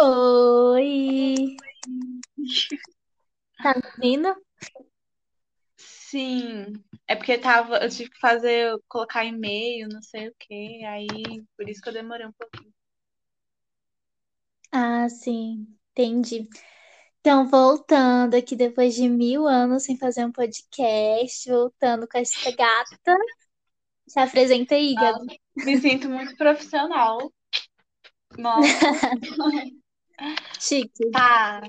Oi! 0.00 1.56
Tá 3.62 3.74
ouvindo? 3.96 4.34
Sim, 5.76 6.72
é 7.06 7.16
porque 7.16 7.36
tava, 7.36 7.78
eu 7.78 7.88
tive 7.90 8.10
que 8.10 8.18
fazer, 8.20 8.78
colocar 8.88 9.24
e-mail, 9.24 9.88
não 9.88 10.00
sei 10.00 10.28
o 10.28 10.34
quê, 10.38 10.80
aí 10.86 11.44
por 11.56 11.68
isso 11.68 11.80
que 11.82 11.88
eu 11.88 11.92
demorei 11.92 12.26
um 12.26 12.32
pouquinho. 12.32 12.72
Ah, 14.70 15.08
sim, 15.08 15.66
entendi. 15.90 16.48
Então, 17.20 17.48
voltando 17.48 18.36
aqui 18.36 18.54
depois 18.54 18.94
de 18.94 19.08
mil 19.08 19.46
anos 19.46 19.82
sem 19.82 19.96
fazer 19.98 20.24
um 20.24 20.32
podcast, 20.32 21.50
voltando 21.50 22.06
com 22.06 22.18
essa 22.18 22.50
gata. 22.52 23.16
Se 24.06 24.20
apresenta 24.20 24.76
aí, 24.76 24.94
Gabi. 24.94 25.18
Nossa, 25.18 25.36
me 25.66 25.76
sinto 25.78 26.08
muito 26.08 26.36
profissional. 26.36 27.32
Nossa, 28.38 28.86
Chique. 30.58 31.10
tá. 31.10 31.62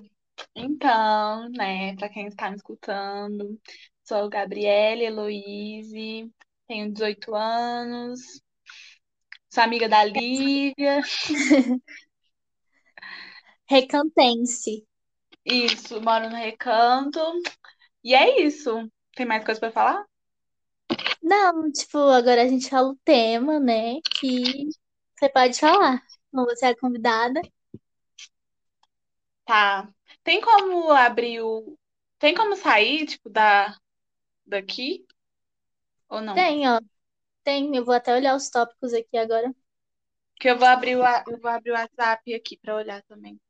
Então, 0.56 1.50
né, 1.50 1.96
pra 1.96 2.10
quem 2.10 2.28
está 2.28 2.50
me 2.50 2.56
escutando, 2.56 3.60
sou 4.04 4.30
Gabriele 4.30 5.06
Heloise, 5.06 6.32
tenho 6.68 6.92
18 6.92 7.36
anos, 7.36 8.42
sou 9.50 9.64
amiga 9.64 9.88
da 9.90 10.04
Lívia. 10.04 11.02
Recantense. 13.70 14.86
Isso, 15.46 16.02
moro 16.02 16.30
no 16.30 16.36
Recanto. 16.36 17.20
E 18.04 18.16
é 18.16 18.42
isso. 18.42 18.90
Tem 19.16 19.26
mais 19.26 19.44
coisa 19.44 19.60
pra 19.60 19.72
falar? 19.72 20.06
Não, 21.22 21.72
tipo, 21.72 21.98
agora 21.98 22.44
a 22.44 22.48
gente 22.48 22.70
fala 22.70 22.90
o 22.90 22.98
tema, 23.04 23.60
né? 23.60 24.00
Que 24.20 24.68
você 25.18 25.30
pode 25.30 25.60
falar. 25.60 26.02
Como 26.32 26.46
você 26.46 26.68
é 26.68 26.70
a 26.70 26.78
convidada. 26.78 27.42
Tá. 29.50 29.92
Tem 30.24 30.40
como 30.40 30.92
abrir 30.92 31.42
o. 31.42 31.76
Tem 32.20 32.36
como 32.36 32.56
sair, 32.56 33.08
tipo, 33.08 33.32
da 33.32 33.76
daqui? 34.46 35.08
Ou 36.08 36.22
não? 36.22 36.36
Tem, 36.36 36.70
ó. 36.70 36.80
Tem. 37.44 37.76
Eu 37.76 37.84
vou 37.84 37.96
até 37.96 38.14
olhar 38.14 38.36
os 38.36 38.48
tópicos 38.52 38.94
aqui 38.94 39.18
agora. 39.18 39.52
Porque 40.36 40.52
eu 40.52 40.58
vou 40.60 40.68
abrir 40.68 40.98
o, 40.98 41.04
eu 41.04 41.40
vou 41.40 41.50
abrir 41.50 41.72
o 41.72 41.74
WhatsApp 41.74 42.32
aqui 42.32 42.58
pra 42.58 42.76
olhar 42.76 43.02
também. 43.06 43.42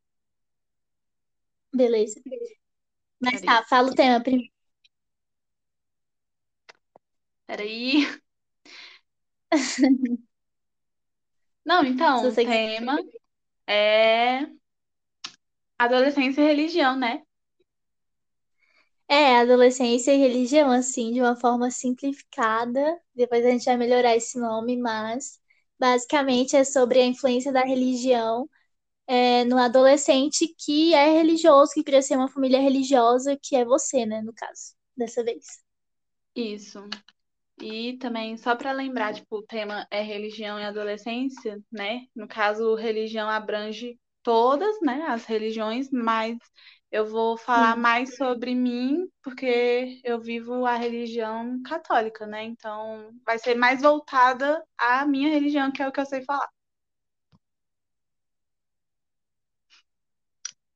Beleza. 1.73 2.21
Mas 3.19 3.41
tá, 3.41 3.65
fala 3.65 3.91
o 3.91 3.93
tema 3.93 4.23
primeiro. 4.23 4.49
Peraí. 7.45 8.07
Não, 11.65 11.83
então, 11.83 12.19
o 12.19 12.31
você 12.31 12.45
quiser. 12.45 12.77
tema 12.77 12.97
é 13.67 14.59
adolescência 15.79 16.41
e 16.41 16.45
religião, 16.45 16.95
né? 16.97 17.23
É, 19.07 19.37
adolescência 19.37 20.13
e 20.13 20.17
religião, 20.17 20.69
assim, 20.69 21.11
de 21.11 21.19
uma 21.19 21.35
forma 21.35 21.71
simplificada. 21.71 22.99
Depois 23.15 23.43
a 23.43 23.49
gente 23.49 23.65
vai 23.65 23.77
melhorar 23.77 24.15
esse 24.15 24.39
nome, 24.39 24.77
mas 24.77 25.39
basicamente 25.79 26.55
é 26.55 26.63
sobre 26.63 26.99
a 26.99 27.05
influência 27.05 27.51
da 27.51 27.63
religião 27.63 28.47
é, 29.07 29.43
no 29.45 29.57
adolescente 29.57 30.47
que 30.55 30.93
é 30.93 31.09
religioso, 31.11 31.73
que 31.73 31.83
cresceu 31.83 32.17
em 32.17 32.21
uma 32.21 32.29
família 32.29 32.59
religiosa, 32.59 33.35
que 33.41 33.55
é 33.55 33.65
você, 33.65 34.05
né, 34.05 34.21
no 34.21 34.33
caso, 34.33 34.75
dessa 34.95 35.23
vez. 35.23 35.45
Isso. 36.35 36.87
E 37.59 37.97
também, 37.97 38.37
só 38.37 38.55
para 38.55 38.71
lembrar, 38.71 39.13
tipo, 39.13 39.37
o 39.37 39.43
tema 39.43 39.87
é 39.89 40.01
religião 40.01 40.59
e 40.59 40.63
adolescência, 40.63 41.59
né? 41.71 42.05
No 42.15 42.27
caso, 42.27 42.75
religião 42.75 43.27
abrange 43.27 43.99
todas, 44.29 44.79
né, 44.81 45.07
as 45.07 45.25
religiões, 45.25 45.89
mas 45.91 46.37
eu 46.91 47.03
vou 47.07 47.35
falar 47.35 47.75
Sim. 47.75 47.81
mais 47.81 48.15
sobre 48.15 48.53
mim, 48.53 49.07
porque 49.23 49.99
eu 50.03 50.21
vivo 50.21 50.67
a 50.67 50.75
religião 50.75 51.59
católica, 51.63 52.27
né? 52.27 52.43
Então, 52.43 53.11
vai 53.25 53.39
ser 53.39 53.55
mais 53.55 53.81
voltada 53.81 54.63
à 54.77 55.03
minha 55.03 55.29
religião, 55.29 55.71
que 55.71 55.81
é 55.81 55.87
o 55.87 55.91
que 55.91 55.99
eu 55.99 56.05
sei 56.05 56.21
falar. 56.23 56.47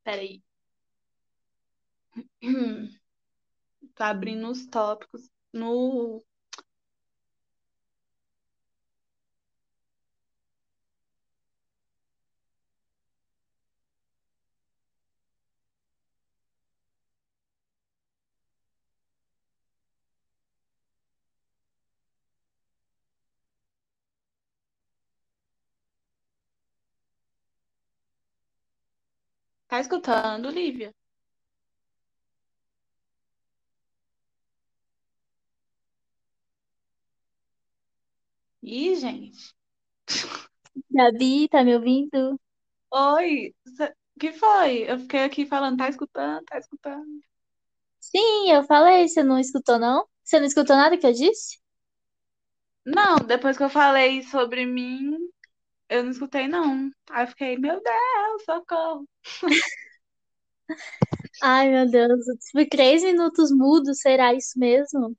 Peraí. 0.03 0.41
Tô 3.95 4.03
abrindo 4.03 4.49
os 4.49 4.65
tópicos 4.67 5.29
no. 5.53 6.23
Tá 29.73 29.79
escutando, 29.81 30.51
Lívia? 30.51 30.93
Ih, 38.63 38.95
gente. 38.95 39.53
Gabi, 40.89 41.47
tá 41.49 41.63
me 41.63 41.75
ouvindo? 41.75 42.39
Oi, 42.91 43.53
o 44.15 44.19
que 44.19 44.31
foi? 44.33 44.89
Eu 44.89 44.99
fiquei 44.99 45.23
aqui 45.23 45.45
falando, 45.45 45.77
tá 45.77 45.89
escutando, 45.89 46.43
tá 46.45 46.57
escutando. 46.59 47.21
Sim, 47.99 48.51
eu 48.51 48.63
falei, 48.65 49.07
você 49.07 49.23
não 49.23 49.39
escutou, 49.39 49.79
não? 49.79 50.07
Você 50.23 50.39
não 50.39 50.45
escutou 50.47 50.75
nada 50.75 50.97
que 50.97 51.07
eu 51.07 51.13
disse? 51.13 51.59
Não, 52.85 53.17
depois 53.17 53.57
que 53.57 53.63
eu 53.63 53.69
falei 53.69 54.23
sobre 54.23 54.65
mim, 54.65 55.17
eu 55.89 56.03
não 56.03 56.11
escutei, 56.11 56.47
não. 56.47 56.91
Aí 57.11 57.23
eu 57.23 57.27
fiquei, 57.27 57.57
meu 57.57 57.81
Deus, 57.81 58.43
socorro. 58.45 59.07
Ai, 61.41 61.69
meu 61.69 61.89
Deus, 61.89 62.27
eu 62.27 62.37
tive 62.39 62.67
três 62.69 63.03
minutos 63.03 63.51
mudo, 63.51 63.93
será 63.93 64.33
isso 64.33 64.57
mesmo? 64.57 65.15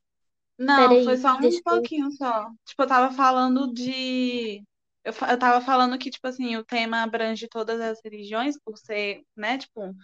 Não, 0.58 1.00
foi 1.00 1.16
Peraí, 1.16 1.16
só 1.16 1.36
um 1.36 1.50
eu 1.50 1.62
pouquinho 1.62 2.10
só. 2.12 2.50
Tipo, 2.64 2.82
eu 2.82 2.86
tava 2.88 3.14
falando 3.14 3.72
de. 3.72 4.58
Eu, 5.04 5.12
eu 5.30 5.38
tava 5.38 5.60
falando 5.64 5.98
que, 5.98 6.10
tipo 6.10 6.26
assim, 6.28 6.56
o 6.56 6.64
tema 6.64 7.02
abrange 7.02 7.48
todas 7.48 7.80
as 7.80 8.00
religiões, 8.04 8.56
por 8.64 8.78
ser, 8.78 9.22
né, 9.36 9.58
tipo, 9.58 9.94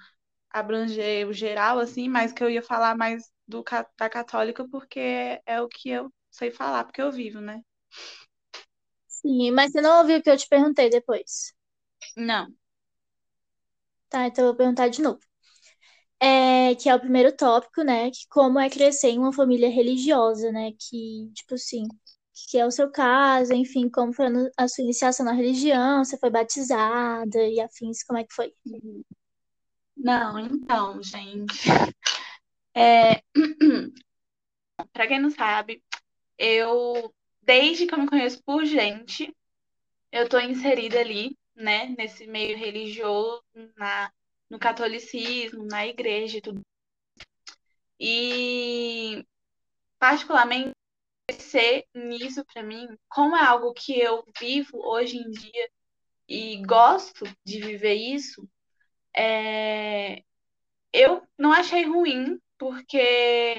abranger 0.51 1.29
o 1.29 1.33
geral, 1.35 1.79
assim, 1.81 2.09
mas 2.09 2.33
que 2.33 2.45
eu 2.45 2.51
ia 2.51 2.63
falar 2.63 2.97
mais 2.97 3.31
do, 3.49 3.65
da 3.99 4.11
católica 4.11 4.69
porque 4.71 5.01
é 5.47 5.61
o 5.63 5.69
que 5.69 5.91
eu 5.91 6.13
sei 6.31 6.51
falar, 6.53 6.85
porque 6.85 7.03
eu 7.03 7.13
vivo, 7.13 7.41
né? 7.41 7.63
Sim, 9.21 9.51
mas 9.53 9.73
você 9.73 9.81
não 9.81 9.99
ouviu 10.01 10.19
o 10.19 10.23
que 10.23 10.31
eu 10.31 10.37
te 10.37 10.49
perguntei 10.49 10.91
depois. 10.91 11.53
Não. 12.17 12.55
Tá, 14.09 14.27
então 14.27 14.45
eu 14.45 14.49
vou 14.51 14.57
perguntar 14.57 14.89
de 14.89 15.01
novo. 15.03 15.21
É, 16.23 16.75
que 16.75 16.89
é 16.89 16.95
o 16.95 17.01
primeiro 17.01 17.35
tópico, 17.35 17.83
né? 17.83 18.11
Que 18.11 18.27
como 18.29 18.59
é 18.59 18.69
crescer 18.69 19.09
em 19.09 19.19
uma 19.19 19.33
família 19.33 19.71
religiosa, 19.71 20.53
né? 20.53 20.73
Que, 20.79 21.31
tipo 21.35 21.55
assim, 21.55 21.85
que 22.51 22.59
é 22.59 22.67
o 22.67 22.71
seu 22.71 22.91
caso, 22.91 23.53
enfim, 23.55 23.89
como 23.89 24.13
foi 24.13 24.27
a 24.57 24.69
sua 24.69 24.85
iniciação 24.85 25.25
na 25.25 25.33
religião, 25.33 26.05
você 26.05 26.19
foi 26.19 26.31
batizada 26.31 27.39
e 27.47 27.61
afins, 27.61 28.03
como 28.05 28.19
é 28.19 28.25
que 28.25 28.35
foi? 28.35 28.53
Não, 29.97 30.39
então, 30.39 31.03
gente. 31.03 31.69
É, 32.75 33.23
pra 34.93 35.07
quem 35.07 35.21
não 35.21 35.31
sabe, 35.31 35.83
eu, 36.39 37.15
desde 37.43 37.87
que 37.87 37.95
eu 37.95 37.99
me 37.99 38.09
conheço 38.09 38.43
por 38.45 38.65
gente, 38.65 39.35
eu 40.13 40.29
tô 40.29 40.39
inserida 40.39 41.01
ali, 41.01 41.37
né, 41.55 41.95
nesse 41.99 42.27
meio 42.27 42.57
religioso, 42.57 43.43
na, 43.77 44.13
no 44.49 44.59
catolicismo, 44.59 45.65
na 45.67 45.87
igreja 45.87 46.39
e 46.39 46.41
tudo. 46.41 46.61
E, 47.99 49.25
particularmente, 49.99 50.73
ser 51.39 51.87
nisso 51.95 52.45
pra 52.47 52.63
mim, 52.63 52.89
como 53.09 53.37
é 53.37 53.45
algo 53.45 53.73
que 53.75 53.99
eu 53.99 54.25
vivo 54.41 54.79
hoje 54.79 55.19
em 55.19 55.31
dia 55.31 55.71
e 56.29 56.63
gosto 56.65 57.25
de 57.45 57.61
viver 57.61 57.95
isso, 57.95 58.49
é, 59.17 60.23
eu 60.93 61.23
não 61.39 61.53
achei 61.53 61.85
ruim, 61.85 62.41
porque 62.59 63.57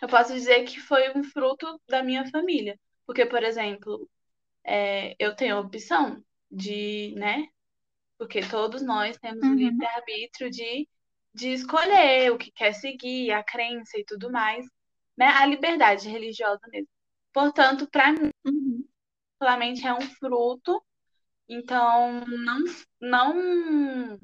eu 0.00 0.08
posso 0.08 0.32
dizer 0.32 0.64
que 0.64 0.80
foi 0.80 1.10
um 1.16 1.24
fruto 1.24 1.80
da 1.88 2.02
minha 2.02 2.28
família. 2.30 2.78
Porque, 3.08 3.26
por 3.26 3.42
exemplo, 3.44 4.10
é, 4.64 5.16
eu 5.20 5.36
tenho 5.36 5.56
a 5.56 5.60
opção 5.60 6.22
de, 6.50 7.14
né? 7.16 7.48
Porque 8.18 8.40
todos 8.42 8.82
nós 8.82 9.18
temos 9.18 9.48
o 9.48 9.54
Uhum. 9.54 9.54
livre-arbítrio 9.54 10.50
de, 10.50 10.88
de 11.34 11.50
escolher 11.54 12.32
o 12.32 12.38
que 12.38 12.52
quer 12.52 12.74
seguir, 12.74 13.32
a 13.32 13.42
crença 13.44 13.98
e 13.98 14.04
tudo 14.06 14.30
mais, 14.32 14.66
né? 15.18 15.26
A 15.28 15.46
liberdade 15.46 16.08
religiosa 16.08 16.60
mesmo. 16.72 16.88
Portanto, 17.34 17.88
para 17.90 18.12
mim, 18.12 18.30
Uhum. 18.44 18.88
particularmente, 19.38 19.86
é 19.86 19.92
um 19.94 20.00
fruto 20.02 20.82
Então, 21.48 22.22
não, 22.26 22.64
não, 23.00 24.18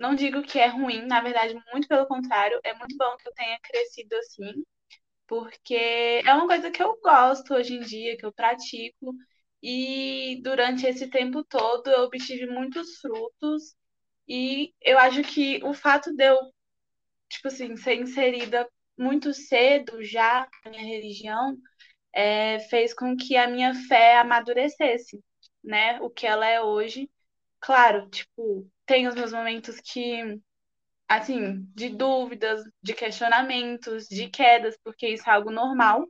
não 0.00 0.14
digo 0.16 0.42
que 0.42 0.58
é 0.58 0.66
ruim, 0.66 1.06
na 1.06 1.20
verdade, 1.20 1.54
muito 1.72 1.86
pelo 1.88 2.06
contrário, 2.06 2.60
é 2.64 2.74
muito 2.74 2.96
bom 2.96 3.16
que 3.18 3.28
eu 3.28 3.32
tenha 3.34 3.58
crescido 3.60 4.16
assim, 4.16 4.64
porque 5.30 5.76
é 6.26 6.34
uma 6.34 6.48
coisa 6.48 6.72
que 6.72 6.82
eu 6.82 6.98
gosto 7.00 7.54
hoje 7.54 7.74
em 7.76 7.80
dia, 7.82 8.18
que 8.18 8.26
eu 8.26 8.32
pratico, 8.32 9.14
e 9.62 10.40
durante 10.42 10.86
esse 10.86 11.08
tempo 11.08 11.44
todo 11.44 11.88
eu 11.88 12.02
obtive 12.04 12.46
muitos 12.48 12.96
frutos, 13.00 13.76
e 14.28 14.74
eu 14.82 14.98
acho 14.98 15.22
que 15.22 15.62
o 15.64 15.72
fato 15.74 16.12
de 16.16 16.24
eu, 16.24 16.38
tipo 17.28 17.48
assim, 17.48 17.76
ser 17.76 17.96
inserida 17.96 18.68
muito 18.98 19.32
cedo 19.34 20.02
já 20.04 20.48
na 20.64 20.70
minha 20.72 20.84
religião, 20.84 21.56
é, 22.14 22.60
fez 22.70 22.94
com 22.94 23.16
que 23.16 23.36
a 23.36 23.48
minha 23.48 23.74
fé 23.88 24.18
amadurecesse, 24.18 25.22
né? 25.64 26.00
O 26.02 26.10
que 26.10 26.26
ela 26.26 26.46
é 26.46 26.60
hoje. 26.62 27.10
Claro, 27.60 28.08
tipo, 28.10 28.68
tem 28.86 29.08
os 29.08 29.14
meus 29.16 29.32
momentos 29.32 29.80
que, 29.80 30.40
assim, 31.10 31.64
de 31.74 31.90
dúvidas, 31.90 32.62
de 32.82 32.94
questionamentos, 32.94 34.06
de 34.08 34.28
quedas, 34.30 34.76
porque 34.84 35.08
isso 35.08 35.28
é 35.30 35.34
algo 35.34 35.50
normal, 35.52 36.06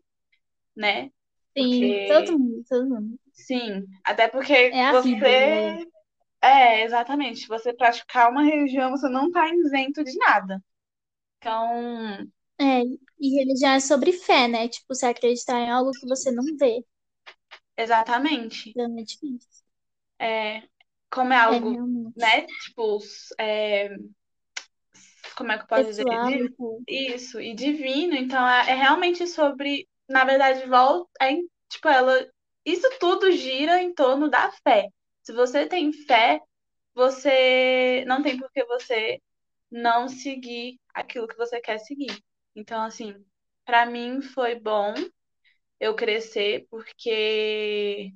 né? 0.76 1.10
Sim, 1.56 2.00
todo 2.06 2.38
mundo, 2.38 2.64
todo 2.68 2.88
mundo. 2.88 3.18
Sim, 3.32 3.86
até 4.04 4.28
porque 4.28 4.78
É 4.82 4.86
você. 4.88 5.02
vida, 5.02 5.40
né? 5.40 5.78
É, 6.42 6.82
exatamente. 6.84 7.46
Você 7.48 7.72
praticar 7.74 8.30
uma 8.30 8.42
religião, 8.44 8.90
você 8.90 9.08
não 9.08 9.30
tá 9.30 9.48
isento 9.54 10.04
de 10.04 10.16
nada. 10.18 10.62
Então, 11.38 12.26
É, 12.60 12.82
e 13.18 13.36
religião 13.38 13.72
é 13.72 13.80
sobre 13.80 14.12
fé, 14.12 14.46
né? 14.48 14.68
Tipo, 14.68 14.94
você 14.94 15.06
acreditar 15.06 15.58
em 15.60 15.70
algo 15.70 15.90
que 15.92 16.06
você 16.06 16.30
não 16.30 16.44
vê. 16.56 16.84
exatamente. 17.76 18.76
Então 18.76 18.98
é 18.98 19.04
difícil. 19.04 19.64
É, 20.18 20.62
como 21.10 21.32
é 21.32 21.38
É, 21.46 21.58
algo, 21.58 21.70
realmente. 21.70 22.14
né? 22.16 22.42
Tipo, 22.46 22.98
é, 23.38 23.88
como 25.40 25.52
é 25.52 25.56
que 25.58 25.64
eu 25.64 25.68
posso 25.68 25.88
dizer? 25.88 26.04
Isso, 26.88 27.40
e 27.40 27.54
divino, 27.54 28.14
então 28.14 28.46
é, 28.46 28.70
é 28.72 28.74
realmente 28.74 29.26
sobre, 29.26 29.88
na 30.08 30.24
verdade, 30.24 30.66
volta, 30.68 31.08
é, 31.22 31.34
tipo, 31.68 31.88
ela, 31.88 32.28
isso 32.64 32.88
tudo 33.00 33.30
gira 33.32 33.80
em 33.82 33.94
torno 33.94 34.28
da 34.28 34.50
fé. 34.62 34.88
Se 35.22 35.32
você 35.32 35.66
tem 35.66 35.92
fé, 35.92 36.40
você 36.94 38.04
não 38.06 38.22
tem 38.22 38.38
por 38.38 38.50
que 38.52 38.64
você 38.66 39.20
não 39.70 40.08
seguir 40.08 40.78
aquilo 40.94 41.28
que 41.28 41.36
você 41.36 41.60
quer 41.60 41.78
seguir. 41.78 42.16
Então, 42.56 42.82
assim, 42.82 43.14
pra 43.64 43.86
mim 43.86 44.22
foi 44.22 44.56
bom 44.60 44.94
eu 45.80 45.94
crescer, 45.96 46.66
porque 46.70 48.12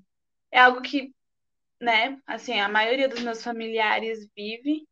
é 0.53 0.61
algo 0.61 0.83
que, 0.83 1.13
né, 1.81 2.21
assim, 2.27 2.61
a 2.61 2.69
maioria 2.69 3.09
dos 3.09 3.21
meus 3.23 3.43
familiares 3.43 4.29
vive. 4.37 4.87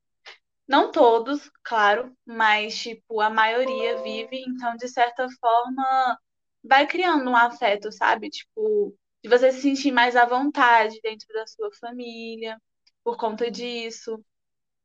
Não 0.72 0.90
todos, 0.90 1.50
claro, 1.64 2.16
mas 2.26 2.78
tipo, 2.78 3.20
a 3.20 3.28
maioria 3.30 3.96
vive, 4.02 4.38
então 4.48 4.76
de 4.76 4.88
certa 4.88 5.28
forma 5.40 6.18
vai 6.64 6.86
criando 6.86 7.30
um 7.30 7.36
afeto, 7.36 7.92
sabe? 7.92 8.30
Tipo, 8.30 8.96
de 9.22 9.28
você 9.28 9.52
se 9.52 9.60
sentir 9.62 9.92
mais 9.92 10.16
à 10.16 10.24
vontade 10.26 10.98
dentro 11.02 11.28
da 11.34 11.46
sua 11.46 11.70
família 11.80 12.58
por 13.04 13.16
conta 13.18 13.50
disso, 13.50 14.24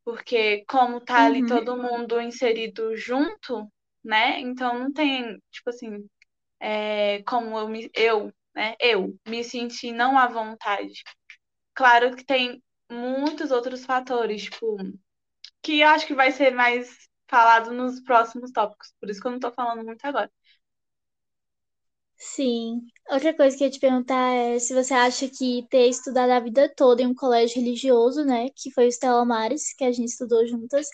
porque 0.05 0.65
como 0.67 1.01
tá 1.01 1.25
ali 1.25 1.41
Uhum. 1.41 1.47
todo 1.47 1.77
mundo 1.77 2.21
inserido 2.21 2.95
junto, 2.97 3.67
né? 4.03 4.39
Então 4.41 4.79
não 4.79 4.93
tem, 4.93 5.37
tipo 5.51 5.69
assim, 5.69 6.07
é, 6.59 7.23
como 7.23 7.57
eu 7.59 7.69
me, 7.69 7.89
eu, 7.95 8.33
né? 8.55 8.75
Eu 8.81 9.15
me 9.27 9.43
senti 9.43 9.91
não 9.91 10.17
à 10.17 10.27
vontade. 10.27 11.03
Claro 11.75 12.15
que 12.15 12.25
tem 12.25 12.61
muitos 12.91 13.51
outros 13.51 13.85
fatores, 13.85 14.43
tipo 14.45 14.77
que 15.61 15.81
eu 15.81 15.87
acho 15.89 16.07
que 16.07 16.13
vai 16.15 16.31
ser 16.31 16.51
mais 16.51 17.07
falado 17.29 17.71
nos 17.73 17.99
próximos 18.01 18.51
tópicos, 18.51 18.93
por 18.99 19.09
isso 19.09 19.21
que 19.21 19.27
eu 19.27 19.31
não 19.31 19.39
tô 19.39 19.51
falando 19.51 19.83
muito 19.85 20.03
agora. 20.05 20.31
Sim. 22.19 22.81
Outra 23.09 23.35
coisa 23.35 23.55
que 23.55 23.63
eu 23.63 23.67
ia 23.67 23.71
te 23.71 23.79
perguntar 23.79 24.33
é 24.33 24.59
se 24.59 24.73
você 24.73 24.93
acha 24.93 25.29
que 25.29 25.67
ter 25.69 25.87
estudado 25.87 26.31
a 26.31 26.39
vida 26.39 26.71
toda 26.75 27.01
em 27.01 27.07
um 27.07 27.13
colégio 27.15 27.57
religioso, 27.61 28.25
né, 28.25 28.49
que 28.55 28.71
foi 28.71 28.87
o 28.87 28.91
Stella 28.91 29.23
Maris, 29.23 29.73
que 29.73 29.83
a 29.83 29.91
gente 29.91 30.09
estudou 30.09 30.45
juntas, 30.47 30.87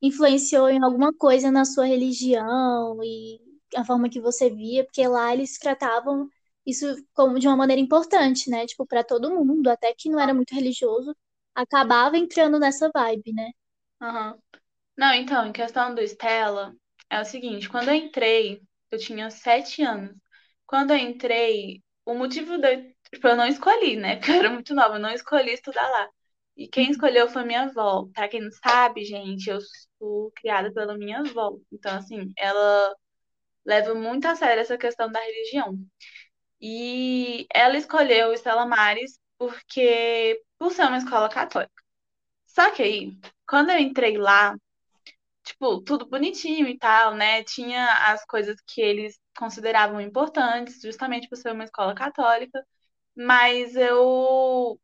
influenciou 0.00 0.68
em 0.68 0.82
alguma 0.82 1.12
coisa 1.12 1.50
na 1.50 1.64
sua 1.64 1.84
religião 1.86 2.98
e 3.02 3.40
a 3.76 3.84
forma 3.84 4.08
que 4.08 4.20
você 4.20 4.48
via, 4.50 4.84
porque 4.84 5.06
lá 5.06 5.32
eles 5.34 5.58
tratavam 5.58 6.28
isso 6.64 6.86
como 7.12 7.38
de 7.40 7.48
uma 7.48 7.56
maneira 7.56 7.80
importante, 7.82 8.48
né, 8.48 8.64
tipo, 8.66 8.86
para 8.86 9.02
todo 9.04 9.30
mundo, 9.34 9.68
até 9.68 9.92
que 9.94 10.08
não 10.08 10.20
era 10.20 10.32
muito 10.34 10.54
religioso, 10.54 11.14
acabava 11.54 12.16
entrando 12.16 12.58
nessa 12.58 12.88
vibe, 12.94 13.32
né? 13.32 13.50
Aham. 14.00 14.38
Não, 14.96 15.14
então, 15.14 15.46
em 15.46 15.52
questão 15.52 15.94
do 15.94 16.02
Stella, 16.02 16.74
é 17.10 17.20
o 17.20 17.24
seguinte, 17.26 17.68
quando 17.68 17.88
eu 17.90 17.94
entrei, 17.94 18.62
eu 18.90 18.98
tinha 18.98 19.30
sete 19.30 19.82
anos. 19.82 20.16
Quando 20.66 20.92
eu 20.92 20.98
entrei, 20.98 21.82
o 22.06 22.14
motivo 22.14 22.54
eu, 22.54 22.60
tipo, 23.12 23.28
eu 23.28 23.36
não 23.36 23.46
escolhi, 23.46 23.96
né? 23.96 24.16
Porque 24.18 24.32
eu 24.32 24.36
era 24.36 24.50
muito 24.50 24.74
nova, 24.74 24.96
eu 24.96 25.00
não 25.00 25.10
escolhi 25.12 25.52
estudar 25.52 25.88
lá. 25.90 26.08
E 26.56 26.68
quem 26.68 26.90
escolheu 26.90 27.28
foi 27.30 27.44
minha 27.44 27.64
avó. 27.64 28.06
Pra 28.14 28.28
quem 28.28 28.42
não 28.42 28.50
sabe, 28.52 29.04
gente, 29.04 29.48
eu 29.50 29.60
sou 29.98 30.32
criada 30.36 30.72
pela 30.72 30.96
minha 30.98 31.20
avó. 31.20 31.58
Então, 31.72 31.96
assim, 31.96 32.32
ela 32.38 32.94
leva 33.66 33.94
muito 33.94 34.26
a 34.26 34.36
sério 34.36 34.62
essa 34.62 34.78
questão 34.78 35.10
da 35.12 35.20
religião. 35.20 35.78
E 36.60 37.46
ela 37.54 37.76
escolheu 37.78 38.30
o 38.30 38.34
Stella 38.34 38.66
Maris 38.66 39.18
porque 39.38 40.42
por 40.58 40.72
ser 40.72 40.84
uma 40.86 40.98
escola 40.98 41.28
católica. 41.28 41.72
Só 42.48 42.70
que 42.72 42.82
aí, 42.82 43.18
quando 43.48 43.70
eu 43.70 43.78
entrei 43.78 44.18
lá, 44.18 44.56
tipo, 45.44 45.80
tudo 45.82 46.06
bonitinho 46.08 46.68
e 46.68 46.78
tal, 46.78 47.14
né? 47.16 47.44
Tinha 47.44 48.12
as 48.12 48.24
coisas 48.26 48.56
que 48.66 48.80
eles 48.80 49.18
consideravam 49.38 50.00
importantes, 50.00 50.80
justamente 50.82 51.28
por 51.28 51.36
ser 51.36 51.52
uma 51.52 51.64
escola 51.64 51.94
católica, 51.94 52.64
mas 53.16 53.76
eu, 53.76 54.80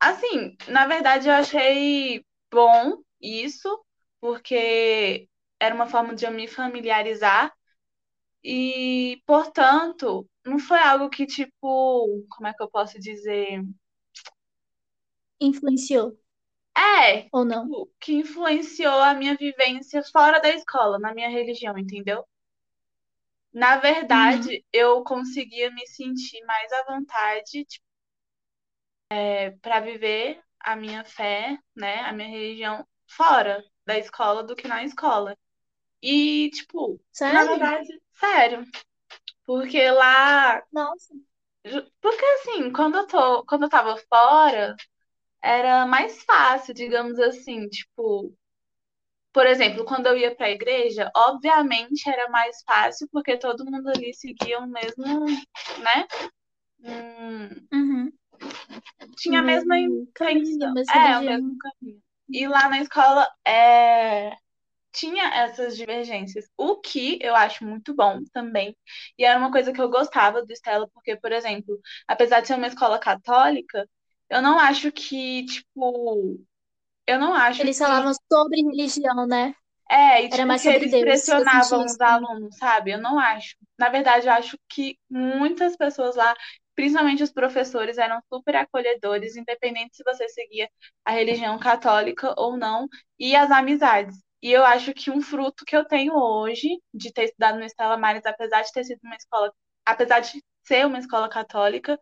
assim, 0.00 0.56
na 0.68 0.86
verdade 0.86 1.28
eu 1.28 1.34
achei 1.34 2.24
bom 2.52 3.02
isso, 3.20 3.84
porque 4.20 5.28
era 5.60 5.74
uma 5.74 5.86
forma 5.88 6.14
de 6.16 6.24
eu 6.26 6.32
me 6.32 6.48
familiarizar 6.48 7.52
e, 8.44 9.22
portanto, 9.26 10.28
não 10.44 10.58
foi 10.58 10.78
algo 10.80 11.10
que, 11.10 11.26
tipo, 11.26 12.24
como 12.30 12.48
é 12.48 12.54
que 12.54 12.62
eu 12.62 12.70
posso 12.70 12.98
dizer? 13.00 13.62
Influenciou 15.48 16.18
É, 16.76 17.30
ou 17.32 17.44
não? 17.44 17.74
tipo, 17.74 17.90
que 18.00 18.12
influenciou 18.14 19.00
a 19.00 19.14
minha 19.14 19.36
vivência 19.36 20.02
fora 20.12 20.40
da 20.40 20.50
escola, 20.50 20.98
na 21.00 21.12
minha 21.14 21.28
religião, 21.28 21.76
entendeu? 21.78 22.24
Na 23.54 23.78
Uhum. 24.10 24.50
verdade, 24.50 24.62
eu 24.70 25.02
conseguia 25.02 25.70
me 25.70 25.86
sentir 25.86 26.44
mais 26.44 26.70
à 26.74 26.84
vontade, 26.84 27.64
tipo, 27.64 27.86
para 29.60 29.80
viver 29.80 30.40
a 30.60 30.76
minha 30.76 31.04
fé, 31.04 31.58
né, 31.76 32.00
a 32.00 32.12
minha 32.12 32.28
religião 32.28 32.86
fora 33.06 33.62
da 33.86 33.98
escola 33.98 34.42
do 34.42 34.56
que 34.56 34.66
na 34.68 34.84
escola. 34.84 35.36
E, 36.02 36.50
tipo, 36.52 37.00
na 37.28 37.44
Sério? 37.44 37.44
verdade, 37.44 37.88
sério, 38.14 38.64
porque 39.46 39.90
lá, 39.90 40.62
Nossa. 40.72 41.14
porque 42.00 42.24
assim, 42.24 42.72
quando 42.72 42.96
eu 42.98 43.06
tô, 43.06 43.44
quando 43.46 43.64
eu 43.64 43.68
tava 43.68 43.96
fora, 44.08 44.74
era 45.44 45.86
mais 45.86 46.22
fácil, 46.24 46.74
digamos 46.74 47.18
assim, 47.20 47.68
tipo, 47.68 48.34
Por 49.32 49.46
exemplo, 49.46 49.84
quando 49.84 50.06
eu 50.06 50.16
ia 50.16 50.34
para 50.34 50.46
a 50.46 50.50
igreja, 50.50 51.10
obviamente 51.14 52.08
era 52.08 52.28
mais 52.30 52.62
fácil 52.64 53.08
porque 53.12 53.36
todo 53.36 53.64
mundo 53.64 53.88
ali 53.88 54.14
seguia 54.14 54.60
o 54.60 54.66
mesmo, 54.66 55.04
né? 55.82 56.06
Hum, 56.84 57.68
Uhum. 57.72 58.12
Tinha 59.16 59.40
a 59.40 59.42
mesma 59.42 59.78
intenção. 59.78 60.74
É, 60.94 61.18
o 61.18 61.22
mesmo 61.22 61.58
caminho. 61.58 62.02
E 62.30 62.46
lá 62.46 62.68
na 62.68 62.80
escola 62.80 63.28
é, 63.46 64.36
tinha 64.92 65.24
essas 65.44 65.76
divergências, 65.76 66.46
o 66.56 66.76
que 66.80 67.18
eu 67.22 67.34
acho 67.34 67.64
muito 67.64 67.94
bom 67.94 68.22
também. 68.32 68.76
E 69.18 69.24
era 69.24 69.38
uma 69.38 69.52
coisa 69.52 69.72
que 69.72 69.80
eu 69.80 69.90
gostava 69.90 70.44
do 70.44 70.52
Stella, 70.52 70.88
porque, 70.94 71.16
por 71.16 71.32
exemplo, 71.32 71.80
apesar 72.08 72.40
de 72.40 72.48
ser 72.48 72.54
uma 72.56 72.68
escola 72.68 72.98
católica, 72.98 73.88
eu 74.34 74.42
não 74.42 74.58
acho 74.58 74.90
que, 74.92 75.44
tipo, 75.46 76.38
eu 77.06 77.18
não 77.18 77.34
acho 77.34 77.62
Eles 77.62 77.78
que 77.78 77.84
falavam 77.84 78.12
sobre 78.32 78.62
religião, 78.62 79.26
né? 79.26 79.54
É, 79.90 80.22
e 80.24 80.30
Era 80.30 80.36
tipo 80.36 80.48
mais 80.48 80.62
que 80.62 80.68
eles 80.68 80.90
Deus. 80.90 81.02
Eu 81.02 81.06
senti 81.18 81.30
pressionavam 81.36 81.84
os 81.84 82.00
alunos, 82.00 82.56
sabe? 82.56 82.90
Eu 82.92 82.98
não 83.00 83.18
acho. 83.18 83.56
Na 83.78 83.88
verdade, 83.88 84.26
eu 84.26 84.32
acho 84.32 84.58
que 84.68 84.98
muitas 85.10 85.76
pessoas 85.76 86.16
lá, 86.16 86.34
principalmente 86.74 87.22
os 87.22 87.32
professores, 87.32 87.98
eram 87.98 88.20
super 88.32 88.56
acolhedores, 88.56 89.36
independente 89.36 89.96
se 89.96 90.02
você 90.04 90.28
seguia 90.28 90.68
a 91.04 91.12
religião 91.12 91.58
católica 91.58 92.34
ou 92.36 92.56
não, 92.56 92.88
e 93.18 93.36
as 93.36 93.50
amizades. 93.50 94.16
E 94.42 94.50
eu 94.52 94.64
acho 94.64 94.92
que 94.94 95.10
um 95.10 95.20
fruto 95.22 95.64
que 95.64 95.76
eu 95.76 95.84
tenho 95.86 96.14
hoje 96.14 96.68
de 96.92 97.12
ter 97.12 97.24
estudado 97.24 97.58
no 97.58 97.64
Estela 97.64 97.96
Maris, 97.96 98.26
apesar 98.26 98.62
de 98.62 98.72
ter 98.72 98.84
sido 98.84 99.00
uma 99.04 99.16
escola, 99.16 99.52
apesar 99.86 100.20
de 100.20 100.42
ser 100.64 100.86
uma 100.86 100.98
escola 100.98 101.28
católica, 101.28 101.98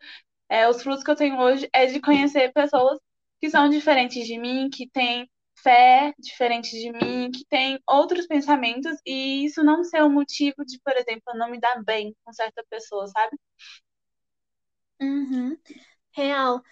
é, 0.53 0.69
os 0.69 0.83
frutos 0.83 1.05
que 1.05 1.11
eu 1.11 1.17
tenho 1.17 1.39
hoje 1.41 1.69
é 1.75 1.87
de 1.87 2.01
conhecer 2.01 2.53
pessoas 2.53 2.99
que 3.41 3.51
são 3.51 3.69
diferentes 3.69 4.27
de 4.27 4.39
mim, 4.39 4.71
que 4.71 4.89
têm 4.91 5.29
fé 5.63 6.13
diferente 6.19 6.71
de 6.79 6.93
mim, 6.93 7.31
que 7.31 7.45
tem 7.49 7.79
outros 7.89 8.27
pensamentos, 8.27 8.97
e 9.07 9.45
isso 9.45 9.63
não 9.65 9.85
ser 9.85 10.03
um 10.05 10.11
motivo 10.13 10.65
de, 10.67 10.79
por 10.85 10.95
exemplo, 10.97 11.35
não 11.37 11.51
me 11.51 11.61
dar 11.61 11.83
bem 11.85 12.15
com 12.25 12.33
certa 12.33 12.65
pessoa, 12.71 13.07
sabe? 13.09 13.37
Uhum. 15.01 15.57
Real. 16.13 16.63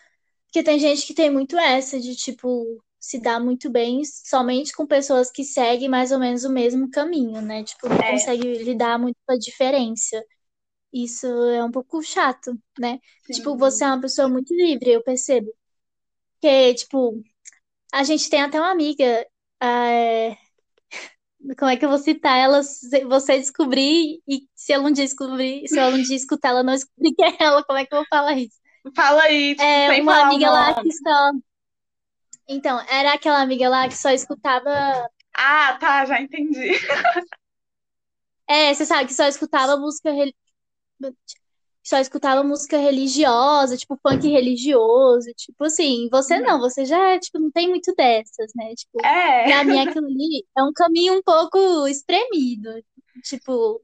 Porque 0.46 0.62
tem 0.64 0.78
gente 0.78 1.06
que 1.06 1.14
tem 1.14 1.30
muito 1.30 1.58
essa 1.58 2.00
de, 2.00 2.16
tipo, 2.16 2.82
se 3.00 3.20
dar 3.20 3.40
muito 3.40 3.70
bem 3.70 4.02
somente 4.04 4.72
com 4.72 4.86
pessoas 4.86 5.30
que 5.32 5.44
seguem 5.44 5.88
mais 5.88 6.12
ou 6.12 6.18
menos 6.20 6.44
o 6.44 6.50
mesmo 6.52 6.90
caminho, 6.90 7.42
né? 7.42 7.64
Tipo, 7.64 7.88
não 7.88 8.02
É. 8.02 8.02
consegue 8.04 8.42
lidar 8.64 8.98
muito 8.98 9.18
com 9.26 9.34
a 9.34 9.38
diferença. 9.38 10.22
Isso 10.92 11.26
é 11.26 11.64
um 11.64 11.70
pouco 11.70 12.02
chato, 12.02 12.52
né? 12.78 12.98
Sim. 13.22 13.34
Tipo, 13.34 13.56
você 13.56 13.84
é 13.84 13.88
uma 13.88 14.00
pessoa 14.00 14.28
muito 14.28 14.54
livre, 14.54 14.90
eu 14.92 15.02
percebo. 15.02 15.52
Porque, 16.40 16.74
tipo, 16.74 17.22
a 17.92 18.04
gente 18.04 18.30
tem 18.30 18.42
até 18.42 18.60
uma 18.60 18.70
amiga, 18.72 19.26
é, 19.62 20.36
como 21.58 21.70
é 21.70 21.76
que 21.76 21.84
eu 21.84 21.88
vou 21.88 21.98
citar 21.98 22.36
ela? 22.38 22.62
Você 22.62 23.38
descobrir 23.38 24.20
e 24.28 24.48
se 24.54 24.72
ela 24.72 24.88
um 24.88 24.92
dia 24.92 25.04
descobrir, 25.04 25.66
se 25.68 25.78
ela 25.78 25.94
um 25.94 26.02
dia 26.02 26.16
escutar 26.16 26.50
ela 26.50 26.62
não 26.62 26.74
descobrir 26.74 27.14
que 27.14 27.22
é 27.22 27.36
ela, 27.40 27.64
como 27.64 27.78
é 27.78 27.86
que 27.86 27.94
eu 27.94 27.98
vou 27.98 28.06
falar 28.08 28.34
isso? 28.38 28.58
Fala 28.94 29.22
aí, 29.24 29.56
tipo, 29.56 29.72
É 29.72 29.90
sem 29.92 30.02
uma 30.02 30.20
amiga 30.20 30.50
lá 30.50 30.74
que 30.74 30.90
só. 30.92 31.32
Então, 32.46 32.78
era 32.88 33.14
aquela 33.14 33.40
amiga 33.40 33.68
lá 33.68 33.88
que 33.88 33.96
só 33.96 34.10
escutava. 34.10 35.08
Ah, 35.34 35.76
tá, 35.80 36.04
já 36.06 36.20
entendi. 36.20 36.72
É, 38.48 38.74
você 38.74 38.84
sabe, 38.84 39.06
que 39.06 39.14
só 39.14 39.26
escutava 39.26 39.76
música. 39.76 40.10
Só 41.84 41.98
escutava 41.98 42.44
música 42.44 42.78
religiosa, 42.78 43.76
tipo 43.76 43.98
funk 44.02 44.28
religioso. 44.28 45.32
Tipo 45.36 45.64
assim, 45.64 46.08
você 46.10 46.38
Uhum. 46.38 46.40
não, 46.40 46.60
você 46.60 46.84
já, 46.84 47.18
tipo, 47.18 47.38
não 47.38 47.50
tem 47.50 47.68
muito 47.68 47.94
dessas, 47.96 48.52
né? 48.54 48.74
Tipo, 48.74 49.10
É, 49.12 49.40
pra 49.42 49.64
mim 49.64 49.78
aquilo 49.78 50.06
ali 50.06 50.46
é 50.56 50.62
um 50.62 50.72
caminho 50.72 51.14
um 51.18 51.22
pouco 51.22 51.86
espremido. 51.88 52.70
Tipo, 53.22 53.82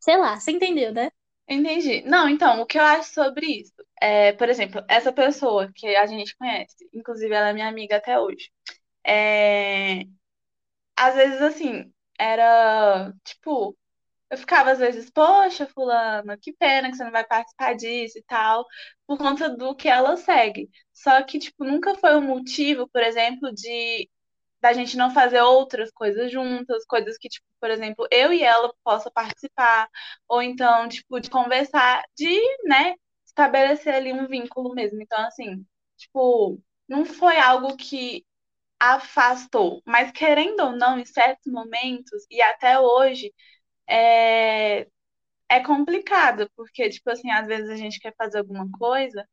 sei 0.00 0.18
lá, 0.18 0.38
você 0.40 0.52
entendeu, 0.52 0.92
né? 0.92 1.10
entendi. 1.48 2.02
Não, 2.02 2.28
então, 2.28 2.60
o 2.60 2.66
que 2.66 2.78
eu 2.78 2.82
acho 2.82 3.12
sobre 3.12 3.46
isso? 3.46 3.72
É, 4.00 4.32
por 4.32 4.48
exemplo, 4.48 4.84
essa 4.88 5.12
pessoa 5.12 5.70
que 5.74 5.94
a 5.96 6.06
gente 6.06 6.36
conhece, 6.36 6.88
inclusive 6.92 7.32
ela 7.34 7.48
é 7.50 7.52
minha 7.52 7.68
amiga 7.68 7.96
até 7.96 8.18
hoje. 8.18 8.50
É, 9.06 10.02
às 10.96 11.14
vezes, 11.14 11.40
assim, 11.42 11.92
era 12.18 13.12
tipo, 13.24 13.76
eu 14.30 14.38
ficava 14.38 14.72
às 14.72 14.78
vezes, 14.78 15.10
poxa, 15.10 15.66
fulana, 15.68 16.36
que 16.38 16.52
pena 16.54 16.90
que 16.90 16.96
você 16.96 17.04
não 17.04 17.12
vai 17.12 17.24
participar 17.26 17.74
disso 17.74 18.18
e 18.18 18.22
tal, 18.24 18.66
por 19.06 19.18
conta 19.18 19.48
do 19.48 19.74
que 19.76 19.88
ela 19.88 20.16
segue. 20.16 20.68
Só 20.92 21.22
que, 21.22 21.38
tipo, 21.38 21.64
nunca 21.64 21.94
foi 21.96 22.16
um 22.16 22.22
motivo, 22.22 22.88
por 22.88 23.02
exemplo, 23.02 23.52
de 23.54 24.08
da 24.60 24.72
gente 24.72 24.96
não 24.96 25.10
fazer 25.12 25.40
outras 25.42 25.90
coisas 25.92 26.30
juntas, 26.32 26.84
coisas 26.86 27.16
que, 27.18 27.28
tipo, 27.28 27.46
por 27.60 27.70
exemplo, 27.70 28.06
eu 28.10 28.32
e 28.32 28.42
ela 28.42 28.72
possa 28.84 29.10
participar, 29.10 29.88
ou 30.28 30.42
então, 30.42 30.88
tipo, 30.88 31.20
de 31.20 31.30
conversar, 31.30 32.02
de, 32.16 32.28
né, 32.64 32.94
estabelecer 33.26 33.94
ali 33.94 34.12
um 34.12 34.26
vínculo 34.26 34.74
mesmo. 34.74 35.00
Então, 35.02 35.18
assim, 35.26 35.64
tipo, 35.96 36.60
não 36.88 37.04
foi 37.04 37.38
algo 37.38 37.76
que 37.76 38.24
afastou, 38.80 39.82
mas 39.86 40.10
querendo 40.12 40.60
ou 40.60 40.72
não, 40.72 40.98
em 40.98 41.04
certos 41.06 41.52
momentos, 41.52 42.26
e 42.30 42.42
até 42.42 42.78
hoje, 42.78 43.32
é, 43.88 44.82
é 45.50 45.60
complicado, 45.64 46.50
porque, 46.56 46.88
tipo 46.90 47.10
assim, 47.10 47.30
às 47.32 47.46
vezes 47.46 47.70
a 47.70 47.76
gente 47.76 48.00
quer 48.00 48.14
fazer 48.16 48.38
alguma 48.38 48.70
coisa 48.72 49.26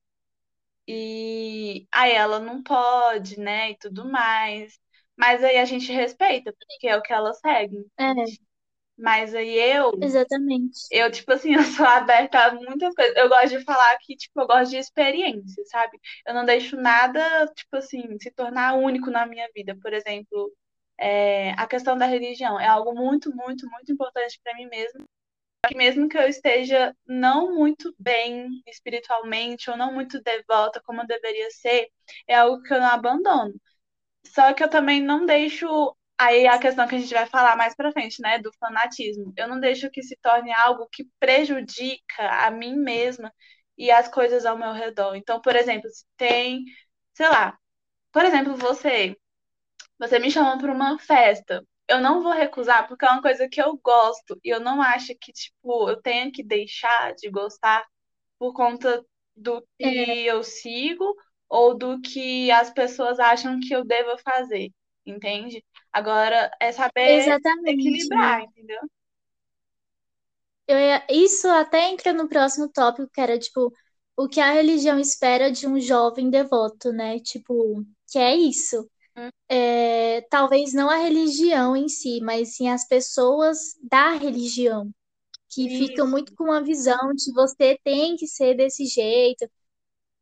e 0.87 1.87
aí 1.91 2.11
ela 2.13 2.39
não 2.39 2.61
pode, 2.63 3.39
né, 3.39 3.71
e 3.71 3.77
tudo 3.77 4.05
mais. 4.09 4.79
Mas 5.17 5.43
aí 5.43 5.57
a 5.57 5.65
gente 5.65 5.91
respeita, 5.91 6.53
porque 6.53 6.87
é 6.87 6.97
o 6.97 7.01
que 7.01 7.13
ela 7.13 7.33
segue, 7.33 7.85
É? 7.99 8.43
Mas 8.97 9.33
aí 9.35 9.55
eu, 9.75 9.91
exatamente. 10.01 10.91
eu, 10.91 11.11
tipo 11.11 11.31
assim, 11.33 11.53
eu 11.55 11.63
sou 11.63 11.85
aberta 11.85 12.39
a 12.47 12.53
muitas 12.55 12.93
coisas. 12.95 13.15
Eu 13.17 13.29
gosto 13.29 13.49
de 13.59 13.63
falar 13.65 13.97
que, 13.99 14.15
tipo, 14.17 14.41
eu 14.41 14.47
gosto 14.47 14.71
de 14.71 14.77
experiência, 14.77 15.63
sabe? 15.67 15.99
Eu 16.27 16.33
não 16.33 16.45
deixo 16.45 16.77
nada, 16.77 17.47
tipo 17.55 17.77
assim, 17.77 18.17
se 18.19 18.31
tornar 18.31 18.75
único 18.75 19.09
na 19.11 19.25
minha 19.25 19.49
vida. 19.55 19.77
Por 19.81 19.93
exemplo, 19.93 20.51
é, 20.99 21.51
a 21.53 21.67
questão 21.67 21.97
da 21.97 22.05
religião 22.05 22.59
é 22.59 22.67
algo 22.67 22.93
muito, 22.93 23.35
muito, 23.35 23.69
muito 23.69 23.91
importante 23.91 24.39
para 24.43 24.55
mim 24.55 24.67
mesmo. 24.67 25.05
Que 25.67 25.75
mesmo 25.77 26.09
que 26.09 26.17
eu 26.17 26.27
esteja 26.27 26.95
não 27.07 27.55
muito 27.55 27.93
bem 27.99 28.61
espiritualmente 28.67 29.69
ou 29.69 29.77
não 29.77 29.93
muito 29.93 30.21
devota 30.21 30.81
como 30.83 31.01
eu 31.01 31.07
deveria 31.07 31.49
ser, 31.51 31.89
é 32.27 32.35
algo 32.35 32.61
que 32.63 32.73
eu 32.73 32.79
não 32.79 32.87
abandono. 32.89 33.53
Só 34.25 34.53
que 34.53 34.63
eu 34.63 34.69
também 34.69 35.01
não 35.01 35.25
deixo. 35.25 35.67
Aí 36.17 36.47
a 36.47 36.59
questão 36.59 36.87
que 36.87 36.95
a 36.95 36.99
gente 36.99 37.13
vai 37.13 37.25
falar 37.27 37.55
mais 37.57 37.75
pra 37.75 37.91
frente, 37.91 38.21
né, 38.21 38.39
do 38.39 38.51
fanatismo. 38.59 39.33
Eu 39.37 39.47
não 39.47 39.59
deixo 39.59 39.89
que 39.89 40.03
se 40.03 40.15
torne 40.21 40.53
algo 40.53 40.87
que 40.91 41.05
prejudica 41.19 42.29
a 42.45 42.51
mim 42.51 42.75
mesma 42.77 43.33
e 43.77 43.91
as 43.91 44.07
coisas 44.07 44.45
ao 44.45 44.57
meu 44.57 44.71
redor. 44.73 45.15
Então, 45.15 45.41
por 45.41 45.55
exemplo, 45.55 45.89
se 45.89 46.05
tem, 46.17 46.63
sei 47.13 47.27
lá, 47.29 47.57
por 48.11 48.25
exemplo, 48.25 48.55
você, 48.57 49.17
você 50.07 50.19
me 50.19 50.31
chama 50.31 50.57
para 50.57 50.71
uma 50.71 50.99
festa. 50.99 51.65
Eu 51.87 51.99
não 52.01 52.23
vou 52.23 52.31
recusar 52.33 52.87
porque 52.87 53.05
é 53.05 53.09
uma 53.09 53.21
coisa 53.21 53.47
que 53.49 53.61
eu 53.61 53.77
gosto 53.83 54.39
e 54.43 54.49
eu 54.49 54.59
não 54.59 54.81
acho 54.81 55.13
que, 55.19 55.31
tipo, 55.33 55.89
eu 55.89 56.01
tenha 56.01 56.31
que 56.31 56.43
deixar 56.43 57.13
de 57.15 57.29
gostar 57.29 57.85
por 58.39 58.53
conta 58.53 59.05
do 59.35 59.65
É, 59.81 60.03
que 60.03 60.25
eu 60.27 60.43
sigo 60.43 61.15
ou 61.49 61.77
do 61.77 62.01
que 62.01 62.51
as 62.51 62.71
pessoas 62.71 63.19
acham 63.19 63.59
que 63.59 63.73
eu 63.75 63.85
devo 63.85 64.17
fazer, 64.19 64.71
entende? 65.05 65.63
Agora 65.91 66.51
é 66.61 66.71
saber 66.71 67.35
exatamente. 67.35 67.61
equilibrar, 67.65 68.43
entendeu? 68.43 68.79
Eu 70.67 70.77
Isso 71.09 71.47
até 71.49 71.89
entra 71.89 72.13
no 72.13 72.27
próximo 72.29 72.69
tópico, 72.69 73.09
que 73.13 73.21
era, 73.21 73.37
tipo, 73.39 73.71
o 74.17 74.27
que 74.27 74.39
a 74.39 74.51
religião 74.53 74.99
espera 74.99 75.51
de 75.51 75.67
um 75.67 75.79
jovem 75.79 76.29
devoto, 76.29 76.91
né? 76.93 77.19
Tipo, 77.19 77.83
que 78.09 78.17
é 78.19 78.35
isso. 78.35 78.89
É, 79.49 80.21
talvez 80.29 80.73
não 80.73 80.89
a 80.89 80.95
religião 80.97 81.75
em 81.75 81.87
si, 81.87 82.19
mas 82.21 82.55
sim 82.55 82.69
as 82.69 82.87
pessoas 82.87 83.75
da 83.83 84.11
religião, 84.13 84.91
que 85.49 85.69
ficam 85.69 86.05
Isso. 86.05 86.11
muito 86.11 86.35
com 86.35 86.45
uma 86.45 86.63
visão 86.63 87.13
de 87.13 87.31
você 87.33 87.79
tem 87.83 88.15
que 88.15 88.27
ser 88.27 88.55
desse 88.55 88.85
jeito, 88.85 89.47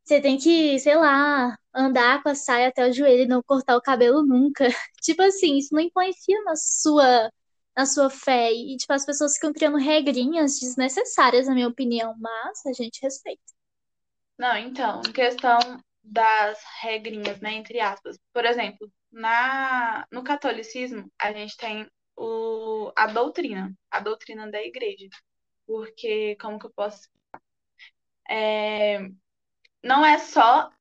você 0.03 0.19
tem 0.21 0.37
que, 0.37 0.79
sei 0.79 0.95
lá, 0.97 1.57
andar 1.73 2.21
com 2.23 2.29
a 2.29 2.35
saia 2.35 2.67
até 2.69 2.89
o 2.89 2.93
joelho 2.93 3.23
e 3.23 3.27
não 3.27 3.41
cortar 3.43 3.77
o 3.77 3.81
cabelo 3.81 4.23
nunca. 4.23 4.65
Tipo 5.01 5.21
assim, 5.23 5.57
isso 5.57 5.73
não 5.73 5.81
influencia 5.81 6.41
na 6.43 6.55
sua, 6.55 7.31
na 7.75 7.85
sua 7.85 8.09
fé. 8.09 8.51
E, 8.53 8.77
tipo, 8.77 8.91
as 8.93 9.05
pessoas 9.05 9.35
ficam 9.35 9.53
criando 9.53 9.77
regrinhas 9.77 10.59
desnecessárias, 10.59 11.47
na 11.47 11.53
minha 11.53 11.67
opinião, 11.67 12.15
mas 12.19 12.65
a 12.65 12.73
gente 12.73 13.01
respeita. 13.01 13.41
Não, 14.37 14.57
então, 14.57 15.01
em 15.07 15.11
questão 15.13 15.59
das 16.03 16.61
regrinhas, 16.81 17.39
né, 17.41 17.53
entre 17.53 17.79
aspas. 17.79 18.17
Por 18.33 18.45
exemplo, 18.45 18.91
na 19.11 20.05
no 20.11 20.23
catolicismo, 20.23 21.11
a 21.19 21.31
gente 21.33 21.57
tem 21.57 21.87
o, 22.15 22.91
a 22.97 23.07
doutrina, 23.07 23.73
a 23.89 23.99
doutrina 23.99 24.49
da 24.51 24.61
igreja. 24.61 25.07
Porque, 25.65 26.35
como 26.37 26.59
que 26.59 26.67
eu 26.67 26.73
posso 26.73 27.09
é, 28.29 28.99
não 29.83 30.05
é 30.05 30.17
só 30.19 30.71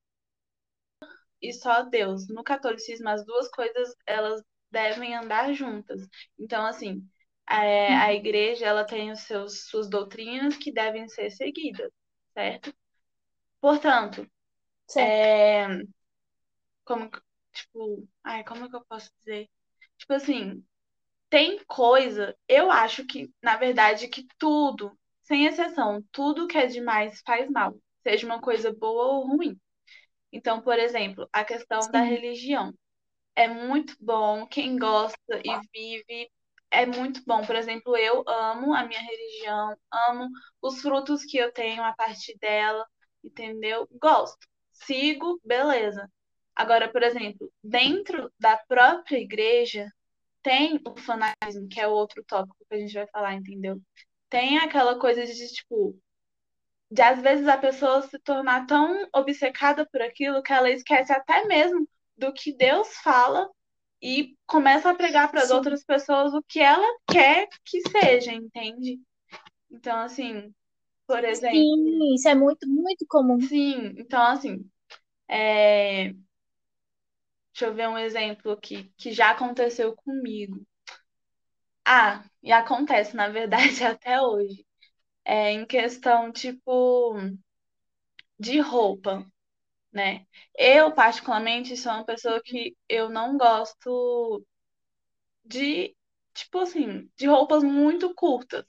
e 1.41 1.53
só 1.53 1.83
Deus. 1.83 2.27
No 2.27 2.43
catolicismo, 2.43 3.09
as 3.09 3.25
duas 3.25 3.49
coisas 3.49 3.95
elas 4.05 4.41
devem 4.71 5.15
andar 5.15 5.53
juntas. 5.53 6.07
Então, 6.39 6.65
assim, 6.65 7.07
é, 7.49 7.95
a 7.95 8.13
igreja 8.13 8.65
ela 8.65 8.85
tem 8.85 9.11
os 9.11 9.21
seus 9.21 9.67
suas 9.67 9.89
doutrinas 9.89 10.55
que 10.57 10.71
devem 10.71 11.07
ser 11.09 11.31
seguidas, 11.31 11.91
certo? 12.33 12.73
Portanto. 13.61 14.27
É, 14.99 15.67
como 16.85 17.09
que- 17.11 17.21
tipo, 17.53 18.07
ai, 18.23 18.43
como 18.43 18.69
que 18.69 18.75
eu 18.75 18.85
posso 18.85 19.09
dizer? 19.19 19.49
Tipo 19.97 20.13
assim, 20.13 20.63
tem 21.29 21.63
coisa, 21.65 22.37
eu 22.47 22.71
acho 22.71 23.05
que, 23.07 23.31
na 23.43 23.57
verdade, 23.57 24.07
que 24.09 24.27
tudo, 24.39 24.97
sem 25.23 25.45
exceção, 25.47 26.03
tudo 26.11 26.47
que 26.47 26.57
é 26.59 26.67
demais 26.67 27.21
faz 27.25 27.49
mal, 27.51 27.75
seja 28.03 28.25
uma 28.27 28.41
coisa 28.41 28.73
boa 28.73 29.05
ou 29.15 29.27
ruim. 29.27 29.59
Então, 30.31 30.61
por 30.61 30.79
exemplo, 30.79 31.29
a 31.33 31.45
questão 31.45 31.91
da 31.91 32.01
Sim. 32.01 32.03
religião. 32.03 32.73
É 33.35 33.47
muito 33.47 33.95
bom, 34.01 34.47
quem 34.47 34.77
gosta 34.79 35.17
e 35.45 35.59
vive 35.73 36.29
é 36.71 36.85
muito 36.85 37.23
bom. 37.25 37.45
Por 37.45 37.55
exemplo, 37.55 37.97
eu 37.97 38.23
amo 38.27 38.73
a 38.75 38.83
minha 38.85 39.01
religião, 39.01 39.75
amo 40.09 40.29
os 40.61 40.81
frutos 40.81 41.25
que 41.25 41.37
eu 41.37 41.51
tenho 41.53 41.83
a 41.83 41.93
partir 41.93 42.37
dela, 42.39 42.85
entendeu? 43.23 43.87
Gosto. 44.01 44.47
Sigo, 44.85 45.39
beleza. 45.43 46.09
Agora, 46.55 46.91
por 46.91 47.03
exemplo, 47.03 47.51
dentro 47.63 48.31
da 48.39 48.57
própria 48.57 49.17
igreja 49.17 49.87
tem 50.43 50.79
o 50.85 50.95
fanatismo, 50.95 51.67
que 51.69 51.79
é 51.79 51.87
outro 51.87 52.23
tópico 52.25 52.65
que 52.67 52.75
a 52.75 52.79
gente 52.79 52.93
vai 52.93 53.07
falar, 53.07 53.35
entendeu? 53.35 53.79
Tem 54.29 54.57
aquela 54.57 54.99
coisa 54.99 55.25
de 55.25 55.53
tipo, 55.53 55.97
de 56.89 57.01
às 57.01 57.21
vezes 57.21 57.47
a 57.47 57.57
pessoa 57.57 58.01
se 58.03 58.17
tornar 58.19 58.65
tão 58.65 59.07
obcecada 59.13 59.87
por 59.91 60.01
aquilo 60.01 60.41
que 60.43 60.53
ela 60.53 60.69
esquece 60.69 61.11
até 61.11 61.45
mesmo 61.45 61.87
do 62.17 62.33
que 62.33 62.53
Deus 62.53 62.87
fala 62.97 63.49
e 64.01 64.35
começa 64.47 64.89
a 64.89 64.95
pregar 64.95 65.29
para 65.29 65.41
as 65.41 65.51
outras 65.51 65.83
pessoas 65.83 66.33
o 66.33 66.43
que 66.43 66.59
ela 66.59 66.87
quer 67.07 67.47
que 67.63 67.81
seja, 67.89 68.33
entende? 68.33 68.99
Então, 69.69 69.99
assim, 69.99 70.51
por 71.11 71.23
exemplo. 71.25 71.67
Sim, 71.67 72.15
isso 72.15 72.27
é 72.29 72.35
muito, 72.35 72.67
muito 72.67 73.05
comum. 73.07 73.39
Sim, 73.41 73.93
então, 73.97 74.21
assim, 74.23 74.69
é... 75.29 76.13
deixa 77.53 77.65
eu 77.67 77.73
ver 77.73 77.87
um 77.87 77.97
exemplo 77.97 78.51
aqui 78.51 78.91
que 78.97 79.11
já 79.13 79.31
aconteceu 79.31 79.95
comigo. 79.95 80.65
Ah, 81.85 82.23
e 82.43 82.51
acontece, 82.51 83.15
na 83.15 83.27
verdade, 83.29 83.83
até 83.85 84.19
hoje. 84.21 84.65
É, 85.25 85.51
em 85.51 85.65
questão, 85.65 86.31
tipo, 86.31 87.15
de 88.39 88.59
roupa, 88.59 89.25
né? 89.93 90.25
Eu, 90.57 90.93
particularmente, 90.93 91.77
sou 91.77 91.91
uma 91.93 92.05
pessoa 92.05 92.41
que 92.43 92.75
eu 92.89 93.09
não 93.09 93.37
gosto 93.37 94.45
de, 95.45 95.95
tipo 96.33 96.59
assim, 96.59 97.09
de 97.17 97.27
roupas 97.27 97.63
muito 97.63 98.13
curtas, 98.15 98.65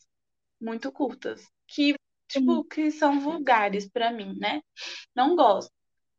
muito 0.60 0.92
curtas, 0.92 1.46
que, 1.68 1.96
tipo, 2.32 2.64
que 2.64 2.90
são 2.90 3.20
vulgares 3.20 3.88
pra 3.90 4.12
mim, 4.12 4.36
né? 4.38 4.62
Não 5.14 5.36
gosto. 5.36 5.72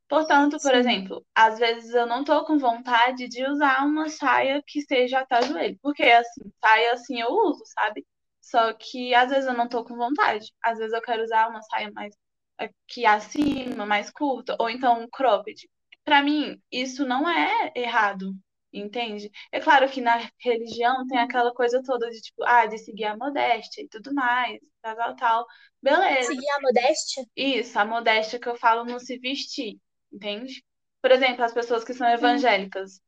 Portanto, 0.09 0.59
por 0.61 0.73
sim, 0.73 0.75
exemplo, 0.75 1.25
às 1.35 1.59
vezes 1.59 1.93
eu 1.95 2.05
não 2.07 2.23
tô 2.23 2.45
com 2.45 2.57
vontade 2.59 3.27
de 3.29 3.45
usar 3.47 3.85
uma 3.85 4.09
saia 4.09 4.61
que 4.67 4.81
seja 4.81 5.19
até 5.21 5.39
o 5.39 5.43
joelho, 5.43 5.77
porque 5.81 6.03
assim, 6.03 6.41
saia 6.63 6.93
assim 6.93 7.19
eu 7.21 7.29
uso, 7.31 7.63
sabe? 7.67 8.05
Só 8.41 8.73
que 8.73 9.13
às 9.15 9.29
vezes 9.31 9.47
eu 9.47 9.53
não 9.55 9.67
tô 9.69 9.83
com 9.83 9.95
vontade. 9.95 10.51
Às 10.63 10.77
vezes 10.79 10.93
eu 10.93 11.01
quero 11.01 11.23
usar 11.23 11.49
uma 11.49 11.61
saia 11.63 11.91
mais 11.93 12.15
aqui 12.57 13.05
acima, 13.05 13.85
mais 13.85 14.11
curta, 14.11 14.55
ou 14.59 14.69
então 14.69 15.01
um 15.01 15.07
cropped. 15.09 15.67
Pra 16.05 16.21
mim, 16.21 16.61
isso 16.71 17.05
não 17.05 17.27
é 17.29 17.71
errado, 17.75 18.33
entende? 18.73 19.29
É 19.51 19.59
claro 19.59 19.89
que 19.89 20.01
na 20.01 20.29
religião 20.39 21.05
tem 21.07 21.19
aquela 21.19 21.53
coisa 21.53 21.81
toda 21.83 22.09
de 22.09 22.21
tipo, 22.21 22.43
ah, 22.43 22.65
de 22.65 22.77
seguir 22.79 23.05
a 23.05 23.15
modéstia 23.15 23.83
e 23.83 23.87
tudo 23.87 24.13
mais, 24.13 24.59
tal, 24.81 24.95
tal, 24.95 25.15
tal. 25.15 25.47
Beleza. 25.81 26.27
Seguir 26.27 26.49
a 26.49 26.61
modéstia? 26.61 27.25
Isso, 27.35 27.77
a 27.77 27.85
modéstia 27.85 28.39
que 28.39 28.49
eu 28.49 28.55
falo 28.55 28.83
no 28.83 28.99
se 28.99 29.17
vestir, 29.19 29.79
entende? 30.11 30.63
Por 31.01 31.11
exemplo, 31.11 31.43
as 31.43 31.53
pessoas 31.53 31.83
que 31.83 31.93
são 31.93 32.07
evangélicas, 32.07 33.01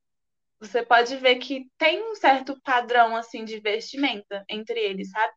você 0.60 0.84
pode 0.84 1.16
ver 1.18 1.38
que 1.38 1.70
tem 1.78 2.02
um 2.12 2.16
certo 2.16 2.60
padrão 2.62 3.16
assim 3.16 3.46
de 3.46 3.60
vestimenta 3.60 4.44
entre 4.50 4.80
eles, 4.80 5.10
sabe? 5.10 5.34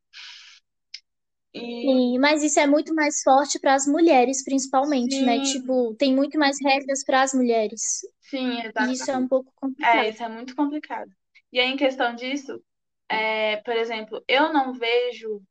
E 1.55 1.61
Sim, 1.85 2.19
mas 2.19 2.43
isso 2.45 2.59
é 2.61 2.67
muito 2.69 2.95
mais 2.95 3.21
forte 3.23 3.59
para 3.59 3.75
as 3.75 3.87
mulheres, 3.87 4.45
principalmente, 4.45 5.25
né? 5.25 5.41
sim, 5.41 5.41
Tipo, 5.41 5.95
tem 5.97 6.15
muito 6.15 6.39
mais 6.39 6.57
regras 6.63 7.05
para 7.05 7.23
as 7.23 7.33
mulheres. 7.35 7.81
sim, 8.21 8.61
E 8.79 8.93
isso 8.95 9.11
é 9.11 9.17
um 9.17 9.27
exatamente. 9.27 9.29
pouco 9.29 9.53
É, 9.83 10.09
complicado. 10.09 10.11
isso 10.11 10.23
é 10.23 10.29
muito 10.29 10.55
complicado. 10.57 11.11
E 11.53 11.61
aí, 11.61 11.69
em 11.69 11.77
questão 11.77 12.15
disso, 12.15 12.63
é, 13.09 13.57
por 13.59 13.75
exemplo, 13.77 14.23
eu 14.29 14.53
não 14.53 14.73
vejo 14.75 15.43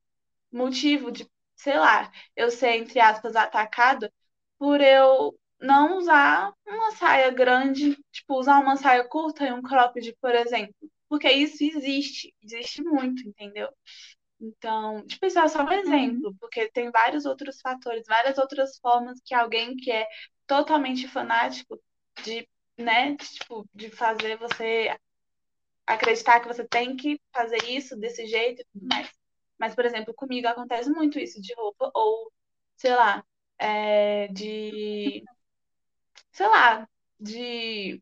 motivo 0.52 1.12
de, 1.12 1.28
sei 1.58 1.78
lá, 1.80 2.12
eu 2.36 2.52
ser, 2.52 2.72
entre 2.78 3.00
aspas, 3.00 3.36
atacada 3.36 4.12
por 4.60 4.82
eu 4.82 5.38
não 5.62 5.98
usar 6.00 6.54
uma 6.68 6.92
saia 6.94 7.32
grande, 7.32 7.98
tipo, 8.12 8.36
usar 8.40 8.60
uma 8.62 8.78
saia 8.78 9.06
curta 9.08 9.46
e 9.48 9.54
um 9.54 9.62
cropped, 9.64 10.16
por 10.22 10.36
exemplo. 10.36 10.76
Porque 11.10 11.30
isso 11.32 11.64
existe, 11.64 12.34
existe 12.44 12.84
muito, 12.84 13.28
entendeu? 13.28 13.70
Então, 14.40 15.06
tipo, 15.08 15.26
isso 15.26 15.40
é 15.40 15.48
só 15.48 15.64
um 15.64 15.68
Uhum. 15.68 15.80
exemplo, 15.80 16.36
porque 16.40 16.70
tem 16.72 16.92
vários 16.92 17.26
outros 17.26 17.60
fatores, 17.60 18.04
várias 18.08 18.38
outras 18.38 18.78
formas 18.80 19.20
que 19.26 19.34
alguém 19.34 19.76
que 19.76 19.92
é 19.92 20.08
totalmente 20.46 21.08
fanático 21.08 21.82
de, 22.24 22.48
né, 22.78 23.16
de, 23.16 23.26
tipo, 23.34 23.68
de 23.74 23.90
fazer 23.90 24.38
você 24.38 24.96
acreditar 25.88 26.40
que 26.42 26.48
você 26.48 26.68
tem 26.68 26.96
que 26.98 27.20
fazer 27.34 27.64
isso 27.66 27.96
desse 27.98 28.26
jeito 28.28 28.62
e 28.62 28.66
tudo 28.74 28.88
mais. 28.94 29.12
Mas, 29.60 29.76
por 29.76 29.86
exemplo, 29.86 30.14
comigo 30.14 30.48
acontece 30.48 30.90
muito 30.92 31.20
isso 31.20 31.42
de 31.42 31.54
roupa, 31.56 31.92
ou, 31.96 32.32
sei 32.78 32.96
lá, 32.96 33.24
é, 33.60 34.28
de, 34.30 35.24
sei 36.32 36.48
lá, 36.48 36.88
de 37.20 38.02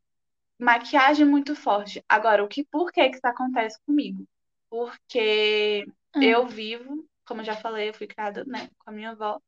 maquiagem 0.59 1.25
muito 1.27 1.55
forte. 1.55 2.03
Agora, 2.09 2.43
o 2.43 2.47
que, 2.47 2.65
por 2.65 2.91
que 2.91 3.09
que 3.09 3.17
isso 3.17 3.27
acontece 3.27 3.79
comigo? 3.85 4.27
Porque 4.69 5.85
eu 6.19 6.45
Hum, 6.45 6.49
vivo, 6.49 7.07
como 7.25 7.41
eu 7.41 7.45
já 7.45 7.55
falei, 7.55 7.89
eu 7.89 7.93
fui 7.93 8.07
criada, 8.07 8.43
né, 8.45 8.69
com 8.79 8.89
a 8.91 8.93
minha 8.93 9.11
avó. 9.11 9.39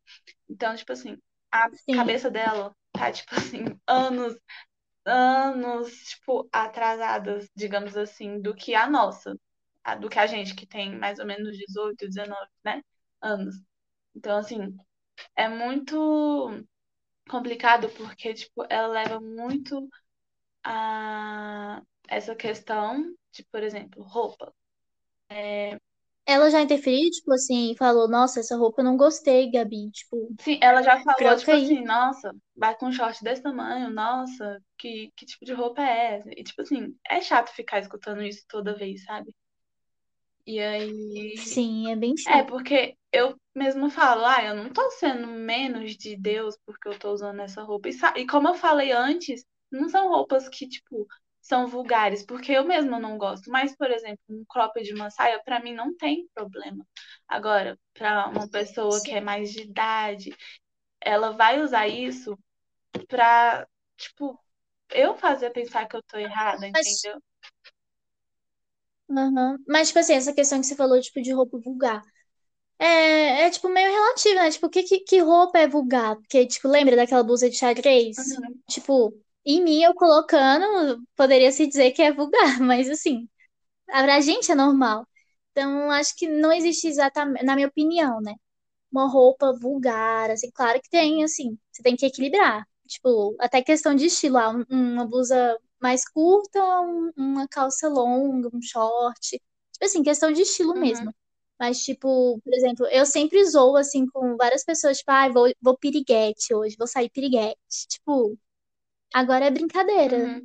Então, 0.50 0.76
tipo 0.76 0.92
assim, 0.94 1.18
a 1.52 1.70
sim. 1.72 1.92
cabeça 1.92 2.32
dela 2.32 2.76
tá, 2.94 3.12
tipo 3.12 3.36
assim, 3.36 3.66
anos 3.88 4.36
anos, 5.06 5.92
tipo, 6.10 6.48
atrasadas, 6.52 7.50
digamos 7.56 7.96
assim, 7.98 8.42
do 8.42 8.54
que 8.56 8.76
a 8.76 8.90
nossa, 8.90 9.36
do 10.00 10.10
que 10.10 10.20
a 10.20 10.28
gente 10.28 10.56
que 10.56 10.66
tem 10.68 10.98
mais 10.98 11.20
ou 11.20 11.26
menos 11.26 11.58
18, 11.58 12.08
19, 12.08 12.48
né, 12.64 12.82
anos. 13.22 13.56
Então, 14.16 14.38
assim, 14.38 14.76
é 15.36 15.48
muito 15.50 16.50
complicado 17.30 17.90
porque, 17.92 18.34
tipo, 18.34 18.66
ela 18.70 18.88
leva 18.88 19.20
muito 19.20 19.88
a 20.64 21.82
essa 22.10 22.36
questão 22.36 23.16
de, 23.34 23.44
por 23.52 23.64
exemplo, 23.64 24.04
roupa. 24.04 24.54
Ela 26.28 26.50
já 26.52 26.62
interferiu, 26.62 27.10
tipo 27.10 27.34
assim, 27.34 27.76
falou, 27.76 28.08
nossa, 28.08 28.40
essa 28.40 28.56
roupa 28.56 28.82
eu 28.82 28.86
não 28.86 28.98
gostei, 28.98 29.50
Gabi. 29.50 29.90
Tipo, 29.92 30.30
Sim, 30.40 30.60
ela 30.62 30.82
já 30.84 31.00
falou, 31.02 31.36
tipo 31.36 31.52
aí. 31.52 31.66
assim, 31.68 31.84
nossa, 31.84 32.34
vai 32.56 32.76
com 32.78 32.88
um 32.88 32.92
short 32.92 33.24
desse 33.24 33.42
tamanho, 33.42 33.90
nossa, 33.90 34.62
que, 34.78 35.12
que 35.16 35.26
tipo 35.26 35.46
de 35.46 35.54
roupa 35.54 35.82
é 35.82 36.16
essa? 36.16 36.30
E, 36.32 36.44
tipo 36.44 36.62
assim, 36.62 36.96
é 37.10 37.22
chato 37.22 37.50
ficar 37.52 37.80
escutando 37.80 38.22
isso 38.24 38.44
toda 38.48 38.76
vez, 38.78 39.04
sabe? 39.04 39.34
E 40.46 40.60
aí 40.60 41.38
Sim, 41.38 41.90
é 41.90 41.96
bem 41.96 42.16
É, 42.28 42.44
chato. 42.44 42.46
porque 42.46 42.98
eu 43.14 43.36
mesmo 43.56 43.90
falo, 43.90 44.26
ah, 44.26 44.44
eu 44.44 44.56
não 44.56 44.72
tô 44.74 44.92
sendo 44.92 45.28
menos 45.28 45.96
de 45.98 46.16
Deus 46.18 46.58
porque 46.66 46.88
eu 46.90 47.00
tô 47.00 47.12
usando 47.14 47.42
essa 47.42 47.64
roupa. 47.64 47.90
E, 47.90 47.94
e 48.22 48.28
como 48.28 48.50
eu 48.50 48.56
falei 48.56 48.92
antes, 48.92 49.46
não 49.72 49.90
são 49.90 50.10
roupas 50.10 50.50
que, 50.50 50.68
tipo, 50.70 51.08
são 51.48 51.68
vulgares, 51.68 52.26
porque 52.26 52.52
eu 52.52 52.66
mesma 52.66 53.00
não 53.00 53.18
gosto. 53.18 53.50
Mas, 53.52 53.76
por 53.76 53.90
exemplo, 53.92 54.20
um 54.30 54.44
cropped 54.50 54.86
de 54.88 54.94
uma 54.94 55.10
saia, 55.10 55.42
pra 55.44 55.60
mim 55.62 55.74
não 55.74 55.96
tem 55.96 56.28
problema. 56.34 56.86
Agora, 57.28 57.78
pra 57.94 58.28
uma 58.30 58.50
pessoa 58.50 59.02
que 59.02 59.12
é 59.12 59.22
mais 59.22 59.52
de 59.52 59.62
idade, 59.64 60.36
ela 61.02 61.32
vai 61.34 61.62
usar 61.62 61.88
isso 61.88 62.38
pra, 63.08 63.68
tipo, 63.98 64.40
eu 64.92 65.18
fazer 65.18 65.52
pensar 65.52 65.88
que 65.88 65.96
eu 65.98 66.04
tô 66.04 66.18
errada, 66.20 66.68
Mas, 66.74 67.08
entendeu? 67.08 67.22
aham. 69.10 69.58
Mas, 69.68 69.88
tipo 69.90 70.00
assim, 70.00 70.14
essa 70.14 70.34
questão 70.34 70.60
que 70.62 70.68
você 70.68 70.76
falou, 70.76 71.00
tipo, 71.02 71.22
de 71.22 71.32
roupa 71.34 71.58
vulgar. 71.60 72.02
É, 72.80 73.44
é 73.48 73.52
tipo, 73.52 73.70
meio 73.70 73.92
relativo, 73.92 74.36
né? 74.36 74.52
Tipo, 74.52 74.70
que, 74.70 74.84
que, 74.84 75.00
que 75.02 75.20
roupa 75.20 75.60
é 75.60 75.68
vulgar? 75.70 76.16
Porque, 76.18 76.48
tipo, 76.48 76.68
lembra 76.70 76.96
daquela 76.96 77.24
blusa 77.24 77.50
de 77.50 77.58
xadrez? 77.58 78.18
Uhum, 78.18 78.64
Tipo, 78.68 79.14
em 79.48 79.64
mim, 79.64 79.84
eu 79.84 79.94
colocando, 79.96 81.02
poderia 81.16 81.52
se 81.52 81.68
dizer 81.68 81.92
que 81.92 82.02
é 82.02 82.12
vulgar, 82.14 82.60
mas 82.62 82.90
assim, 82.90 83.28
pra 83.88 84.22
gente 84.22 84.52
é 84.52 84.56
normal. 84.56 85.08
Então, 85.52 85.92
acho 85.92 86.16
que 86.18 86.28
não 86.28 86.52
existe 86.54 86.88
exatamente, 86.88 87.46
na 87.46 87.56
minha 87.56 87.68
opinião, 87.68 88.22
né? 88.22 88.36
Uma 88.92 89.10
roupa 89.10 89.54
vulgar, 89.60 90.32
assim, 90.32 90.52
claro 90.52 90.82
que 90.82 90.90
tem, 90.90 91.24
assim, 91.24 91.58
você 91.72 91.84
tem 91.84 91.96
que 91.96 92.06
equilibrar. 92.06 92.68
Tipo, 92.88 93.36
até 93.40 93.62
questão 93.64 93.96
de 93.96 94.06
estilo, 94.08 94.38
ah, 94.38 94.52
um- 94.52 94.66
uma 94.72 95.06
blusa 95.08 95.58
mais 95.82 96.08
curta, 96.10 96.60
um- 96.82 97.12
uma 97.18 97.48
calça 97.48 97.90
longa, 97.90 98.50
um 98.54 98.62
short. 98.62 99.20
Tipo 99.74 99.86
assim, 99.86 100.04
questão 100.04 100.32
de 100.32 100.42
estilo 100.44 100.76
uhum, 100.76 100.80
mesmo. 100.80 101.14
Mas, 101.60 101.80
tipo, 101.84 102.40
por 102.44 102.54
exemplo, 102.54 102.86
eu 102.88 103.06
sempre 103.06 103.44
zoo, 103.46 103.76
assim, 103.78 104.06
com 104.08 104.38
várias 104.38 104.64
pessoas, 104.64 104.98
tipo, 105.00 105.12
ah, 105.12 105.30
vou, 105.30 105.52
vou 105.62 105.78
piriguete 105.78 106.54
hoje, 106.54 106.76
vou 106.78 106.88
sair 106.88 107.10
piriguete. 107.10 107.58
Tipo, 107.90 108.38
agora 109.14 109.46
é 109.46 109.52
brincadeira. 109.52 110.18
uhum. 110.18 110.44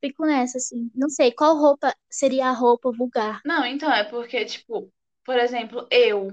Fico 0.00 0.26
nessa, 0.26 0.58
assim. 0.58 0.90
Não 0.94 1.08
sei, 1.08 1.32
qual 1.32 1.56
roupa 1.56 1.94
seria 2.10 2.48
a 2.48 2.52
roupa 2.52 2.92
vulgar? 2.92 3.40
Não, 3.44 3.64
então 3.64 3.92
é 3.92 4.04
porque, 4.04 4.44
tipo, 4.44 4.92
por 5.24 5.36
exemplo, 5.38 5.86
eu. 5.90 6.32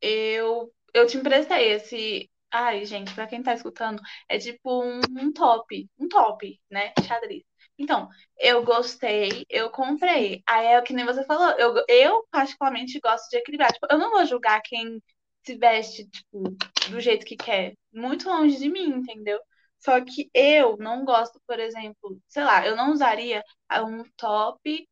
Eu, 0.00 0.72
eu 0.94 1.06
te 1.06 1.16
emprestei 1.16 1.72
esse. 1.72 2.30
Ai, 2.52 2.84
gente, 2.84 3.14
pra 3.14 3.26
quem 3.26 3.42
tá 3.42 3.54
escutando, 3.54 4.02
é 4.28 4.38
tipo 4.38 4.82
um, 4.82 5.00
um 5.18 5.32
top. 5.32 5.88
Um 5.98 6.08
top, 6.08 6.60
né? 6.70 6.92
Xadrez. 7.06 7.42
Então, 7.78 8.08
eu 8.38 8.62
gostei, 8.62 9.44
eu 9.48 9.70
comprei. 9.70 10.42
Aí 10.46 10.66
é 10.66 10.78
o 10.78 10.82
que 10.82 10.92
nem 10.92 11.04
você 11.04 11.24
falou. 11.24 11.50
Eu, 11.58 11.82
eu 11.88 12.26
particularmente 12.30 13.00
gosto 13.00 13.28
de 13.30 13.38
equilibrar. 13.38 13.72
Tipo, 13.72 13.86
eu 13.90 13.98
não 13.98 14.10
vou 14.10 14.24
julgar 14.26 14.60
quem 14.62 15.02
se 15.44 15.56
veste, 15.56 16.06
tipo, 16.08 16.42
do 16.90 17.00
jeito 17.00 17.24
que 17.24 17.36
quer. 17.36 17.74
Muito 17.92 18.28
longe 18.28 18.58
de 18.58 18.68
mim, 18.68 18.88
entendeu? 18.90 19.40
Só 19.80 20.00
que 20.04 20.30
eu 20.34 20.76
não 20.78 21.04
gosto, 21.04 21.40
por 21.46 21.58
exemplo, 21.58 22.20
sei 22.28 22.44
lá, 22.44 22.66
eu 22.66 22.76
não 22.76 22.92
usaria 22.92 23.42
um 23.86 24.04
top 24.16 24.86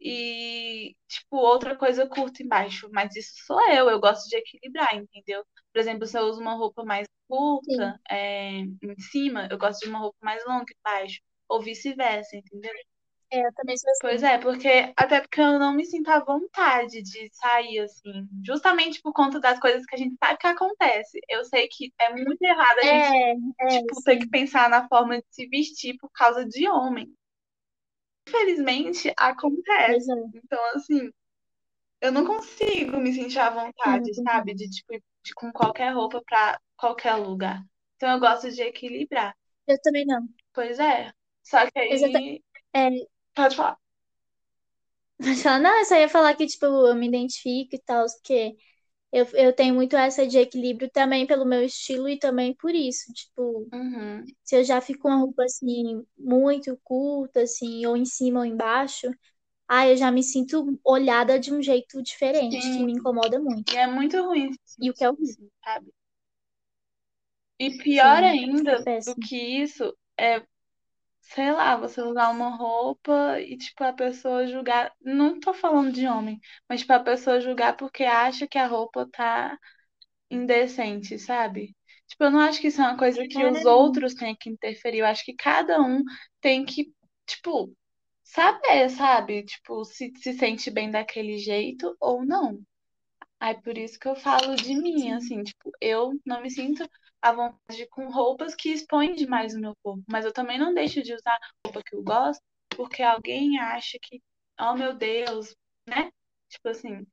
e, 0.00 0.94
tipo, 1.08 1.36
outra 1.36 1.76
coisa 1.76 2.06
curta 2.08 2.42
embaixo. 2.42 2.88
Mas 2.92 3.14
isso 3.16 3.32
sou 3.46 3.60
eu, 3.70 3.88
eu 3.90 4.00
gosto 4.00 4.28
de 4.28 4.36
equilibrar, 4.36 4.94
entendeu? 4.94 5.44
Por 5.72 5.78
exemplo, 5.80 6.06
se 6.06 6.18
eu 6.18 6.24
uso 6.26 6.40
uma 6.40 6.54
roupa 6.54 6.84
mais 6.84 7.06
curta 7.28 7.98
é, 8.10 8.50
em 8.60 8.98
cima, 9.10 9.48
eu 9.50 9.58
gosto 9.58 9.80
de 9.80 9.88
uma 9.88 9.98
roupa 10.00 10.18
mais 10.22 10.44
longa 10.46 10.66
embaixo. 10.78 11.20
Ou 11.48 11.62
vice-versa, 11.62 12.36
entendeu? 12.36 12.72
É, 13.34 13.46
eu 13.46 13.52
também 13.54 13.76
sou 13.76 13.90
assim. 13.90 14.00
Pois 14.02 14.22
é, 14.22 14.38
porque 14.38 14.68
até 14.96 15.20
porque 15.20 15.40
eu 15.40 15.58
não 15.58 15.74
me 15.74 15.84
sinto 15.84 16.08
à 16.08 16.20
vontade 16.20 17.02
de 17.02 17.30
sair 17.32 17.80
assim, 17.80 18.28
justamente 18.44 19.00
por 19.02 19.12
conta 19.12 19.40
das 19.40 19.58
coisas 19.58 19.84
que 19.86 19.94
a 19.94 19.98
gente 19.98 20.16
sabe 20.22 20.38
que 20.38 20.46
acontece. 20.46 21.20
Eu 21.28 21.44
sei 21.44 21.68
que 21.68 21.92
é 22.00 22.10
muito 22.14 22.42
errado 22.42 22.78
a 22.78 22.82
gente 22.82 23.08
É, 23.08 23.32
é, 23.32 23.80
tipo, 23.80 24.02
ter 24.02 24.18
que 24.18 24.28
pensar 24.28 24.68
na 24.68 24.86
forma 24.88 25.18
de 25.18 25.24
se 25.30 25.46
vestir 25.48 25.96
por 25.98 26.10
causa 26.10 26.44
de 26.44 26.68
homem. 26.68 27.12
Infelizmente, 28.28 29.12
acontece. 29.16 30.10
É. 30.10 30.14
Então, 30.34 30.64
assim, 30.74 31.10
eu 32.00 32.12
não 32.12 32.26
consigo 32.26 32.98
me 32.98 33.12
sentir 33.12 33.38
à 33.38 33.50
vontade, 33.50 34.10
Uhum. 34.10 34.24
sabe? 34.24 34.54
De, 34.54 34.68
tipo, 34.70 34.94
ir 34.94 35.02
de- 35.24 35.34
com 35.34 35.52
qualquer 35.52 35.94
roupa 35.94 36.22
pra 36.26 36.60
qualquer 36.76 37.14
lugar. 37.16 37.62
Então, 37.96 38.10
eu 38.12 38.20
gosto 38.20 38.50
de 38.50 38.62
equilibrar. 38.62 39.34
Eu 39.66 39.80
também 39.80 40.06
não. 40.06 40.28
Pois 40.52 40.78
é. 40.78 41.12
Só 41.42 41.66
que 41.70 41.78
Exata... 41.78 42.18
aí. 42.18 42.42
É, 42.74 42.88
Pode 43.34 43.54
falar. 43.56 43.78
Mas 45.18 45.40
só, 45.40 45.58
não, 45.58 45.78
eu 45.78 45.84
só 45.84 45.96
ia 45.96 46.08
falar 46.08 46.34
que, 46.36 46.46
tipo, 46.46 46.64
eu 46.66 46.94
me 46.94 47.06
identifico 47.08 47.74
e 47.76 47.78
tal, 47.80 48.04
porque 48.06 48.56
eu, 49.12 49.26
eu 49.34 49.54
tenho 49.54 49.74
muito 49.74 49.96
essa 49.96 50.26
de 50.26 50.38
equilíbrio 50.38 50.90
também 50.90 51.26
pelo 51.26 51.44
meu 51.46 51.62
estilo 51.64 52.08
e 52.08 52.18
também 52.18 52.54
por 52.54 52.74
isso. 52.74 53.12
Tipo, 53.14 53.70
Uhum. 53.72 54.34
se 54.44 54.56
eu 54.58 54.64
já 54.64 54.80
fico 54.80 55.00
com 55.02 55.08
uma 55.10 55.18
roupa, 55.20 55.44
assim, 55.44 56.04
muito 56.18 56.78
curta, 56.84 57.42
assim, 57.42 57.86
ou 57.86 57.96
em 57.96 58.06
cima 58.06 58.40
ou 58.40 58.46
embaixo, 58.46 59.10
ah, 59.68 59.88
eu 59.88 59.96
já 59.98 60.10
me 60.12 60.22
sinto 60.22 60.80
olhada 60.84 61.38
de 61.40 61.52
um 61.54 61.62
jeito 61.62 62.02
diferente, 62.02 62.70
que 62.72 62.82
Sim. 62.82 62.84
me 62.84 62.92
incomoda 62.94 63.40
muito. 63.40 63.72
E 63.72 63.76
é 63.76 63.86
muito 63.86 64.22
ruim 64.24 64.50
E 64.84 64.86
o 64.90 64.94
que 64.94 65.02
é 65.04 65.10
horrível. 65.10 65.50
sabe? 65.64 65.92
E 67.58 67.76
pior 67.76 68.22
Sim, 68.22 68.22
ainda 68.22 68.86
é 68.86 69.00
do 69.04 69.16
que 69.16 69.36
isso 69.36 69.92
é, 70.16 70.40
sei 71.28 71.52
lá, 71.52 71.76
você 71.76 72.00
usar 72.02 72.30
uma 72.30 72.56
roupa 72.56 73.40
e, 73.40 73.56
tipo, 73.56 73.82
a 73.84 73.92
pessoa 73.92 74.46
julgar. 74.46 74.92
Não 75.00 75.38
tô 75.40 75.52
falando 75.54 75.92
de 75.92 76.06
homem, 76.06 76.40
mas, 76.68 76.80
tipo, 76.80 76.92
a 76.92 77.00
pessoa 77.00 77.40
julgar 77.40 77.76
porque 77.76 78.04
acha 78.04 78.46
que 78.46 78.58
a 78.58 78.66
roupa 78.66 79.08
tá 79.12 79.58
indecente, 80.30 81.18
sabe? 81.18 81.76
Tipo, 82.08 82.24
eu 82.24 82.30
não 82.30 82.40
acho 82.40 82.60
que 82.60 82.68
isso 82.68 82.80
é 82.82 82.84
uma 82.86 82.98
coisa 82.98 83.26
que 83.28 83.44
os 83.44 83.64
outros 83.64 84.14
têm 84.14 84.36
que 84.36 84.50
interferir. 84.50 84.98
Eu 85.00 85.06
acho 85.06 85.24
que 85.24 85.34
cada 85.34 85.80
um 85.82 86.02
tem 86.40 86.64
que, 86.64 86.92
tipo, 87.26 87.74
saber, 88.22 88.90
sabe? 88.90 89.44
Tipo, 89.44 89.84
se 89.84 90.12
se 90.16 90.32
sente 90.34 90.70
bem 90.70 90.90
daquele 90.90 91.38
jeito 91.38 91.96
ou 92.00 92.24
não. 92.24 92.60
Aí 93.40 93.60
por 93.62 93.76
isso 93.78 93.98
que 93.98 94.08
eu 94.08 94.16
falo 94.16 94.56
de 94.56 94.74
mim, 94.76 95.00
sim. 95.00 95.12
assim, 95.12 95.42
tipo, 95.42 95.70
eu 95.80 96.12
não 96.26 96.40
me 96.42 96.50
sinto 96.50 96.88
à 97.24 97.32
vontade 97.32 97.86
com 97.88 98.10
roupas 98.10 98.54
que 98.54 98.68
expõem 98.68 99.14
demais 99.14 99.54
o 99.54 99.60
meu 99.60 99.74
corpo, 99.82 100.04
mas 100.06 100.26
eu 100.26 100.32
também 100.32 100.58
não 100.58 100.74
deixo 100.74 101.02
de 101.02 101.14
usar 101.14 101.38
roupa 101.66 101.82
que 101.82 101.96
eu 101.96 102.02
gosto 102.02 102.42
porque 102.76 103.02
alguém 103.02 103.58
acha 103.58 103.98
que, 104.02 104.22
oh 104.60 104.74
meu 104.74 104.94
Deus, 104.94 105.56
né? 105.88 106.10
Tipo 106.50 106.68
assim. 106.68 107.06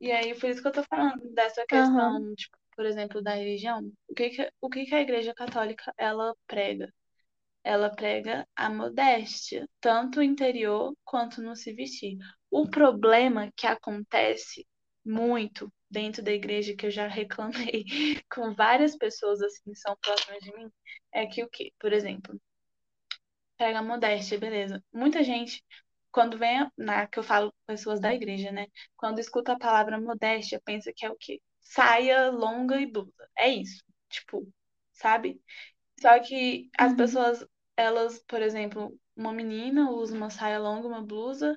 E 0.00 0.12
aí 0.12 0.38
por 0.38 0.48
isso 0.48 0.62
que 0.62 0.68
eu 0.68 0.72
tô 0.72 0.84
falando 0.84 1.28
dessa 1.34 1.66
questão, 1.66 2.32
tipo, 2.36 2.56
por 2.76 2.86
exemplo, 2.86 3.20
da 3.20 3.34
religião. 3.34 3.92
O 4.08 4.14
que 4.14 4.30
que, 4.30 4.52
o 4.60 4.70
que 4.70 4.86
que 4.86 4.94
a 4.94 5.00
Igreja 5.00 5.34
Católica 5.34 5.92
ela 5.98 6.32
prega? 6.46 6.88
Ela 7.64 7.90
prega 7.90 8.46
a 8.54 8.70
modéstia, 8.70 9.68
tanto 9.80 10.22
interior 10.22 10.94
quanto 11.04 11.42
no 11.42 11.56
se 11.56 11.72
vestir. 11.74 12.16
O 12.48 12.70
problema 12.70 13.50
que 13.56 13.66
acontece 13.66 14.64
muito 15.04 15.70
dentro 15.90 16.22
da 16.22 16.32
igreja, 16.32 16.74
que 16.76 16.86
eu 16.86 16.90
já 16.90 17.06
reclamei 17.08 17.84
com 18.34 18.54
várias 18.54 18.96
pessoas 18.96 19.42
assim 19.42 19.62
que 19.72 19.76
são 19.78 19.96
próximas 20.02 20.40
de 20.42 20.52
mim, 20.56 20.70
é 21.12 21.26
que 21.26 21.42
o 21.44 21.48
quê? 21.50 21.72
Por 21.78 21.92
exemplo, 21.92 22.40
pega 23.56 23.78
a 23.78 23.82
modéstia, 23.82 24.38
beleza. 24.38 24.82
Muita 24.92 25.22
gente, 25.22 25.62
quando 26.10 26.38
vem, 26.38 26.68
na 26.76 27.06
que 27.06 27.18
eu 27.18 27.22
falo 27.22 27.52
pessoas 27.66 28.00
da 28.00 28.14
igreja, 28.14 28.50
né? 28.52 28.66
Quando 28.96 29.18
escuta 29.18 29.52
a 29.52 29.58
palavra 29.58 30.00
modéstia, 30.00 30.60
pensa 30.64 30.92
que 30.94 31.04
é 31.06 31.10
o 31.10 31.16
quê? 31.16 31.40
Saia 31.60 32.30
longa 32.30 32.80
e 32.80 32.86
blusa. 32.86 33.28
É 33.36 33.48
isso. 33.48 33.82
Tipo, 34.08 34.46
sabe? 34.92 35.40
Só 36.00 36.18
que 36.20 36.70
as 36.78 36.92
Uhum. 36.92 36.98
pessoas, 36.98 37.46
elas, 37.76 38.20
por 38.28 38.42
exemplo, 38.42 38.98
uma 39.16 39.32
menina 39.32 39.90
usa 39.90 40.16
uma 40.16 40.30
saia 40.30 40.58
longa, 40.60 40.88
uma 40.88 41.02
blusa. 41.02 41.56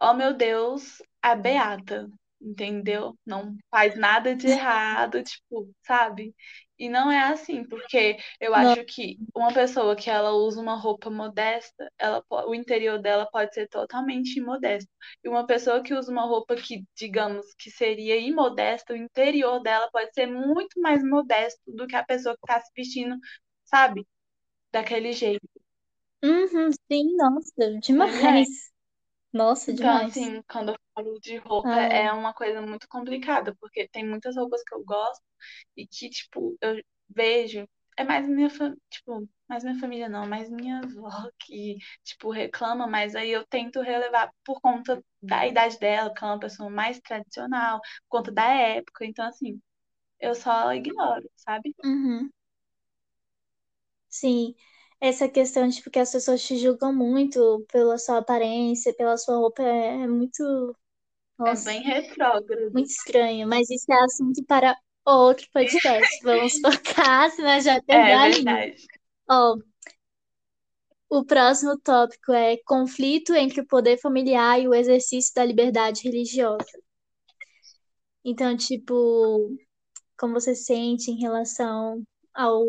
Oh, 0.00 0.14
meu 0.14 0.34
Deus, 0.34 1.02
a 1.22 1.34
beata, 1.36 2.08
entendeu? 2.44 3.18
Não 3.26 3.56
faz 3.70 3.96
nada 3.96 4.34
de 4.36 4.48
errado, 4.48 5.22
tipo, 5.22 5.70
sabe? 5.86 6.34
E 6.78 6.88
não 6.88 7.10
é 7.10 7.20
assim, 7.32 7.64
porque 7.66 8.16
eu 8.40 8.54
Não. 8.54 8.74
acho 8.74 8.84
que 8.84 9.16
uma 9.34 9.52
pessoa 9.52 9.94
que 9.96 10.10
ela 10.10 10.32
usa 10.32 10.60
uma 10.60 10.74
roupa 10.76 11.08
modesta, 11.10 11.90
ela, 11.98 12.22
o 12.46 12.54
interior 12.54 13.00
dela 13.00 13.28
pode 13.30 13.54
ser 13.54 13.68
totalmente 13.68 14.38
imodesto. 14.38 14.90
E 15.22 15.28
uma 15.28 15.46
pessoa 15.46 15.82
que 15.82 15.94
usa 15.94 16.10
uma 16.10 16.26
roupa 16.26 16.56
que, 16.56 16.84
digamos, 16.96 17.46
que 17.58 17.70
seria 17.70 18.16
imodesta, 18.18 18.92
o 18.92 18.96
interior 18.96 19.60
dela 19.62 19.88
pode 19.92 20.12
ser 20.14 20.26
muito 20.26 20.80
mais 20.80 21.02
modesto 21.04 21.60
do 21.66 21.86
que 21.86 21.96
a 21.96 22.04
pessoa 22.04 22.34
que 22.36 22.40
está 22.52 22.60
se 22.60 22.70
vestindo, 22.76 23.16
sabe? 23.64 24.06
daquele 24.72 25.12
jeito. 25.12 25.46
Uhum, 26.24 26.70
sim, 26.90 27.16
nossa, 27.16 27.78
é. 27.98 27.98
demais. 27.98 28.72
Nossa, 29.32 29.72
Então, 29.72 29.94
demais. 29.94 30.14
assim, 30.14 30.42
quando 30.50 30.70
eu 30.72 30.76
de 31.20 31.36
roupa, 31.38 31.74
Ai, 31.74 31.90
é 31.90 32.12
uma 32.12 32.32
coisa 32.34 32.60
muito 32.62 32.88
complicada, 32.88 33.54
porque 33.60 33.88
tem 33.88 34.06
muitas 34.06 34.36
roupas 34.36 34.62
que 34.64 34.74
eu 34.74 34.84
gosto 34.84 35.22
e 35.76 35.86
que, 35.86 36.08
tipo, 36.10 36.56
eu 36.60 36.82
vejo. 37.08 37.68
É 37.96 38.04
mais 38.04 38.28
minha 38.28 38.50
família, 38.50 38.78
tipo, 38.90 39.28
mais 39.48 39.62
minha 39.64 39.78
família 39.78 40.08
não, 40.08 40.26
mais 40.26 40.50
minha 40.50 40.80
avó 40.80 41.08
que, 41.40 41.76
tipo, 42.04 42.30
reclama, 42.30 42.86
mas 42.88 43.14
aí 43.16 43.30
eu 43.30 43.46
tento 43.46 43.80
relevar 43.82 44.30
por 44.44 44.60
conta 44.60 45.02
da 45.22 45.46
idade 45.46 45.78
dela, 45.78 46.10
porque 46.10 46.24
ela 46.24 46.32
é 46.32 46.34
uma 46.36 46.40
pessoa 46.40 46.70
mais 46.70 47.00
tradicional, 47.00 47.80
por 48.08 48.18
conta 48.18 48.32
da 48.32 48.44
época. 48.52 49.04
Então, 49.06 49.26
assim, 49.26 49.60
eu 50.20 50.34
só 50.34 50.72
ignoro, 50.74 51.28
sabe? 51.36 51.74
uhum. 51.84 52.30
Sim, 54.08 54.54
essa 55.00 55.28
questão 55.28 55.68
de 55.68 55.82
porque 55.82 55.98
as 55.98 56.10
pessoas 56.12 56.42
te 56.42 56.56
julgam 56.56 56.94
muito 56.94 57.64
pela 57.72 57.98
sua 57.98 58.18
aparência, 58.18 58.94
pela 58.94 59.16
sua 59.18 59.36
roupa, 59.36 59.62
é, 59.62 60.02
é 60.02 60.06
É 61.42 61.54
nossa, 61.54 61.64
bem 61.64 61.82
retrógrado. 61.82 62.72
muito 62.72 62.90
estranho. 62.90 63.46
Mas 63.48 63.70
isso 63.70 63.92
é 63.92 64.04
assunto 64.04 64.44
para 64.46 64.76
outro 65.04 65.46
podcast. 65.52 66.18
Vamos 66.24 66.58
focar, 66.60 67.30
senão 67.32 67.60
já 67.60 67.80
É, 67.88 67.96
é 68.08 68.14
a 68.14 68.28
linha. 68.28 68.44
verdade. 68.44 68.86
Ó, 69.30 69.56
o 71.08 71.24
próximo 71.24 71.78
tópico 71.80 72.30
é 72.32 72.58
conflito 72.66 73.34
entre 73.34 73.62
o 73.62 73.66
poder 73.66 73.96
familiar 73.98 74.60
e 74.60 74.68
o 74.68 74.74
exercício 74.74 75.32
da 75.34 75.42
liberdade 75.42 76.02
religiosa. 76.02 76.66
Então, 78.24 78.56
tipo, 78.56 79.56
como 80.18 80.34
você 80.34 80.54
se 80.54 80.64
sente 80.66 81.10
em 81.10 81.18
relação 81.20 82.02
ao, 82.34 82.64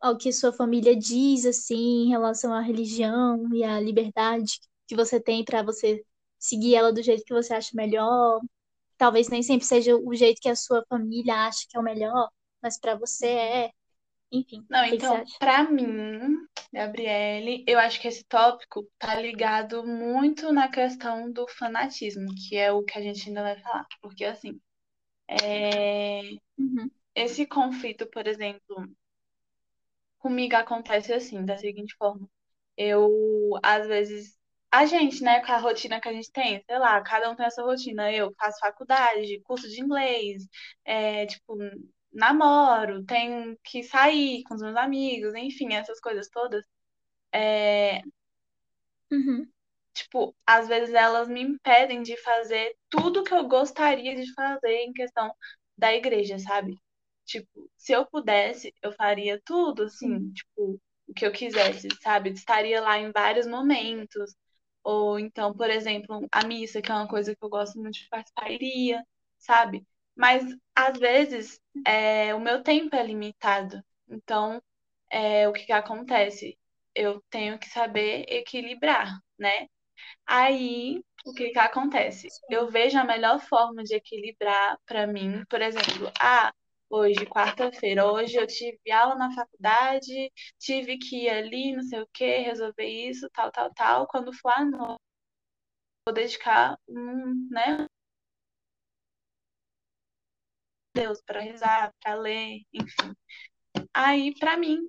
ao 0.00 0.18
que 0.18 0.32
sua 0.32 0.52
família 0.52 0.96
diz, 0.96 1.46
assim, 1.46 2.06
em 2.06 2.10
relação 2.10 2.52
à 2.54 2.60
religião 2.62 3.54
e 3.54 3.64
à 3.64 3.80
liberdade 3.80 4.60
que 4.88 4.96
você 4.96 5.20
tem 5.20 5.44
para 5.44 5.62
você 5.62 6.04
seguir 6.40 6.76
ela 6.76 6.92
do 6.94 7.02
jeito 7.02 7.24
que 7.24 7.34
você 7.34 7.54
acha 7.54 7.70
melhor. 7.74 8.40
Talvez 8.98 9.28
nem 9.30 9.42
sempre 9.42 9.66
seja 9.66 9.96
o 9.96 10.14
jeito 10.14 10.40
que 10.42 10.48
a 10.50 10.56
sua 10.56 10.84
família 10.88 11.34
acha 11.48 11.66
que 11.68 11.76
é 11.76 11.80
o 11.80 11.84
melhor, 11.84 12.30
mas 12.62 12.78
para 12.80 12.96
você 12.96 13.26
é. 13.28 13.70
Enfim, 14.32 14.66
Não, 14.68 14.84
então, 14.84 15.24
pra 15.38 15.64
mim, 15.70 16.36
Gabriele, 16.72 17.64
eu 17.66 17.78
acho 17.78 18.00
que 18.00 18.06
esse 18.08 18.24
tópico 18.24 18.88
tá 18.98 19.16
ligado 19.20 19.84
muito 19.84 20.52
na 20.52 20.68
questão 20.70 21.30
do 21.32 21.46
fanatismo, 21.48 22.26
que 22.48 22.56
é 22.56 22.70
o 22.72 22.84
que 22.84 22.96
a 22.98 23.02
gente 23.02 23.28
ainda 23.28 23.42
vai 23.42 23.58
falar. 23.60 23.86
Porque, 24.00 24.24
assim, 24.24 24.60
é, 25.28 26.22
Uhum, 26.58 26.90
esse 27.14 27.46
conflito, 27.46 28.06
por 28.08 28.26
exemplo, 28.26 28.84
comigo 30.18 30.54
acontece 30.56 31.12
assim, 31.12 31.44
da 31.44 31.56
seguinte 31.56 31.94
forma. 31.96 32.28
Eu, 32.76 33.10
às 33.62 33.86
vezes, 33.86 34.38
a 34.70 34.86
gente, 34.86 35.22
né, 35.22 35.40
com 35.44 35.52
a 35.52 35.58
rotina 35.58 36.00
que 36.00 36.08
a 36.08 36.12
gente 36.12 36.30
tem, 36.32 36.62
sei 36.64 36.78
lá, 36.78 37.00
cada 37.02 37.30
um 37.30 37.36
tem 37.36 37.46
a 37.46 37.50
sua 37.50 37.64
rotina. 37.64 38.12
Eu 38.12 38.32
faço 38.38 38.58
faculdade, 38.60 39.40
curso 39.42 39.68
de 39.68 39.80
inglês, 39.82 40.46
é, 40.84 41.26
tipo, 41.26 41.56
namoro, 42.12 43.04
tenho 43.04 43.56
que 43.64 43.82
sair 43.82 44.42
com 44.44 44.54
os 44.54 44.62
meus 44.62 44.76
amigos, 44.76 45.34
enfim, 45.34 45.72
essas 45.74 46.00
coisas 46.00 46.28
todas. 46.28 46.64
É, 47.32 48.02
uhum, 49.10 49.48
tipo, 49.94 50.34
às 50.46 50.68
vezes 50.68 50.94
elas 50.94 51.28
me 51.28 51.40
impedem 51.42 52.02
de 52.02 52.16
fazer 52.18 52.74
tudo 52.88 53.24
que 53.24 53.34
eu 53.34 53.46
gostaria 53.48 54.14
de 54.16 54.32
fazer 54.34 54.72
em 54.84 54.92
questão 54.92 55.32
da 55.76 55.92
igreja, 55.94 56.38
sabe? 56.38 56.74
Tipo, 57.26 57.70
se 57.76 57.92
eu 57.92 58.06
pudesse, 58.06 58.74
eu 58.82 58.92
faria 58.92 59.40
tudo, 59.44 59.88
sim, 59.88 60.16
assim, 60.16 60.32
tipo, 60.32 60.80
o 61.08 61.14
que 61.14 61.26
eu 61.26 61.32
quisesse, 61.32 61.88
sabe? 62.02 62.30
Estaria 62.30 62.80
lá 62.80 62.98
em 62.98 63.10
vários 63.12 63.46
momentos. 63.46 64.34
Ou 64.82 65.18
então, 65.18 65.54
por 65.54 65.70
exemplo, 65.70 66.26
a 66.32 66.44
missa, 66.46 66.80
que 66.82 66.90
é 66.90 66.94
uma 66.94 67.08
coisa 67.08 67.34
que 67.36 67.44
eu 67.44 67.48
gosto 67.50 67.78
muito 67.80 67.94
de 67.94 68.08
participar, 68.08 68.50
iria, 68.50 69.04
sabe? 69.38 69.86
Mas 70.16 70.44
às 70.74 70.98
vezes 70.98 71.60
é, 71.86 72.34
o 72.34 72.40
meu 72.40 72.62
tempo 72.62 72.94
é 72.96 73.02
limitado. 73.04 73.82
Então, 74.08 74.62
é, 75.10 75.48
o 75.48 75.52
que 75.52 75.66
que 75.66 75.72
acontece? 75.72 76.58
Eu 76.94 77.22
tenho 77.30 77.58
que 77.58 77.68
saber 77.68 78.24
equilibrar, 78.28 79.18
né? 79.38 79.68
Aí, 80.26 81.02
o 81.26 81.32
que 81.34 81.50
que 81.50 81.58
acontece? 81.58 82.28
Eu 82.50 82.70
vejo 82.70 82.98
a 82.98 83.04
melhor 83.04 83.40
forma 83.40 83.82
de 83.84 83.94
equilibrar 83.94 84.78
para 84.86 85.06
mim, 85.06 85.44
por 85.46 85.60
exemplo, 85.62 86.10
ah, 86.20 86.52
hoje, 86.90 87.24
quarta-feira, 87.26 88.06
hoje 88.12 88.36
eu 88.36 88.46
tive 88.46 88.90
aula 88.92 89.14
na 89.16 89.32
faculdade, 89.34 90.32
tive 90.58 90.98
que 90.98 91.24
ir 91.26 91.30
ali, 91.30 91.74
não 91.74 91.82
sei 91.82 92.00
o 92.02 92.08
quê, 92.12 92.38
resolver 92.38 92.86
isso, 92.86 93.30
tal, 93.32 93.50
tal, 93.52 93.72
tal. 93.74 94.06
Quando 94.08 94.32
for 94.32 94.50
à 94.50 94.64
noite, 94.64 95.00
vou 96.06 96.14
dedicar 96.14 96.78
um, 96.88 97.48
né? 97.50 97.86
Deus 100.94 101.22
para 101.22 101.40
rezar, 101.40 101.92
para 102.02 102.14
ler, 102.14 102.62
enfim. 102.72 103.14
Aí, 103.94 104.34
para 104.38 104.56
mim, 104.56 104.88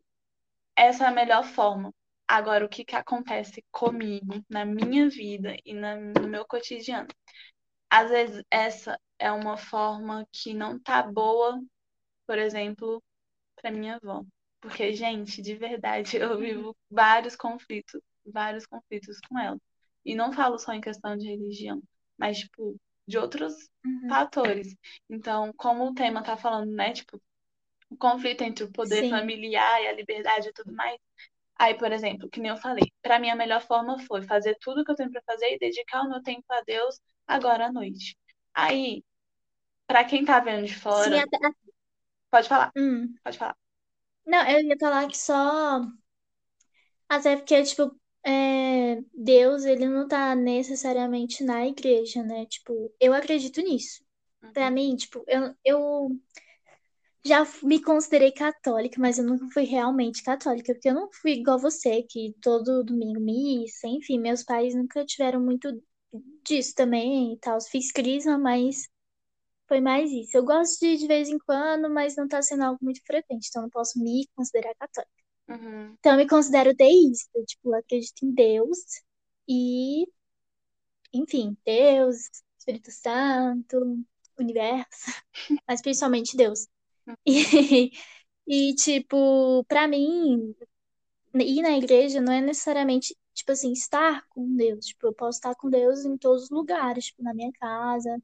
essa 0.75 1.05
é 1.05 1.07
a 1.07 1.11
melhor 1.11 1.43
forma. 1.43 1.93
Agora, 2.27 2.65
o 2.65 2.69
que 2.69 2.85
que 2.85 2.95
acontece 2.95 3.63
comigo, 3.71 4.43
na 4.49 4.65
minha 4.65 5.09
vida 5.09 5.55
e 5.65 5.73
no 5.73 6.27
meu 6.27 6.45
cotidiano? 6.45 7.07
Às 7.89 8.09
vezes, 8.09 8.43
essa 8.49 8.99
é 9.19 9.31
uma 9.31 9.57
forma 9.57 10.25
que 10.31 10.53
não 10.53 10.79
tá 10.79 11.03
boa, 11.03 11.61
por 12.31 12.39
exemplo, 12.39 13.03
para 13.55 13.71
minha 13.71 13.97
avó. 13.97 14.23
Porque, 14.61 14.93
gente, 14.93 15.41
de 15.41 15.55
verdade, 15.55 16.17
eu 16.17 16.37
vivo 16.39 16.75
vários 16.89 17.35
conflitos, 17.35 18.01
vários 18.25 18.65
conflitos 18.65 19.19
com 19.29 19.39
ela. 19.39 19.59
E 20.05 20.15
não 20.15 20.33
falo 20.33 20.59
só 20.59 20.73
em 20.73 20.81
questão 20.81 21.17
de 21.17 21.27
religião, 21.29 21.81
mas, 22.17 22.39
tipo, 22.39 22.77
de 23.07 23.17
outros 23.19 23.53
Uhum. 23.85 24.09
fatores. 24.09 24.75
Então, 25.09 25.53
como 25.57 25.85
o 25.89 25.93
tema 25.95 26.23
tá 26.23 26.37
falando, 26.37 26.71
né, 26.71 26.93
tipo, 26.93 27.21
o 27.89 27.97
conflito 27.97 28.43
entre 28.43 28.63
o 28.65 28.71
poder 28.71 29.03
Sim. 29.03 29.09
familiar 29.09 29.81
e 29.83 29.87
a 29.87 29.93
liberdade 29.93 30.49
e 30.49 30.53
tudo 30.53 30.73
mais. 30.73 30.97
Aí, 31.57 31.75
por 31.77 31.91
exemplo, 31.91 32.29
que 32.29 32.39
nem 32.41 32.51
eu 32.51 32.57
falei, 32.57 32.91
para 33.01 33.19
mim 33.19 33.29
a 33.29 33.35
melhor 33.37 33.61
forma 33.61 33.99
foi 33.99 34.23
fazer 34.23 34.57
tudo 34.61 34.85
que 34.85 34.91
eu 34.91 34.95
tenho 34.95 35.11
para 35.11 35.21
fazer 35.25 35.53
e 35.55 35.59
dedicar 35.59 36.03
o 36.03 36.09
meu 36.09 36.21
tempo 36.23 36.45
a 36.51 36.61
Deus 36.63 36.99
agora 37.27 37.67
à 37.67 37.73
noite. 37.73 38.17
Aí, 38.53 39.03
para 39.87 40.03
quem 40.05 40.25
tá 40.25 40.39
vendo 40.39 40.65
de 40.67 40.75
Sim, 40.89 41.15
fora, 41.15 41.23
até. 41.23 41.37
Pode 42.31 42.47
falar, 42.49 42.73
Hum. 42.75 43.19
pode 43.23 43.37
falar. 43.37 43.57
Não, 44.25 44.47
eu 44.49 44.61
ia 44.63 44.75
falar 44.79 45.07
que 45.07 45.17
só. 45.17 45.81
Até 47.09 47.35
porque, 47.35 47.61
tipo, 47.63 47.95
é, 48.25 49.01
Deus, 49.13 49.65
ele 49.65 49.87
não 49.87 50.07
tá 50.07 50.35
necessariamente 50.35 51.43
na 51.43 51.65
igreja, 51.67 52.23
né? 52.23 52.45
Tipo, 52.45 52.93
eu 52.99 53.13
acredito 53.13 53.61
nisso. 53.61 54.03
Pra 54.53 54.69
Uhum, 54.69 54.71
mim, 54.71 54.95
tipo, 54.95 55.23
eu, 55.27 55.55
eu 55.65 56.09
já 57.25 57.43
me 57.63 57.81
considerei 57.81 58.31
católica, 58.31 58.99
mas 58.99 59.17
eu 59.19 59.25
nunca 59.25 59.47
fui 59.53 59.63
realmente 59.63 60.23
católica, 60.23 60.73
porque 60.73 60.89
eu 60.89 60.93
não 60.95 61.09
fui 61.11 61.33
igual 61.33 61.59
você, 61.59 62.03
que 62.03 62.35
todo 62.41 62.83
domingo 62.83 63.19
missa, 63.19 63.87
enfim, 63.87 64.19
meus 64.19 64.43
pais 64.43 64.73
nunca 64.75 65.05
tiveram 65.05 65.39
muito 65.41 65.69
disso 66.45 66.73
também 66.75 67.33
e 67.33 67.39
tal. 67.39 67.59
Fiz 67.61 67.91
crisma, 67.91 68.37
mas 68.37 68.87
foi 69.71 69.81
mais 69.81 70.11
isso. 70.11 70.35
Eu 70.37 70.43
gosto 70.45 70.79
de 70.79 70.87
ir 70.87 70.97
de 70.97 71.07
vez 71.07 71.29
em 71.29 71.39
quando, 71.39 71.89
mas 71.89 72.15
não 72.17 72.27
tá 72.27 72.41
sendo 72.41 72.63
algo 72.63 72.79
muito 72.83 73.01
frequente, 73.05 73.47
então 73.49 73.61
não 73.63 73.69
posso 73.69 73.97
me 74.03 74.27
considerar 74.35 74.75
católica. 74.75 75.11
uhum, 75.49 75.97
Então 75.99 76.13
eu 76.13 76.17
me 76.19 76.27
considero 76.29 76.75
teísta, 76.75 77.43
tipo, 77.45 77.69
eu 77.71 77.79
acredito 77.79 78.25
em 78.25 78.33
Deus 78.33 78.79
e, 79.49 80.05
enfim, 81.13 81.57
Deus, 81.65 82.17
Espírito 82.57 82.91
Santo, 82.91 83.77
universo, 84.39 85.11
mas 85.67 85.81
principalmente 85.81 86.35
Deus. 86.37 86.67
uhum, 87.07 87.15
E, 87.27 87.91
e 88.47 88.75
tipo, 88.75 89.63
pra 89.65 89.87
mim, 89.87 90.55
ir 91.35 91.61
na 91.63 91.77
igreja 91.77 92.21
não 92.21 92.33
é 92.33 92.41
necessariamente, 92.41 93.15
tipo 93.33 93.51
assim, 93.53 93.71
estar 93.73 94.25
com 94.29 94.55
Deus. 94.55 94.85
Tipo, 94.87 95.07
eu 95.07 95.13
posso 95.13 95.37
estar 95.39 95.55
com 95.55 95.69
Deus 95.69 96.05
em 96.05 96.17
todos 96.17 96.45
os 96.45 96.49
lugares, 96.51 97.07
tipo, 97.07 97.23
na 97.23 97.33
minha 97.33 97.51
casa, 97.53 98.21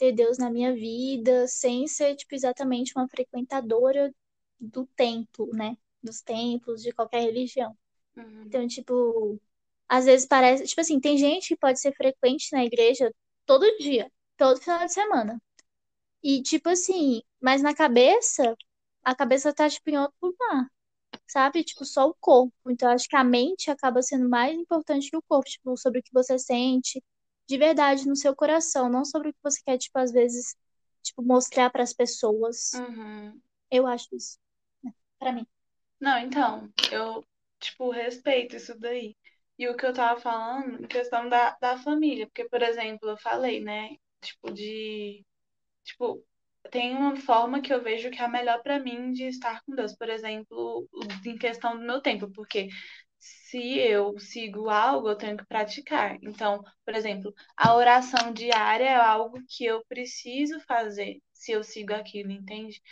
ter 0.00 0.12
Deus 0.12 0.38
na 0.38 0.50
minha 0.50 0.74
vida, 0.74 1.46
sem 1.48 1.86
ser, 1.88 2.16
tipo, 2.16 2.34
exatamente 2.34 2.92
uma 2.96 3.08
frequentadora 3.08 4.14
do 4.60 4.86
templo, 4.96 5.50
né? 5.54 5.76
Dos 6.02 6.22
templos, 6.22 6.82
de 6.82 6.92
qualquer 6.92 7.22
religião. 7.22 7.76
uhum, 8.16 8.48
Então, 8.48 8.66
tipo, 8.68 9.40
às 9.88 10.06
vezes 10.06 10.26
parece, 10.26 10.66
tipo 10.66 10.80
assim, 10.82 11.00
tem 11.00 11.18
gente 11.18 11.48
que 11.50 11.56
pode 11.56 11.80
ser 11.80 11.94
frequente 11.94 12.52
na 12.52 12.64
igreja 12.64 13.12
todo 13.46 13.66
dia, 13.78 14.10
todo 14.38 14.60
final 14.62 14.86
de 14.86 14.92
semana. 14.92 15.40
E, 16.22 16.42
tipo 16.42 16.68
assim, 16.68 17.22
mas 17.40 17.62
na 17.62 17.74
cabeça, 17.74 18.56
a 19.04 19.14
cabeça 19.14 19.52
tá, 19.54 19.68
tipo, 19.68 19.90
em 19.90 19.98
outro 19.98 20.16
lugar 20.22 20.68
sabe? 21.28 21.64
Tipo, 21.64 21.84
só 21.84 22.08
o 22.08 22.14
corpo. 22.20 22.52
Então, 22.70 22.90
acho 22.90 23.08
que 23.08 23.16
a 23.16 23.24
mente 23.24 23.70
acaba 23.70 24.02
sendo 24.02 24.28
mais 24.28 24.54
importante 24.58 25.10
que 25.10 25.16
o 25.16 25.22
corpo, 25.22 25.48
tipo, 25.50 25.76
sobre 25.76 26.00
o 26.00 26.02
que 26.02 26.12
você 26.12 26.38
sente 26.38 27.02
de 27.50 27.58
verdade 27.58 28.06
no 28.06 28.14
seu 28.14 28.34
coração, 28.34 28.88
não 28.88 29.04
sobre 29.04 29.30
o 29.30 29.32
que 29.32 29.40
você 29.42 29.60
quer, 29.66 29.76
tipo, 29.76 29.98
às 29.98 30.12
vezes, 30.12 30.54
tipo, 31.02 31.20
mostrar 31.20 31.68
para 31.68 31.82
as 31.82 31.92
pessoas. 31.92 32.70
uhum. 32.74 33.40
Eu 33.68 33.88
acho 33.88 34.06
isso? 34.14 34.38
Pra 35.18 35.32
mim. 35.32 35.44
Não, 36.00 36.16
então, 36.18 36.72
eu, 36.92 37.24
tipo, 37.58 37.90
respeito 37.90 38.54
isso 38.54 38.78
daí. 38.78 39.16
E 39.58 39.68
o 39.68 39.76
que 39.76 39.84
eu 39.84 39.92
tava 39.92 40.20
falando, 40.20 40.84
em 40.84 40.86
questão 40.86 41.28
da, 41.28 41.56
da 41.60 41.76
família, 41.78 42.26
porque, 42.26 42.48
por 42.48 42.62
exemplo, 42.62 43.10
eu 43.10 43.18
falei, 43.18 43.60
né, 43.60 43.96
tipo, 44.22 44.52
de 44.52 45.24
Tipo, 45.84 46.24
tem 46.70 46.96
uma 46.96 47.16
forma 47.16 47.60
que 47.60 47.72
eu 47.72 47.82
vejo 47.82 48.10
que 48.10 48.20
é 48.20 48.24
a 48.24 48.28
melhor 48.28 48.62
pra 48.62 48.78
mim 48.78 49.12
de 49.12 49.24
estar 49.24 49.62
com 49.64 49.74
Deus. 49.74 49.94
Por 49.96 50.08
exemplo, 50.08 50.88
em 51.26 51.36
questão 51.36 51.76
do 51.78 51.84
meu 51.84 52.00
tempo, 52.00 52.30
porque 52.32 52.68
se 53.20 53.78
eu 53.78 54.18
sigo 54.18 54.70
algo, 54.70 55.08
eu 55.10 55.16
tenho 55.16 55.36
que 55.36 55.46
praticar. 55.46 56.18
Então, 56.22 56.62
por 56.84 56.94
exemplo, 56.94 57.34
a 57.56 57.74
oração 57.74 58.32
diária 58.32 58.84
é 58.86 58.96
algo 58.96 59.38
que 59.48 59.64
eu 59.64 59.84
preciso 59.88 60.60
fazer 60.62 61.20
se 61.32 61.52
eu 61.52 61.62
sigo 61.64 61.94
aquilo, 61.94 62.32
entende? 62.32 62.82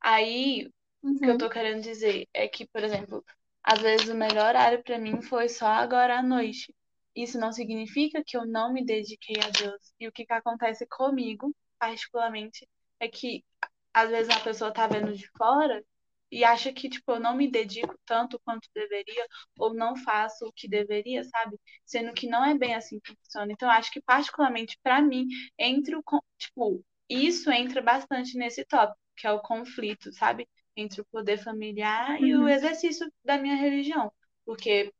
Aí, 0.00 0.66
o 0.66 1.20
que 1.20 1.30
eu 1.30 1.36
tô 1.38 1.48
Uhum, 1.48 1.50
querendo 1.50 1.82
dizer 1.82 2.28
é 2.34 2.48
que, 2.48 2.66
por 2.68 2.82
exemplo, 2.84 3.24
às 3.62 3.80
vezes 3.80 4.08
o 4.08 4.14
melhor 4.14 4.48
horário 4.48 4.82
pra 4.82 4.98
mim 4.98 5.22
foi 5.22 5.48
só 5.48 5.66
agora 5.66 6.18
à 6.18 6.22
noite. 6.22 6.74
Isso 7.14 7.38
não 7.38 7.52
significa 7.52 8.22
que 8.26 8.36
eu 8.36 8.46
não 8.46 8.72
me 8.72 8.84
dediquei 8.84 9.36
a 9.42 9.50
Deus. 9.50 9.92
E 9.98 10.06
o 10.08 10.12
que 10.12 10.24
que 10.26 10.32
acontece 10.32 10.86
comigo, 10.86 11.54
particularmente, 11.78 12.68
é 13.00 13.08
que 13.08 13.44
às 13.92 14.10
vezes 14.10 14.32
uma 14.34 14.42
pessoa 14.44 14.72
tá 14.72 14.86
vendo 14.86 15.14
de 15.16 15.28
fora 15.36 15.84
e 16.30 16.44
acha 16.44 16.72
que, 16.72 16.88
tipo, 16.88 17.12
eu 17.12 17.20
não 17.20 17.36
me 17.36 17.50
dedico 17.50 17.98
tanto 18.06 18.38
quanto 18.44 18.68
deveria, 18.74 19.26
ou 19.58 19.74
não 19.74 19.96
faço 19.96 20.46
o 20.46 20.52
que 20.52 20.68
deveria, 20.68 21.24
sabe? 21.24 21.58
Sendo 21.84 22.12
que 22.12 22.26
não 22.28 22.44
é 22.44 22.54
bem 22.56 22.74
assim 22.74 23.00
que 23.00 23.14
funciona. 23.14 23.52
Então, 23.52 23.68
eu 23.68 23.72
acho 23.72 23.90
que, 23.90 24.00
particularmente 24.02 24.78
pra 24.82 25.00
mim, 25.02 25.26
entre 25.58 25.96
o, 25.96 26.02
tipo, 26.38 26.84
isso 27.08 27.50
entra 27.50 27.80
bastante 27.82 28.36
nesse 28.36 28.64
tópico, 28.64 28.98
que 29.16 29.26
é 29.26 29.32
o 29.32 29.40
conflito, 29.40 30.12
sabe? 30.12 30.46
Entre 30.76 31.00
o 31.00 31.06
poder 31.06 31.38
familiar 31.38 32.20
e 32.22 32.34
o 32.34 32.42
uhum, 32.42 32.48
exercício 32.48 33.10
da 33.24 33.38
minha 33.38 33.56
religião. 33.56 34.12
Porque 34.44 34.92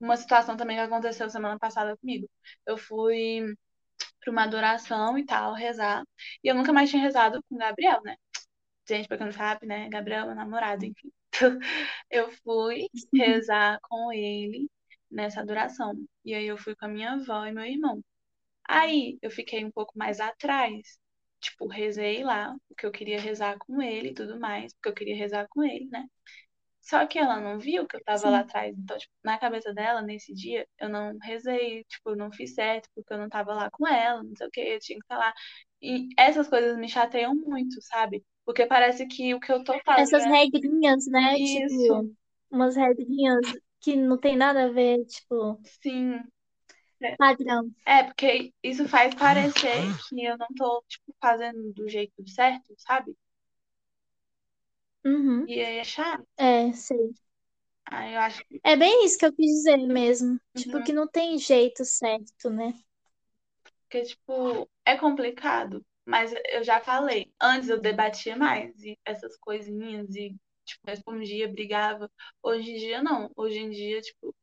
uma 0.00 0.16
situação 0.16 0.56
também 0.56 0.76
que 0.76 0.82
aconteceu 0.82 1.28
semana 1.30 1.58
passada 1.58 1.96
comigo. 1.96 2.28
Eu 2.66 2.76
fui 2.76 3.54
para 4.20 4.30
uma 4.32 4.44
adoração 4.44 5.18
e 5.18 5.24
tal, 5.24 5.54
rezar. 5.54 6.04
E 6.42 6.48
eu 6.48 6.54
nunca 6.54 6.72
mais 6.72 6.90
tinha 6.90 7.02
rezado 7.02 7.42
com 7.48 7.54
o 7.56 7.58
Gabriel, 7.58 8.00
né? 8.02 8.16
Gente, 8.88 9.08
pra 9.08 9.16
quem 9.16 9.26
não 9.26 9.32
sabe, 9.32 9.66
né? 9.66 9.88
Gabriel 9.88 10.24
é 10.24 10.26
meu 10.26 10.34
namorado, 10.34 10.84
enfim. 10.84 11.10
Eu 12.10 12.30
fui 12.44 12.88
rezar 13.14 13.78
com 13.82 14.12
ele 14.12 14.68
nessa 15.10 15.40
adoração. 15.40 15.94
E 16.24 16.34
aí 16.34 16.46
eu 16.46 16.56
fui 16.58 16.74
com 16.76 16.84
a 16.86 16.88
minha 16.88 17.12
avó 17.12 17.44
e 17.46 17.52
meu 17.52 17.64
irmão. 17.64 18.02
Aí 18.68 19.18
eu 19.22 19.30
fiquei 19.30 19.64
um 19.64 19.70
pouco 19.72 19.98
mais 19.98 20.20
atrás. 20.20 20.98
Tipo, 21.40 21.66
rezei 21.68 22.24
lá, 22.24 22.54
porque 22.68 22.86
eu 22.86 22.92
queria 22.92 23.20
rezar 23.20 23.58
com 23.58 23.82
ele 23.82 24.10
e 24.10 24.14
tudo 24.14 24.40
mais, 24.40 24.74
porque 24.74 24.88
eu 24.90 24.94
queria 24.94 25.16
rezar 25.16 25.46
com 25.50 25.62
ele, 25.64 25.86
né? 25.90 26.06
Só 26.80 27.06
que 27.06 27.18
ela 27.18 27.40
não 27.40 27.58
viu 27.58 27.86
que 27.86 27.96
eu 27.96 28.04
tava 28.04 28.28
lá 28.30 28.40
sim. 28.40 28.44
atrás. 28.44 28.76
Então, 28.78 28.96
tipo, 28.98 29.12
na 29.24 29.38
cabeça 29.38 29.72
dela, 29.74 30.02
nesse 30.02 30.34
dia, 30.34 30.66
eu 30.78 30.88
não 30.88 31.16
rezei, 31.22 31.84
tipo, 31.84 32.10
eu 32.10 32.16
não 32.16 32.30
fiz 32.32 32.54
certo, 32.54 32.88
porque 32.94 33.12
eu 33.12 33.18
não 33.18 33.28
tava 33.28 33.54
lá 33.54 33.70
com 33.70 33.86
ela, 33.88 34.22
não 34.22 34.36
sei 34.36 34.46
o 34.46 34.50
que, 34.50 34.60
eu 34.60 34.80
tinha 34.80 34.98
que 34.98 35.04
estar 35.04 35.18
lá. 35.18 35.32
E 35.82 36.08
essas 36.18 36.48
coisas 36.48 36.76
me 36.78 36.88
chateiam 36.88 37.34
muito, 37.34 37.80
sabe? 37.82 38.24
Porque 38.44 38.66
parece 38.66 39.06
que 39.06 39.34
o 39.34 39.40
que 39.40 39.52
eu 39.52 39.62
tô 39.64 39.78
Essas 39.96 40.24
fazendo. 40.24 40.24
regrinhas, 40.24 41.06
né? 41.08 41.38
Isso, 41.38 42.04
Tipo, 42.04 42.08
umas 42.50 42.76
regrinhas 42.76 43.44
que 43.80 43.96
não 43.96 44.18
tem 44.18 44.36
nada 44.36 44.64
a 44.64 44.68
ver, 44.72 45.04
tipo, 45.06 45.60
sim. 45.82 46.30
padrão. 47.16 47.74
É, 47.86 48.02
porque 48.04 48.52
isso 48.62 48.88
faz 48.88 49.14
parecer 49.14 49.94
que 50.08 50.24
eu 50.24 50.36
não 50.38 50.46
tô, 50.56 50.82
tipo, 50.88 51.14
fazendo 51.20 51.72
do 51.72 51.88
jeito 51.88 52.26
certo, 52.28 52.74
sabe? 52.78 53.14
Uhum. 55.04 55.50
E 55.52 55.54
aí 55.64 55.78
é 55.78 55.84
chato. 55.84 56.26
É, 56.38 56.72
sei. 56.74 57.14
Aí 57.86 58.14
eu 58.14 58.20
acho 58.20 58.44
que. 58.46 58.62
É 58.64 58.76
bem 58.76 59.04
isso 59.06 59.16
que 59.18 59.24
eu 59.26 59.32
quis 59.34 59.46
dizer 59.46 59.76
mesmo. 59.78 60.38
Tipo, 60.54 60.76
Uhum. 60.76 60.82
que 60.82 60.92
não 60.92 61.08
tem 61.08 61.38
jeito 61.38 61.84
certo, 61.84 62.50
né? 62.50 62.74
Porque, 63.88 64.02
tipo, 64.02 64.68
é 64.84 64.96
complicado. 64.98 65.82
Mas 66.06 66.32
eu 66.50 66.62
já 66.64 66.80
falei. 66.80 67.32
Antes 67.40 67.68
eu 67.68 67.80
debatia 67.80 68.36
mais 68.36 68.74
e 68.82 68.98
essas 69.04 69.36
coisinhas 69.38 70.14
e, 70.14 70.36
tipo, 70.64 70.82
respondia, 70.86 71.48
brigava. 71.48 72.10
Hoje 72.42 72.70
em 72.72 72.76
dia, 72.78 73.02
não. 73.02 73.30
Hoje 73.36 73.58
em 73.58 73.70
dia, 73.70 74.00
tipo, 74.00 74.34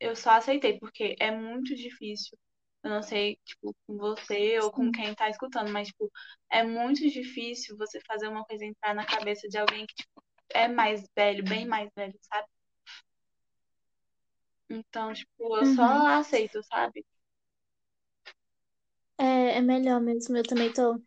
eu 0.00 0.16
só 0.16 0.32
aceitei, 0.32 0.78
porque 0.78 1.16
é 1.20 1.30
muito 1.30 1.74
difícil. 1.76 2.38
Eu 2.82 2.90
não 2.90 3.02
sei, 3.02 3.38
tipo, 3.44 3.74
com 3.86 3.96
você 3.98 4.58
ou 4.60 4.72
com 4.72 4.90
quem 4.92 5.14
tá 5.14 5.28
escutando, 5.30 5.70
mas, 5.72 5.88
tipo, 5.88 6.10
é 6.50 6.62
muito 6.64 7.00
difícil 7.10 7.76
você 7.76 8.00
fazer 8.06 8.28
uma 8.28 8.44
coisa 8.44 8.64
entrar 8.64 8.94
na 8.94 9.04
cabeça 9.06 9.48
de 9.48 9.58
alguém 9.58 9.86
que, 9.86 9.94
tipo, 9.94 10.22
é 10.50 10.68
mais 10.68 11.04
velho, 11.16 11.44
bem 11.44 11.66
mais 11.66 11.90
velho, 11.96 12.18
sabe? 12.22 12.48
Então, 14.70 15.12
tipo, 15.12 15.56
eu 15.58 15.66
só 15.66 15.82
Uhum. 15.82 16.06
aceito, 16.06 16.62
sabe? 16.64 17.04
É, 19.20 19.58
é 19.58 19.60
melhor 19.62 20.00
mesmo. 20.00 20.36
Eu 20.36 20.46
também 20.46 20.72
tô 20.72 21.00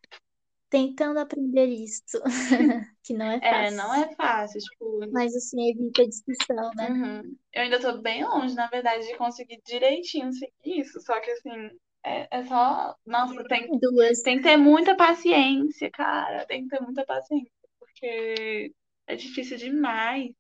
tentando 0.69 1.19
aprender 1.19 1.67
isso, 1.67 2.03
que 3.03 3.13
não 3.13 3.27
é 3.31 3.41
É, 3.41 3.69
não 3.71 3.93
fácil. 3.93 3.93
é 3.93 4.15
fácil, 4.15 4.59
tipo, 4.59 5.05
Mas 5.09 5.33
assim, 5.35 5.69
evita 5.69 6.05
discussão, 6.07 6.73
né? 6.75 6.89
uhum. 6.89 7.37
Eu 7.53 7.61
ainda 7.63 7.79
tô 7.79 7.97
bem 8.01 8.23
longe, 8.25 8.55
na 8.55 8.67
verdade, 8.67 9.07
de 9.07 9.17
conseguir 9.17 9.61
direitinho 9.65 10.31
seguir 10.33 10.51
isso. 10.81 10.99
Só 11.01 11.19
que, 11.21 11.31
assim, 11.31 11.69
é, 12.03 12.27
é 12.39 12.45
só. 12.45 12.95
Nossa, 13.05 13.43
tem, 13.47 13.75
Duas. 13.81 14.21
tem 14.23 14.37
que 14.37 14.43
ter 14.43 14.57
muita 14.57 14.95
paciência, 14.95 15.89
cara. 15.91 16.45
Tem 16.47 16.63
que 16.63 16.69
ter 16.77 16.81
muita 16.83 17.05
paciência, 17.05 17.51
porque 17.79 18.73
é 19.07 19.15
difícil 19.15 19.57
demais. 19.57 20.31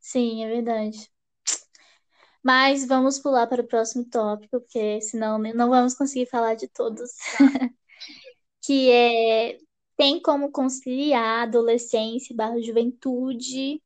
Sim, 0.00 0.44
é 0.44 0.48
verdade. 0.48 1.10
Mas 2.42 2.86
vamos 2.86 3.18
pular 3.18 3.46
para 3.46 3.62
o 3.62 3.66
próximo 3.66 4.04
tópico, 4.08 4.60
porque 4.60 5.00
senão 5.00 5.38
não 5.38 5.70
vamos 5.70 5.94
conseguir 5.94 6.26
falar 6.26 6.54
de 6.54 6.68
todos. 6.68 7.10
Tá. 7.32 7.46
Que 8.62 8.90
é 8.90 9.58
tem 9.96 10.20
como 10.22 10.50
conciliar 10.50 11.44
adolescência 11.48 12.34
barra 12.34 12.60
juventude 12.60 13.80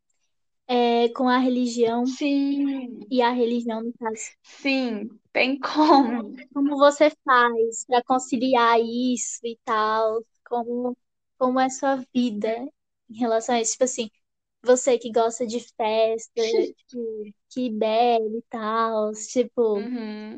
é, 0.69 1.09
com 1.11 1.29
a 1.29 1.39
religião 1.39 2.05
Sim, 2.13 3.11
e 3.11 3.23
a 3.23 3.31
religião, 3.31 3.83
no 3.83 3.93
caso. 3.95 4.31
sim, 4.43 5.09
tem 5.33 5.59
como. 5.59 6.35
Como 6.55 6.77
você 6.79 7.11
faz 7.25 7.85
para 7.87 8.03
conciliar 8.05 8.79
isso 8.81 9.41
e 9.45 9.59
tal? 9.65 10.23
Como, 10.49 10.97
como 11.39 11.61
é 11.61 11.69
sua 11.69 11.97
vida 12.15 12.49
em 13.11 13.19
relação 13.19 13.55
a 13.55 13.61
isso? 13.61 13.73
Tipo 13.73 13.85
assim, 13.85 14.11
você 14.67 14.99
que 14.99 15.11
gosta 15.13 15.47
de 15.47 15.61
festa, 15.61 16.35
tipo, 16.89 17.25
que 17.51 17.71
bebe 17.71 18.39
e 18.39 18.43
tal, 18.51 19.13
tipo. 19.13 19.79
Uhum. 19.79 20.37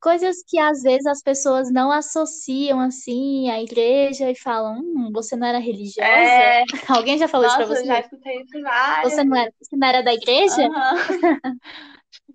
Coisas 0.00 0.36
que 0.46 0.58
às 0.58 0.82
vezes 0.82 1.06
as 1.06 1.22
pessoas 1.22 1.70
não 1.72 1.90
associam 1.90 2.80
assim 2.80 3.50
à 3.50 3.60
igreja 3.60 4.30
e 4.30 4.36
falam, 4.36 4.78
hum, 4.78 5.10
você 5.12 5.34
não 5.36 5.46
era 5.46 5.58
religiosa? 5.58 6.04
É, 6.04 6.62
Alguém 6.90 7.18
já 7.18 7.26
falou 7.28 7.46
isso 7.46 7.56
pra 7.56 7.64
nossa, 7.64 7.78
eu 7.80 7.86
já 7.86 7.94
você? 7.94 8.00
escutei 8.00 8.42
isso 8.42 8.62
várias 8.62 9.12
Você 9.12 9.24
não 9.24 9.36
era, 9.36 9.52
você 9.60 9.76
não 9.76 9.88
era 9.88 10.02
da 10.02 10.12
igreja? 10.14 10.62
Aham. 10.62 10.96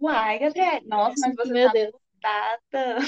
Uai, 0.02 0.40
Gabriel, 0.40 0.82
nossa, 0.86 1.28
mas 1.28 1.36
você 1.36 1.54
meu 1.54 1.68
tá 1.68 1.74
Deus. 1.74 1.94
mudada. 2.16 3.00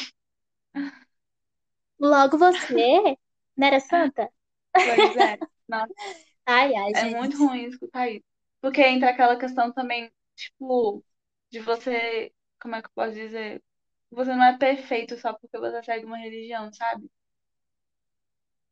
Logo 2.00 2.38
você, 2.38 3.18
não 3.58 3.68
era 3.68 3.80
santa? 3.80 4.30
Pois 4.74 5.16
é. 5.16 5.38
Nossa, 5.68 5.94
Ai, 6.46 6.74
ai, 6.76 6.94
é 6.94 7.06
muito 7.06 7.38
gente. 7.38 7.38
ruim 7.38 7.66
escutar 7.66 8.10
isso. 8.10 8.26
Porque 8.62 8.82
entra 8.82 9.10
aquela 9.12 9.38
questão 9.38 9.72
também, 9.74 10.12
tipo, 10.36 11.04
de 11.52 11.60
você, 11.60 12.34
como 12.62 12.76
é 12.76 12.82
que 12.82 12.88
eu 12.88 12.92
posso 12.96 13.14
dizer? 13.14 13.62
Você 14.12 14.36
não 14.36 14.44
é 14.46 14.58
perfeito 14.58 15.18
só 15.18 15.34
porque 15.34 15.58
você 15.58 15.84
segue 15.84 16.06
uma 16.06 16.18
religião, 16.18 16.72
sabe? 16.74 17.10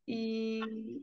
E 0.08 1.02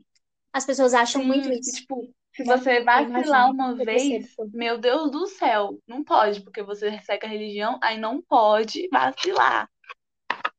As 0.53 0.65
pessoas 0.65 0.93
acham 0.93 1.23
muito 1.23 1.49
sim, 1.49 1.59
e, 1.59 1.59
isso, 1.59 1.73
tipo, 1.73 2.13
se 2.35 2.43
né? 2.45 2.55
você 2.55 2.83
Eu 2.95 3.07
vacilar 3.07 3.49
uma 3.51 3.75
vez, 3.75 4.37
meu 4.53 4.77
Deus 4.77 5.11
do 5.11 5.27
céu, 5.27 5.79
não 5.87 6.03
pode, 6.03 6.41
porque 6.43 6.63
você 6.63 6.99
segue 7.01 7.25
a 7.25 7.29
religião, 7.29 7.79
aí 7.83 7.97
não 7.97 8.21
pode 8.21 8.87
vacilar. 8.89 9.69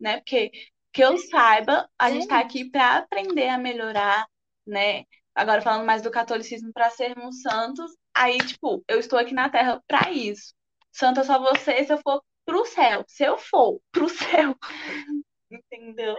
né? 0.00 0.18
Porque 0.18 0.50
que 0.92 1.02
eu 1.04 1.16
saiba, 1.18 1.88
a 1.98 2.10
gente 2.10 2.22
está 2.22 2.40
aqui 2.40 2.70
para 2.70 2.98
aprender 2.98 3.48
a 3.48 3.58
melhorar, 3.58 4.26
né? 4.66 5.04
Agora 5.40 5.62
falando 5.62 5.86
mais 5.86 6.02
do 6.02 6.10
catolicismo 6.10 6.70
para 6.70 6.90
sermos 6.90 7.40
santos, 7.40 7.96
aí 8.14 8.36
tipo, 8.36 8.84
eu 8.86 9.00
estou 9.00 9.18
aqui 9.18 9.32
na 9.32 9.48
Terra 9.48 9.82
para 9.88 10.10
isso. 10.10 10.54
Santa 10.92 11.24
só 11.24 11.38
você 11.38 11.82
se 11.82 11.90
eu 11.90 11.98
for 11.98 12.22
pro 12.44 12.66
céu. 12.66 13.02
Se 13.08 13.24
eu 13.24 13.38
for 13.38 13.80
pro 13.90 14.06
céu, 14.46 14.54
entendeu? 15.50 16.14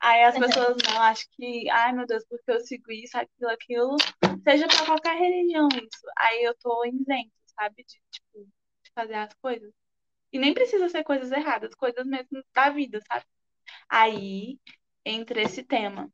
Aí 0.00 0.24
as 0.24 0.36
pessoas 0.36 0.76
não, 0.84 1.02
acho 1.02 1.24
que, 1.32 1.70
ai 1.70 1.92
meu 1.92 2.04
Deus, 2.04 2.24
porque 2.28 2.50
eu 2.50 2.60
sigo 2.60 2.90
isso, 2.90 3.16
aquilo, 3.16 3.50
aquilo, 3.50 3.96
seja 4.42 4.66
para 4.66 4.86
qualquer 4.86 5.16
religião 5.16 5.68
isso. 5.68 6.06
Aí 6.18 6.42
eu 6.42 6.54
tô 6.58 6.84
isento, 6.84 7.32
sabe? 7.56 7.84
De, 7.84 8.00
tipo, 8.10 8.44
de 8.84 8.90
fazer 8.92 9.14
as 9.14 9.34
coisas. 9.34 9.72
E 10.32 10.38
nem 10.40 10.52
precisa 10.54 10.88
ser 10.88 11.04
coisas 11.04 11.30
erradas, 11.32 11.74
coisas 11.76 12.06
mesmo 12.06 12.42
da 12.54 12.70
vida, 12.70 13.00
sabe? 13.08 13.24
Aí 13.88 14.58
entra 15.04 15.42
esse 15.42 15.62
tema, 15.64 16.10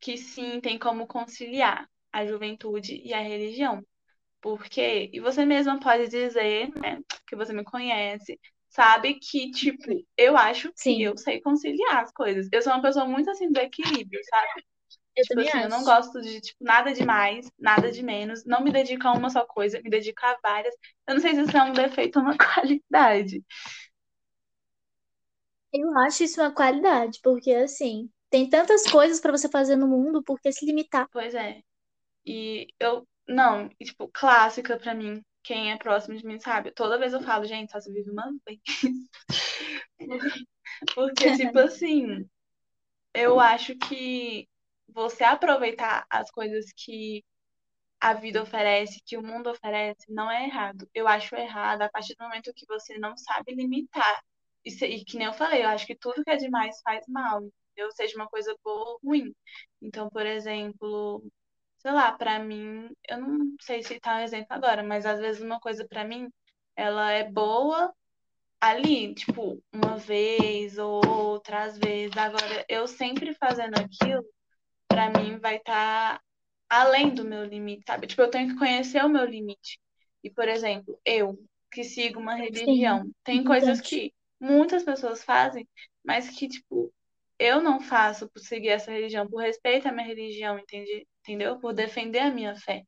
que 0.00 0.16
sim 0.16 0.60
tem 0.60 0.78
como 0.78 1.06
conciliar 1.06 1.88
a 2.12 2.26
juventude 2.26 3.00
e 3.04 3.12
a 3.14 3.20
religião. 3.20 3.82
Porque, 4.40 5.10
e 5.12 5.20
você 5.20 5.44
mesma 5.46 5.80
pode 5.80 6.08
dizer, 6.08 6.70
né, 6.76 7.00
que 7.26 7.36
você 7.36 7.52
me 7.52 7.64
conhece, 7.64 8.40
sabe 8.70 9.14
que, 9.20 9.50
tipo, 9.52 9.84
eu 10.16 10.36
acho 10.36 10.72
que 10.82 10.84
Sim, 10.84 11.02
eu 11.02 11.16
sei 11.18 11.40
conciliar 11.42 12.04
as 12.04 12.12
coisas. 12.12 12.48
Eu 12.52 12.62
sou 12.62 12.72
uma 12.74 12.82
pessoa 12.82 13.06
muito 13.06 13.30
assim 13.30 13.50
do 13.52 13.60
equilíbrio, 13.60 14.20
sabe? 14.30 14.64
eu 15.16 15.24
Tipo 15.24 15.40
assim, 15.40 15.62
eu 15.62 15.68
não 15.68 15.82
acho. 15.82 15.84
gosto 15.84 16.20
de, 16.20 16.40
tipo, 16.40 16.64
nada 16.64 16.92
de 16.92 17.04
mais, 17.04 17.50
nada 17.58 17.90
de 17.90 18.02
menos, 18.02 18.44
não 18.46 18.62
me 18.62 18.70
dedico 18.72 19.06
a 19.08 19.12
uma 19.12 19.30
só 19.30 19.44
coisa, 19.46 19.80
me 19.82 19.90
dedico 19.90 20.24
a 20.24 20.38
várias. 20.42 20.74
Eu 21.08 21.14
não 21.16 21.20
sei 21.22 21.34
se 21.34 21.42
isso 21.42 21.56
é 21.56 21.62
um 21.64 21.72
defeito 21.72 22.18
ou 22.18 22.24
uma 22.24 22.36
qualidade. 22.38 23.42
Eu 25.72 25.96
acho 26.00 26.24
isso 26.24 26.40
uma 26.42 26.54
qualidade, 26.54 27.20
porque 27.22 27.52
assim, 27.52 28.10
tem 28.30 28.48
tantas 28.48 28.84
coisas 28.90 29.20
pra 29.20 29.32
você 29.32 29.48
fazer 29.48 29.76
no 29.76 29.88
mundo, 29.88 30.22
por 30.22 30.40
que 30.40 30.52
se 30.52 30.66
limitar? 30.66 31.08
Pois 31.12 31.34
é. 31.34 31.62
E 32.26 32.68
eu, 32.80 33.06
não, 33.28 33.70
e, 33.80 33.84
tipo, 33.86 34.08
clássica 34.12 34.78
pra 34.78 34.94
mim, 34.94 35.22
quem 35.42 35.72
é 35.72 35.78
próximo 35.78 36.16
de 36.16 36.26
mim 36.26 36.40
sabe. 36.40 36.72
Toda 36.72 36.98
vez 36.98 37.12
eu 37.12 37.22
falo, 37.22 37.44
gente, 37.46 37.72
só 37.72 37.80
se 37.80 37.92
vive 37.92 38.10
uma 38.10 38.30
vez. 38.46 38.60
Porque, 40.94 41.30
tipo 41.32 41.58
assim, 41.58 42.28
eu 43.14 43.40
acho 43.40 43.76
que 43.76 44.48
você 44.88 45.24
aproveitar 45.24 46.06
as 46.10 46.30
coisas 46.30 46.66
que 46.76 47.24
a 48.00 48.14
vida 48.14 48.42
oferece, 48.42 49.00
que 49.06 49.16
o 49.18 49.22
mundo 49.22 49.50
oferece, 49.50 50.12
não 50.12 50.30
é 50.30 50.46
errado. 50.46 50.88
Eu 50.94 51.08
acho 51.08 51.34
errado 51.36 51.82
a 51.82 51.90
partir 51.90 52.14
do 52.16 52.24
momento 52.24 52.52
que 52.54 52.66
você 52.66 52.98
não 52.98 53.16
sabe 53.16 53.54
limitar. 53.54 54.22
E, 54.64 54.70
se- 54.70 54.86
e 54.86 55.04
que 55.04 55.16
nem 55.18 55.26
eu 55.28 55.32
falei, 55.34 55.64
eu 55.64 55.68
acho 55.68 55.86
que 55.86 55.96
tudo 55.96 56.24
que 56.24 56.30
é 56.30 56.36
demais 56.36 56.80
faz 56.82 57.04
mal, 57.08 57.42
entendeu? 57.78 57.92
Seja 57.92 58.16
uma 58.16 58.28
coisa 58.28 58.54
boa 58.64 58.90
ou 58.92 59.00
ruim. 59.04 59.34
Então, 59.82 60.08
por 60.10 60.26
exemplo, 60.26 61.22
sei 61.78 61.92
lá, 61.92 62.12
pra 62.12 62.38
mim, 62.40 62.90
eu 63.08 63.18
não 63.20 63.56
sei 63.60 63.82
se 63.82 64.00
tá 64.00 64.16
um 64.16 64.20
exemplo 64.20 64.48
agora, 64.50 64.82
mas 64.82 65.06
às 65.06 65.20
vezes 65.20 65.42
uma 65.42 65.60
coisa 65.60 65.86
pra 65.88 66.04
mim, 66.04 66.28
ela 66.76 67.12
é 67.12 67.24
boa 67.30 67.92
ali, 68.60 69.14
tipo, 69.14 69.62
uma 69.72 69.96
vez 69.98 70.78
ou 70.78 71.02
outras 71.06 71.78
vezes. 71.78 72.16
Agora, 72.16 72.64
eu 72.68 72.86
sempre 72.88 73.34
fazendo 73.34 73.74
aquilo, 73.78 74.24
pra 74.88 75.10
mim 75.10 75.38
vai 75.38 75.56
estar 75.56 76.20
além 76.68 77.14
do 77.14 77.24
meu 77.24 77.44
limite, 77.44 77.84
sabe? 77.86 78.06
Tipo, 78.06 78.22
eu 78.22 78.30
tenho 78.30 78.50
que 78.50 78.58
conhecer 78.58 79.04
o 79.04 79.08
meu 79.08 79.24
limite. 79.24 79.80
E, 80.22 80.30
por 80.30 80.48
exemplo, 80.48 80.98
eu 81.04 81.38
que 81.72 81.84
sigo 81.84 82.20
uma 82.20 82.34
Sim, 82.52 82.74
religião, 82.74 83.10
tem 83.24 83.44
coisas 83.44 83.80
que 83.80 84.12
muitas 84.40 84.82
pessoas 84.84 85.22
fazem, 85.24 85.68
mas 86.04 86.30
que, 86.30 86.48
tipo, 86.48 86.92
eu 87.38 87.62
não 87.62 87.80
faço 87.80 88.28
por 88.30 88.40
seguir 88.40 88.68
essa 88.70 88.90
religião, 88.92 89.28
por 89.28 89.40
respeito 89.42 89.88
à 89.88 89.92
minha 89.92 90.06
religião, 90.06 90.58
entende? 90.58 91.06
Entendeu? 91.22 91.58
Por 91.58 91.72
defender 91.74 92.20
a 92.20 92.30
minha 92.32 92.54
fé. 92.56 92.82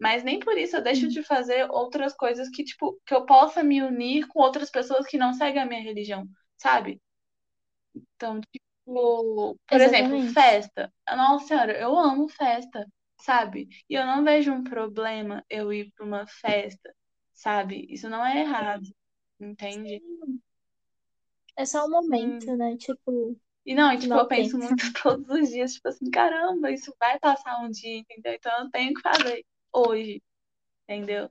Mas 0.00 0.24
nem 0.24 0.40
por 0.40 0.58
isso 0.58 0.76
eu 0.76 0.82
deixo 0.82 1.08
Sim, 1.08 1.10
de 1.10 1.22
fazer 1.24 1.70
outras 1.70 2.14
coisas 2.14 2.48
que, 2.50 2.64
tipo, 2.64 3.00
que 3.06 3.14
eu 3.14 3.26
possa 3.26 3.62
me 3.64 3.82
unir 3.82 4.26
com 4.28 4.40
outras 4.40 4.70
pessoas 4.70 5.06
que 5.06 5.18
não 5.18 5.32
seguem 5.34 5.62
a 5.62 5.66
minha 5.66 5.82
religião, 5.82 6.26
sabe? 6.58 7.00
Então, 7.96 8.40
tipo, 8.40 9.58
por 9.68 9.80
exemplo, 9.80 10.18
exatamente. 10.18 10.32
festa. 10.32 10.92
Nossa 11.08 11.46
senhora, 11.46 11.78
eu 11.78 11.96
amo 11.98 12.28
festa, 12.28 12.86
sabe? 13.20 13.68
E 13.88 13.94
eu 13.94 14.06
não 14.06 14.24
vejo 14.24 14.52
um 14.52 14.64
problema 14.64 15.44
eu 15.50 15.72
ir 15.72 15.92
pra 15.92 16.04
uma 16.06 16.26
festa, 16.26 16.94
sabe? 17.34 17.86
Isso 17.90 18.08
não 18.08 18.24
é 18.24 18.40
errado, 18.40 18.88
entende? 19.40 20.02
Sim, 20.02 20.42
É 21.56 21.64
só 21.64 21.86
um 21.86 21.90
momento, 21.90 22.54
né? 22.56 22.76
Tipo, 22.76 23.38
E 23.64 23.74
não, 23.74 23.92
e, 23.92 23.98
tipo, 23.98 24.16
mal 24.16 24.20
eu 24.20 24.26
penso 24.28 24.58
muito 24.58 24.92
todos 25.02 25.28
os 25.28 25.48
dias, 25.50 25.74
tipo 25.74 25.88
assim, 25.88 26.10
caramba, 26.10 26.70
isso 26.70 26.94
vai 26.98 27.18
passar 27.18 27.60
um 27.64 27.70
dia, 27.70 27.98
entendeu? 27.98 28.34
Então 28.34 28.64
eu 28.64 28.70
tenho 28.70 28.94
que 28.94 29.00
fazer 29.02 29.44
hoje. 29.72 30.22
entendeu? 30.88 31.30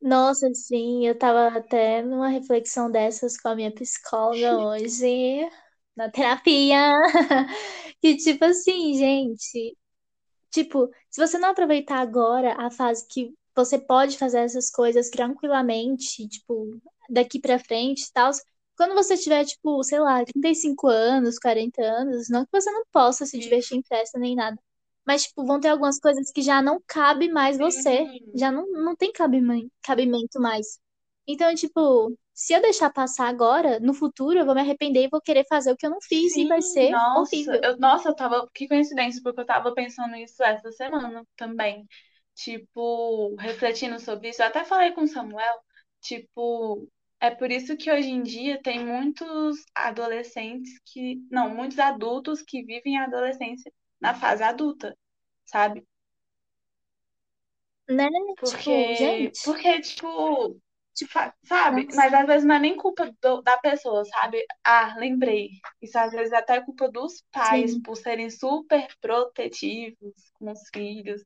Nossa, 0.00 0.52
sim, 0.54 1.06
eu 1.06 1.18
tava 1.18 1.56
até 1.58 2.02
numa 2.02 2.28
reflexão 2.28 2.90
dessas 2.90 3.38
com 3.38 3.48
a 3.48 3.54
minha 3.56 3.72
psicóloga 3.74 4.58
hoje, 4.58 5.48
na 5.96 6.10
terapia. 6.10 6.92
Que 8.02 8.16
tipo 8.16 8.44
assim, 8.44 8.94
gente. 8.98 9.76
Tipo, 10.50 10.90
se 11.10 11.20
você 11.26 11.38
não 11.38 11.50
aproveitar 11.50 12.00
agora 12.00 12.54
a 12.58 12.70
fase 12.70 13.06
que 13.08 13.34
você 13.56 13.78
pode 13.78 14.18
fazer 14.18 14.40
essas 14.40 14.70
coisas 14.70 15.10
tranquilamente, 15.10 16.28
tipo, 16.28 16.80
daqui 17.10 17.40
pra 17.40 17.58
frente 17.58 18.04
e 18.04 18.12
tal, 18.12 18.32
quando 18.76 18.94
você 18.94 19.16
tiver, 19.16 19.44
tipo, 19.44 19.82
sei 19.84 20.00
lá, 20.00 20.24
35 20.24 20.88
anos, 20.88 21.38
40 21.38 21.82
anos, 21.82 22.28
não 22.28 22.44
que 22.44 22.50
você 22.52 22.70
não 22.70 22.84
possa 22.92 23.26
se 23.26 23.38
divertir 23.38 23.76
em 23.78 23.82
festa 23.82 24.18
nem 24.18 24.34
nada, 24.34 24.58
mas, 25.06 25.24
tipo, 25.24 25.44
vão 25.46 25.60
ter 25.60 25.68
algumas 25.68 25.98
coisas 26.00 26.30
que 26.32 26.42
já 26.42 26.62
não 26.62 26.80
cabe 26.86 27.28
mais 27.30 27.58
você, 27.58 28.08
Sim, 28.10 28.20
já 28.34 28.50
não, 28.52 28.66
não 28.72 28.96
tem 28.96 29.12
cabimento, 29.12 30.40
mais. 30.40 30.78
Então, 31.26 31.54
tipo, 31.54 32.16
se 32.32 32.52
eu 32.54 32.60
deixar 32.62 32.90
passar 32.92 33.28
agora, 33.28 33.78
no 33.80 33.94
futuro 33.94 34.38
eu 34.38 34.44
vou 34.46 34.54
me 34.54 34.60
arrepender 34.60 35.04
e 35.04 35.08
vou 35.08 35.20
querer 35.20 35.44
fazer 35.48 35.72
o 35.72 35.76
que 35.76 35.86
eu 35.86 35.90
não 35.90 36.00
fiz 36.00 36.36
e 36.36 36.46
vai 36.46 36.60
sim, 36.60 36.62
ser 36.62 36.90
nossa, 36.90 37.10
horrível. 37.12 37.60
eu, 37.62 37.76
nossa, 37.78 38.08
eu 38.08 38.14
tava, 38.16 38.48
que 38.54 38.68
coincidência, 38.68 39.20
porque 39.22 39.40
eu 39.40 39.46
tava 39.46 39.74
pensando 39.74 40.16
isso 40.16 40.42
essa 40.42 40.70
semana 40.72 41.26
também. 41.36 41.86
Tipo, 42.34 43.34
refletindo 43.36 43.98
sobre 44.00 44.30
isso, 44.30 44.42
eu 44.42 44.46
até 44.46 44.64
falei 44.64 44.92
com 44.92 45.02
o 45.02 45.08
Samuel, 45.08 45.54
tipo, 46.00 46.88
é 47.26 47.30
por 47.34 47.50
isso 47.50 47.76
que 47.76 47.90
hoje 47.90 48.08
em 48.10 48.22
dia 48.22 48.60
tem 48.62 48.84
muitos 48.84 49.64
adolescentes 49.74 50.78
que, 50.84 51.16
não, 51.30 51.48
muitos 51.54 51.78
adultos 51.78 52.42
que 52.42 52.62
vivem 52.64 52.98
a 52.98 53.04
adolescência 53.04 53.72
na 54.00 54.14
fase 54.14 54.42
adulta, 54.42 54.96
sabe? 55.44 55.86
Né? 57.88 58.08
Tipo, 58.42 58.94
Porque, 58.94 58.94
gente, 58.94 59.32
porque, 59.42 59.80
tipo, 59.80 60.60
tipo, 60.94 61.18
sabe? 61.44 61.88
nossa, 61.88 61.88
Mas 61.92 62.12
às 62.14 62.26
vezes 62.26 62.44
não 62.46 62.54
é 62.56 62.58
nem 62.60 62.76
culpa 62.76 63.10
do- 63.22 63.42
da 63.42 63.58
pessoa, 63.58 64.04
sabe? 64.04 64.44
Ah, 64.64 64.94
lembrei. 64.98 65.50
Isso 65.80 65.98
às 65.98 66.12
vezes 66.12 66.32
até 66.32 66.56
é 66.56 66.60
culpa 66.64 66.88
dos 66.90 67.22
pais 67.32 67.76
sim, 67.76 67.82
por 67.82 67.96
serem 67.96 68.30
super 68.30 68.86
protetivos 69.00 70.14
com 70.38 70.50
os 70.52 70.60
filhos. 70.74 71.22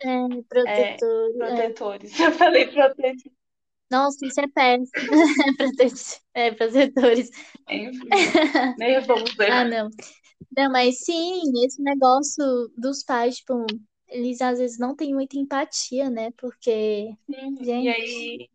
é, 0.00 0.42
É, 0.64 1.04
protetor, 1.04 1.30
é. 1.46 1.74
protetores. 1.76 2.12
Eu 2.20 2.32
falei 2.32 2.70
protetor. 2.70 3.32
Nossa, 3.90 4.26
isso 4.26 4.40
é 4.40 4.48
péssimo. 4.48 5.10
Prote- 5.56 5.88
É, 6.34 6.50
protetores. 6.52 7.30
Enfim, 7.68 8.40
nem 8.76 9.00
vamos 9.06 9.34
Ah, 9.46 9.64
ver. 9.64 9.64
não. 9.64 9.90
Não, 10.56 10.70
mas 10.72 11.00
sim, 11.04 11.42
esse 11.66 11.82
negócio 11.82 12.44
dos 12.78 13.04
pais, 13.04 13.36
tipo, 13.38 13.80
eles 14.08 14.40
às 14.42 14.58
vezes 14.60 14.78
não 14.78 14.96
têm 14.96 15.14
muita 15.14 15.38
empatia, 15.38 16.10
né? 16.10 16.30
Porque, 16.32 17.16
Sim, 17.26 17.56
e 17.76 17.88
gente, 17.88 17.88
aí, 17.88 18.50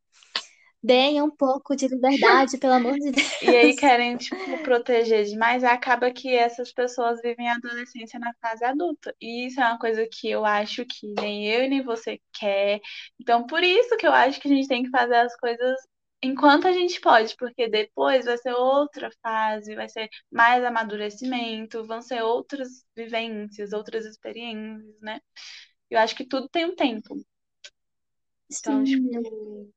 deem 0.83 1.21
um 1.21 1.29
pouco 1.31 1.75
de 1.75 1.87
liberdade, 1.87 2.57
pelo 2.57 2.73
amor 2.73 2.97
de 2.97 3.11
e 3.41 3.55
aí 3.55 3.75
Deus. 3.75 3.75
querem, 3.75 4.17
tipo, 4.17 4.59
proteger 4.59 5.25
demais, 5.25 5.63
acaba 5.63 6.11
que 6.11 6.33
essas 6.35 6.71
pessoas 6.73 7.21
vivem 7.21 7.49
a 7.49 7.55
adolescência 7.55 8.19
na 8.19 8.33
fase 8.41 8.63
adulta. 8.65 9.15
E 9.21 9.47
isso 9.47 9.59
é 9.61 9.65
uma 9.65 9.79
coisa 9.79 10.07
que 10.11 10.29
eu 10.29 10.45
acho 10.45 10.85
que 10.85 11.07
nem 11.19 11.47
eu 11.47 11.63
e 11.63 11.69
nem 11.69 11.83
você 11.83 12.19
quer. 12.33 12.79
Então, 13.19 13.45
por 13.45 13.63
isso 13.63 13.95
que 13.97 14.05
eu 14.07 14.13
acho 14.13 14.39
que 14.39 14.47
a 14.47 14.51
gente 14.51 14.67
tem 14.67 14.83
que 14.83 14.89
fazer 14.89 15.15
as 15.15 15.35
coisas 15.37 15.75
enquanto 16.21 16.67
a 16.67 16.73
gente 16.73 16.99
pode, 16.99 17.35
porque 17.37 17.69
depois 17.69 18.25
vai 18.25 18.37
ser 18.37 18.53
outra 18.53 19.09
fase, 19.21 19.73
vai 19.75 19.87
ser 19.87 20.09
mais 20.31 20.63
amadurecimento, 20.65 21.85
vão 21.85 22.01
ser 22.01 22.21
outras 22.23 22.83
vivências, 22.95 23.71
outras 23.73 24.05
experiências, 24.05 24.99
né? 25.01 25.19
Eu 25.89 25.99
acho 25.99 26.15
que 26.15 26.25
tudo 26.27 26.49
tem 26.49 26.65
um 26.65 26.75
tempo. 26.75 27.15
Então, 28.49 28.83
Sim, 28.83 29.11
tipo, 29.11 29.69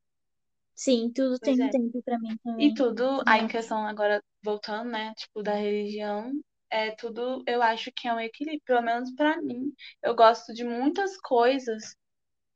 sim, 0.85 1.11
tudo 1.13 1.39
pois 1.41 1.59
tem 1.59 1.61
um 1.63 1.69
é. 1.69 1.71
tempo 1.71 2.03
pra 2.03 2.19
mim 2.19 2.37
E 2.59 2.73
também. 2.73 2.75
tudo, 2.75 3.23
aí 3.27 3.43
em 3.43 3.49
questão 3.49 3.87
agora, 3.87 4.23
voltando, 4.45 4.91
né, 4.91 5.15
tipo, 5.17 5.43
da 5.43 5.55
religião, 5.55 6.33
é 6.71 6.93
tudo, 6.93 7.43
eu 7.47 7.63
acho 7.63 7.93
que 7.93 8.09
é 8.09 8.15
um 8.15 8.21
equilíbrio, 8.21 8.63
pelo 8.67 8.83
menos 8.83 9.15
pra 9.15 9.41
mim. 9.43 9.73
Eu 10.03 10.15
gosto 10.17 10.53
de 10.55 10.65
muitas 10.65 11.17
coisas 11.21 11.97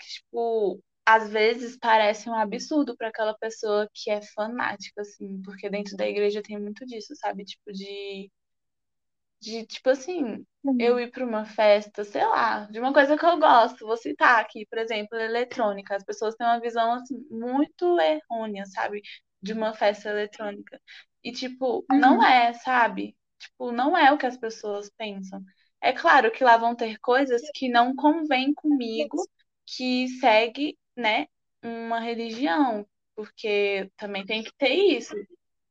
que, 0.01 0.07
tipo, 0.09 0.83
às 1.07 1.31
vezes 1.31 1.79
parecem 1.79 2.33
um 2.33 2.37
absurdo 2.37 2.97
pra 2.97 3.09
aquela 3.09 3.35
pessoa 3.39 3.89
que 3.95 4.11
é 4.11 4.23
fanática, 4.35 5.03
assim, 5.03 5.43
porque 5.43 5.71
dentro 5.71 5.97
da 5.97 6.09
igreja 6.09 6.43
tem 6.43 6.61
muito 6.61 6.87
disso, 6.87 7.15
sabe? 7.17 7.45
Tipo, 7.45 7.73
de 7.73 8.31
de, 9.41 9.67
tipo 9.67 9.91
assim, 9.91 10.45
eu 10.79 10.99
Hum, 10.99 11.01
ir 11.01 11.11
para 11.11 11.25
uma 11.25 11.45
festa, 11.45 12.05
sei 12.05 12.25
lá, 12.27 12.67
de 12.67 12.79
uma 12.81 12.93
coisa 12.93 13.17
que 13.17 13.25
eu 13.25 13.39
gosto. 13.39 13.87
Vou 13.87 13.97
citar 13.97 14.41
aqui, 14.41 14.67
por 14.67 14.79
exemplo, 14.79 15.19
eletrônica. 15.19 15.97
As 15.97 16.05
pessoas 16.05 16.35
têm 16.35 16.47
uma 16.47 16.61
visão, 16.61 16.93
assim, 16.93 17.27
muito 17.31 17.99
errônea, 18.01 18.65
sabe? 18.67 19.03
De 19.43 19.53
uma 19.53 19.75
festa 19.75 20.11
eletrônica. 20.11 20.81
E, 21.25 21.33
tipo, 21.33 21.87
não 21.93 22.23
Uhum. 22.23 22.27
é, 22.27 22.53
sabe? 22.55 23.17
Tipo, 23.39 23.73
não 23.73 23.97
é 23.97 24.13
o 24.13 24.19
que 24.19 24.27
as 24.27 24.37
pessoas 24.39 24.91
pensam. 24.97 25.43
É 25.81 25.93
claro 25.93 26.31
que 26.33 26.45
lá 26.45 26.57
vão 26.57 26.75
ter 26.77 26.99
coisas 27.01 27.43
que 27.55 27.69
não 27.69 27.95
convêm 27.95 28.53
comigo, 28.55 29.17
que 29.67 30.09
segue, 30.21 30.79
né, 30.97 31.27
uma 31.63 32.01
religião. 32.01 32.87
Porque 33.15 33.91
também 33.97 34.25
tem 34.27 34.43
que 34.43 34.53
ter 34.59 34.75
isso. 34.75 35.15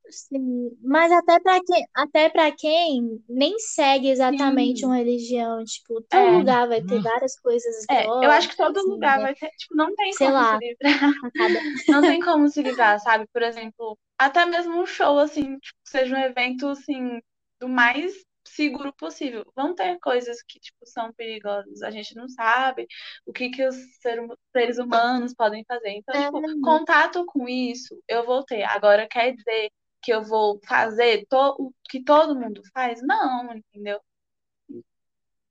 Sim, 0.10 0.70
mas 0.84 1.12
até 1.12 1.39
para 1.39 1.60
quem, 1.64 1.84
até 1.93 2.30
para 2.30 2.51
quem 2.56 3.24
nem 3.28 3.58
segue 3.60 4.10
exatamente 4.10 4.84
Sim, 4.84 4.86
uma 4.86 4.97
religião, 4.97 5.64
tipo, 5.66 6.01
todo 6.10 6.30
é. 6.30 6.30
lugar 6.32 6.68
vai 6.68 6.82
ter 6.82 7.01
várias 7.01 7.39
coisas 7.39 7.88
É, 7.89 8.14
eu 8.20 8.32
acho 8.32 8.49
que 8.49 8.58
todo 8.58 8.82
grossas, 8.86 8.88
lugar 8.88 9.20
né? 9.20 9.22
vai 9.22 9.36
ter, 9.36 9.49
tipo, 9.58 9.76
não 9.76 9.93
tem 9.95 10.16
Sei 10.18 10.32
como 10.32 10.43
se 10.43 10.56
lá, 10.56 10.58
livrar, 10.58 11.14
facada. 11.22 11.60
não 11.88 12.03
tem 12.06 12.20
como 12.22 12.47
se 12.49 12.62
livrar, 12.62 12.99
sabe? 12.99 13.28
Por 13.32 13.41
exemplo, 13.43 13.97
até 14.18 14.45
mesmo 14.45 14.82
um 14.82 14.86
show, 14.86 15.20
assim, 15.20 15.58
tipo, 15.60 15.80
seja 15.86 16.16
um 16.16 16.20
evento, 16.20 16.68
assim, 16.70 17.20
do 17.60 17.68
mais 17.70 18.14
seguro 18.47 18.93
possível. 18.93 19.43
Vão 19.56 19.74
ter 19.76 19.99
coisas 19.99 20.41
que, 20.47 20.60
tipo, 20.60 20.86
são 20.86 21.12
perigosas, 21.14 21.82
a 21.82 21.91
gente 21.91 22.16
não 22.16 22.28
sabe 22.30 22.88
o 23.26 23.34
que 23.34 23.49
que 23.49 23.66
os 23.68 23.76
hum- 24.20 24.30
seres 24.51 24.78
humanos 24.78 25.34
podem 25.34 25.64
fazer. 25.66 25.89
Então, 25.91 26.16
É, 26.16 26.20
tipo, 26.20 26.43
contato 26.62 27.26
com 27.26 27.47
isso, 27.49 28.01
eu 28.08 28.26
vou 28.26 28.43
ter. 28.43 28.64
Agora, 28.64 29.08
quer 29.08 29.34
dizer 29.36 29.70
que 30.06 30.14
eu 30.14 30.24
vou 30.24 30.60
fazer 30.68 31.26
to 31.26 31.56
o 31.58 31.74
que 31.89 32.03
todo 32.03 32.39
mundo 32.39 32.62
faz? 32.72 33.01
Não, 33.01 33.51
entendeu? 33.56 33.99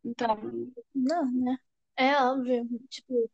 Então, 0.05 0.39
não, 0.95 1.31
né? 1.33 1.57
É 1.97 2.17
óbvio, 2.23 2.65
tipo, 2.89 3.29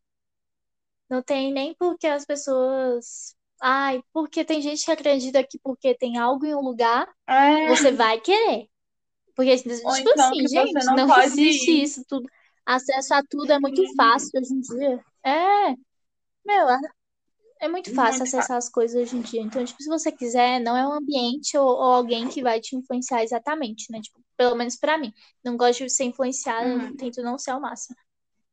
não 1.11 1.23
tem 1.23 1.53
nem 1.53 1.75
porque 1.75 2.07
as 2.07 2.25
pessoas, 2.25 3.37
ai, 3.61 4.03
porque 4.13 4.45
tem 4.45 4.63
gente 4.63 4.85
que 4.85 4.93
acredita 4.93 5.45
que 5.45 5.59
porque 5.59 5.95
tem 5.95 6.17
algo 6.17 6.47
em 6.47 6.55
um 6.55 6.61
lugar, 6.61 7.07
você 7.69 7.89
é, 7.89 7.93
vai 7.93 8.19
querer. 8.21 8.69
Porque, 9.35 9.51
ou 9.51 9.57
tipo 9.57 10.11
então 10.11 10.29
assim, 10.29 10.43
você 10.43 10.49
gente, 10.49 10.85
não 10.87 10.97
não 10.97 11.07
pode 11.07 11.27
existe 11.27 11.71
ir. 11.71 11.83
isso 11.83 12.05
tudo. 12.09 12.29
Acesso 12.65 13.15
a 13.15 13.23
tudo 13.29 13.53
é 13.53 13.59
muito 13.59 13.83
fácil 13.95 14.31
hoje 14.41 14.55
em 14.55 14.61
dia. 14.61 15.05
É, 15.25 15.75
meu, 16.45 16.67
É 17.61 17.69
muito 17.69 17.93
fácil 17.95 18.23
muito 18.23 18.33
fácil. 18.33 18.49
acessar 18.49 18.57
as 18.57 18.69
coisas 18.71 19.01
hoje 19.03 19.17
em 19.17 19.21
dia. 19.23 19.41
Então, 19.43 19.65
tipo, 19.65 19.83
se 19.83 19.89
você 19.89 20.11
quiser, 20.11 20.61
não 20.61 20.77
é 20.77 20.87
um 20.89 20.93
ambiente 20.95 21.57
ou, 21.59 21.67
ou 21.69 21.83
alguém 21.95 22.29
que 22.29 22.43
vai 22.43 22.61
te 22.61 22.75
influenciar 22.77 23.23
exatamente, 23.23 23.91
né? 23.93 24.01
Tipo, 24.01 24.21
pelo 24.37 24.57
menos 24.57 24.77
pra 24.77 24.97
mim. 24.99 25.13
Não 25.45 25.57
gosto 25.57 25.85
de 25.85 25.91
ser 25.91 26.05
influenciada, 26.05 26.71
Uhum. 26.75 26.97
tento 26.97 27.23
não 27.23 27.39
ser 27.39 27.51
ao 27.53 27.61
máximo. 27.61 27.97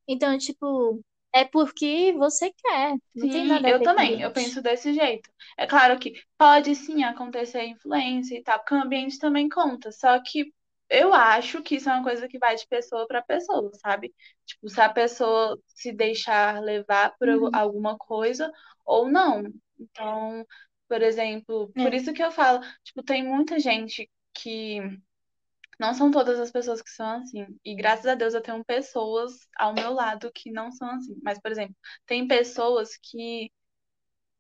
Então, 0.08 0.38
tipo, 0.38 1.02
é 1.34 1.46
porque 1.46 2.14
você 2.18 2.52
quer. 2.54 2.96
Não 3.16 3.28
Sim, 3.32 3.64
eu 3.66 3.82
também, 3.82 4.22
eu 4.22 4.32
penso 4.32 4.62
desse 4.62 4.94
jeito. 4.94 5.30
É 5.58 5.66
claro 5.66 5.98
que 6.00 6.14
pode 6.38 6.76
sim 6.76 7.04
acontecer 7.04 7.64
influência 7.66 8.38
e 8.38 8.44
tal, 8.44 8.60
porque 8.60 8.76
o 8.76 8.78
ambiente 8.84 9.18
também 9.18 9.50
conta. 9.50 9.92
Só 9.92 10.22
que 10.22 10.54
eu 10.90 11.14
acho 11.14 11.64
que 11.64 11.76
isso 11.76 11.90
é 11.90 11.94
uma 11.94 12.04
coisa 12.04 12.28
que 12.28 12.38
vai 12.38 12.56
de 12.56 12.68
pessoa 12.68 13.08
para 13.08 13.22
pessoa, 13.24 13.72
sabe? 13.82 14.14
Tipo, 14.46 14.70
se 14.70 14.80
a 14.80 14.90
pessoa 14.90 15.60
se 15.68 15.92
deixar 15.92 16.62
levar 16.62 17.16
por 17.18 17.28
Uhum. 17.28 17.52
alguma 17.54 17.98
coisa 17.98 18.52
ou 18.88 19.10
não. 19.12 19.44
Então, 19.80 20.46
por 20.90 21.04
exemplo, 21.04 21.74
por 21.76 21.94
É. 21.94 21.98
isso 21.98 22.14
que 22.14 22.24
eu 22.24 22.32
falo, 22.32 22.62
tipo, 22.86 23.04
tem 23.04 23.24
muita 23.26 23.60
gente 23.60 24.10
que 24.36 24.82
Não 25.80 25.94
são 25.94 26.12
todas 26.12 26.40
as 26.40 26.52
pessoas 26.52 26.82
que 26.82 26.90
são 26.90 27.08
assim. 27.22 27.46
E 27.64 27.76
graças 27.76 28.06
a 28.08 28.16
Deus 28.16 28.34
eu 28.34 28.42
tenho 28.42 28.64
pessoas 28.66 29.34
ao 29.58 29.74
meu 29.74 29.94
lado 29.94 30.32
que 30.34 30.52
não 30.52 30.72
são 30.72 30.90
assim. 30.92 31.20
Mas, 31.24 31.40
por 31.40 31.52
exemplo, 31.52 31.76
tem 32.06 32.28
pessoas 32.28 32.98
que, 32.98 33.52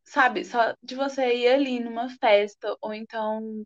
sabe, 0.05 0.45
só 0.45 0.75
de 0.83 0.95
você 0.95 1.35
ir 1.35 1.47
ali 1.49 1.79
numa 1.79 2.09
festa, 2.19 2.75
ou 2.81 2.93
então, 2.93 3.63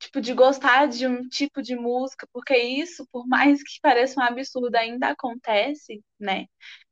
tipo, 0.00 0.20
de 0.20 0.34
gostar 0.34 0.88
de 0.88 1.06
um 1.06 1.28
tipo 1.28 1.62
de 1.62 1.76
música, 1.76 2.28
porque 2.32 2.56
isso, 2.56 3.06
por 3.12 3.26
mais 3.28 3.62
que 3.62 3.80
pareça 3.82 4.20
um 4.20 4.24
absurdo, 4.24 4.74
ainda 4.76 5.08
acontece, 5.10 6.02
né? 6.20 6.46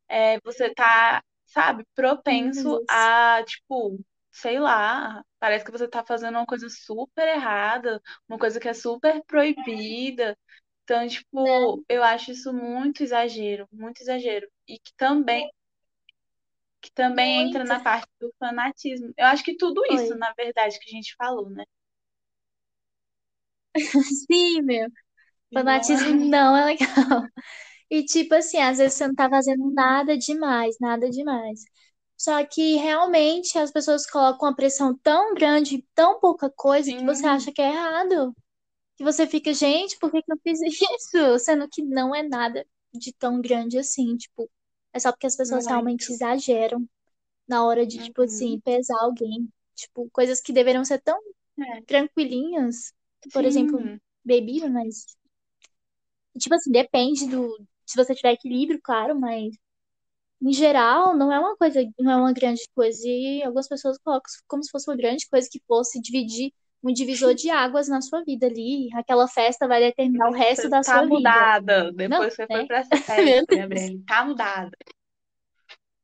É, 0.08 0.40
você 0.42 0.74
tá, 0.74 1.22
sabe, 1.47 1.84
propenso 1.94 2.80
vezes. 2.80 2.86
a, 2.88 3.42
tipo, 3.47 3.99
sei 4.32 4.59
lá, 4.59 5.22
parece 5.38 5.64
que 5.64 5.70
você 5.72 5.88
tá 5.88 6.05
fazendo 6.05 6.36
uma 6.36 6.47
coisa 6.47 6.68
super 6.68 7.26
errada, 7.28 8.01
uma 8.28 8.38
coisa 8.38 8.61
que 8.61 8.68
é 8.68 8.74
super 8.74 9.22
proibida. 9.26 10.36
Então, 10.84 11.07
tipo, 11.09 11.84
eu 11.88 12.03
acho 12.05 12.32
isso 12.32 12.53
muito 12.53 13.03
exagero, 13.03 13.68
muito 13.72 14.01
exagero. 14.03 14.49
E 14.68 14.78
que 14.78 14.92
também, 14.97 15.51
que 16.80 16.90
também 16.92 17.42
entra 17.42 17.64
Muito. 17.64 17.68
na 17.68 17.80
parte 17.80 18.09
do 18.20 18.32
fanatismo. 18.38 19.12
Eu 19.16 19.26
acho 19.26 19.44
que 19.44 19.57
tudo 19.57 19.82
isso, 19.86 20.14
Oi. 20.14 20.16
na 20.16 20.32
verdade, 20.34 20.78
que 20.78 20.88
a 20.90 20.92
gente 20.92 21.14
falou, 21.16 21.51
né? 21.51 21.64
Sim, 24.26 24.62
meu. 24.62 24.88
Não 25.51 25.62
Fanatismo 25.62 26.11
é. 26.11 26.14
não 26.30 26.57
é 26.57 26.64
legal. 26.66 27.28
E 27.91 28.05
tipo 28.05 28.34
assim, 28.34 28.59
às 28.59 28.78
vezes 28.78 28.95
você 28.99 29.07
não 29.09 29.14
tá 29.14 29.28
fazendo 29.30 29.70
nada 29.72 30.16
demais, 30.18 30.76
nada 30.80 31.09
demais. 31.11 31.62
Só 32.16 32.45
que 32.47 32.76
realmente 32.76 33.59
as 33.59 33.70
pessoas 33.70 34.07
colocam 34.11 34.49
uma 34.49 34.57
pressão 34.57 34.97
tão 34.99 35.34
grande, 35.34 35.82
tão 35.95 36.18
pouca 36.20 36.51
coisa, 36.51 36.93
que 36.95 37.05
você 37.05 37.26
Sim, 37.26 37.26
acha 37.26 37.53
que 37.53 37.62
é 37.62 37.68
errado. 37.70 38.34
Que 38.97 39.05
você 39.05 39.26
fica, 39.26 39.53
gente, 39.55 39.99
por 39.99 40.11
que 40.11 40.22
que 40.22 40.32
eu 40.32 40.39
fiz 40.43 40.61
isso? 40.62 41.39
Sendo 41.41 41.68
que 41.68 41.82
não 41.82 42.14
é 42.14 42.22
nada 42.22 42.66
de 42.95 43.12
tão 43.14 43.41
grande 43.41 43.78
assim, 43.78 44.16
tipo, 44.16 44.51
é 44.93 44.99
só 45.01 45.12
porque 45.12 45.26
as 45.26 45.37
pessoas 45.37 45.66
realmente 45.68 46.11
muito. 46.11 46.12
exageram 46.12 46.89
na 47.49 47.64
hora 47.66 47.87
de, 47.87 48.01
tipo 48.01 48.22
assim, 48.22 48.59
Uhum. 48.59 48.62
pesar 48.62 48.99
alguém. 49.03 49.49
Tipo, 49.76 50.09
coisas 50.11 50.41
que 50.41 50.53
deveriam 50.53 50.84
ser 50.84 51.01
tão 51.03 51.18
É, 51.59 51.82
tranquilinhas, 51.87 52.95
por 53.32 53.45
exemplo, 53.45 53.80
sim, 53.80 54.01
bebida, 54.24 54.68
mas, 54.70 55.07
tipo 56.39 56.55
assim, 56.55 56.70
depende 56.70 57.26
do, 57.28 57.57
se 57.87 57.97
você 57.97 58.14
tiver 58.14 58.32
equilíbrio, 58.32 58.80
claro, 58.82 59.18
mas 59.18 59.55
em 60.41 60.53
geral, 60.53 61.16
não 61.16 61.32
é 61.32 61.39
uma 61.39 61.57
coisa, 61.57 61.80
não 61.99 62.12
é 62.12 62.16
uma 62.16 62.32
grande 62.32 62.62
coisa. 62.74 63.01
E 63.07 63.43
algumas 63.43 63.68
pessoas 63.68 63.99
colocam 63.99 64.30
como 64.47 64.62
se 64.62 64.70
fosse 64.70 64.89
uma 64.91 64.97
grande 64.97 65.26
coisa 65.28 65.49
que 65.51 65.62
fosse 65.66 66.01
dividir 66.01 66.53
um 66.82 66.93
divisor 66.93 67.34
de 67.34 67.51
águas 67.51 67.89
na 67.89 68.01
sua 68.01 68.22
vida 68.22 68.47
ali. 68.47 68.89
Aquela 68.95 69.26
festa 69.26 69.66
vai 69.66 69.80
determinar 69.80 70.28
o 70.28 70.32
resto 70.32 70.62
você 70.62 70.68
da 70.68 70.82
tá 70.82 70.93
sua 70.93 71.01
vida. 71.03 71.14
mudada. 71.14 71.84
Não, 71.84 71.93
Depois 71.97 72.37
que 72.37 72.43
você 72.43 72.47
foi 72.47 72.57
né? 72.61 72.66
pra 72.66 72.78
essa 72.80 72.97
festa. 72.97 73.57
Gabriele, 73.57 74.03
tá 74.07 74.24
mudada. 74.24 74.70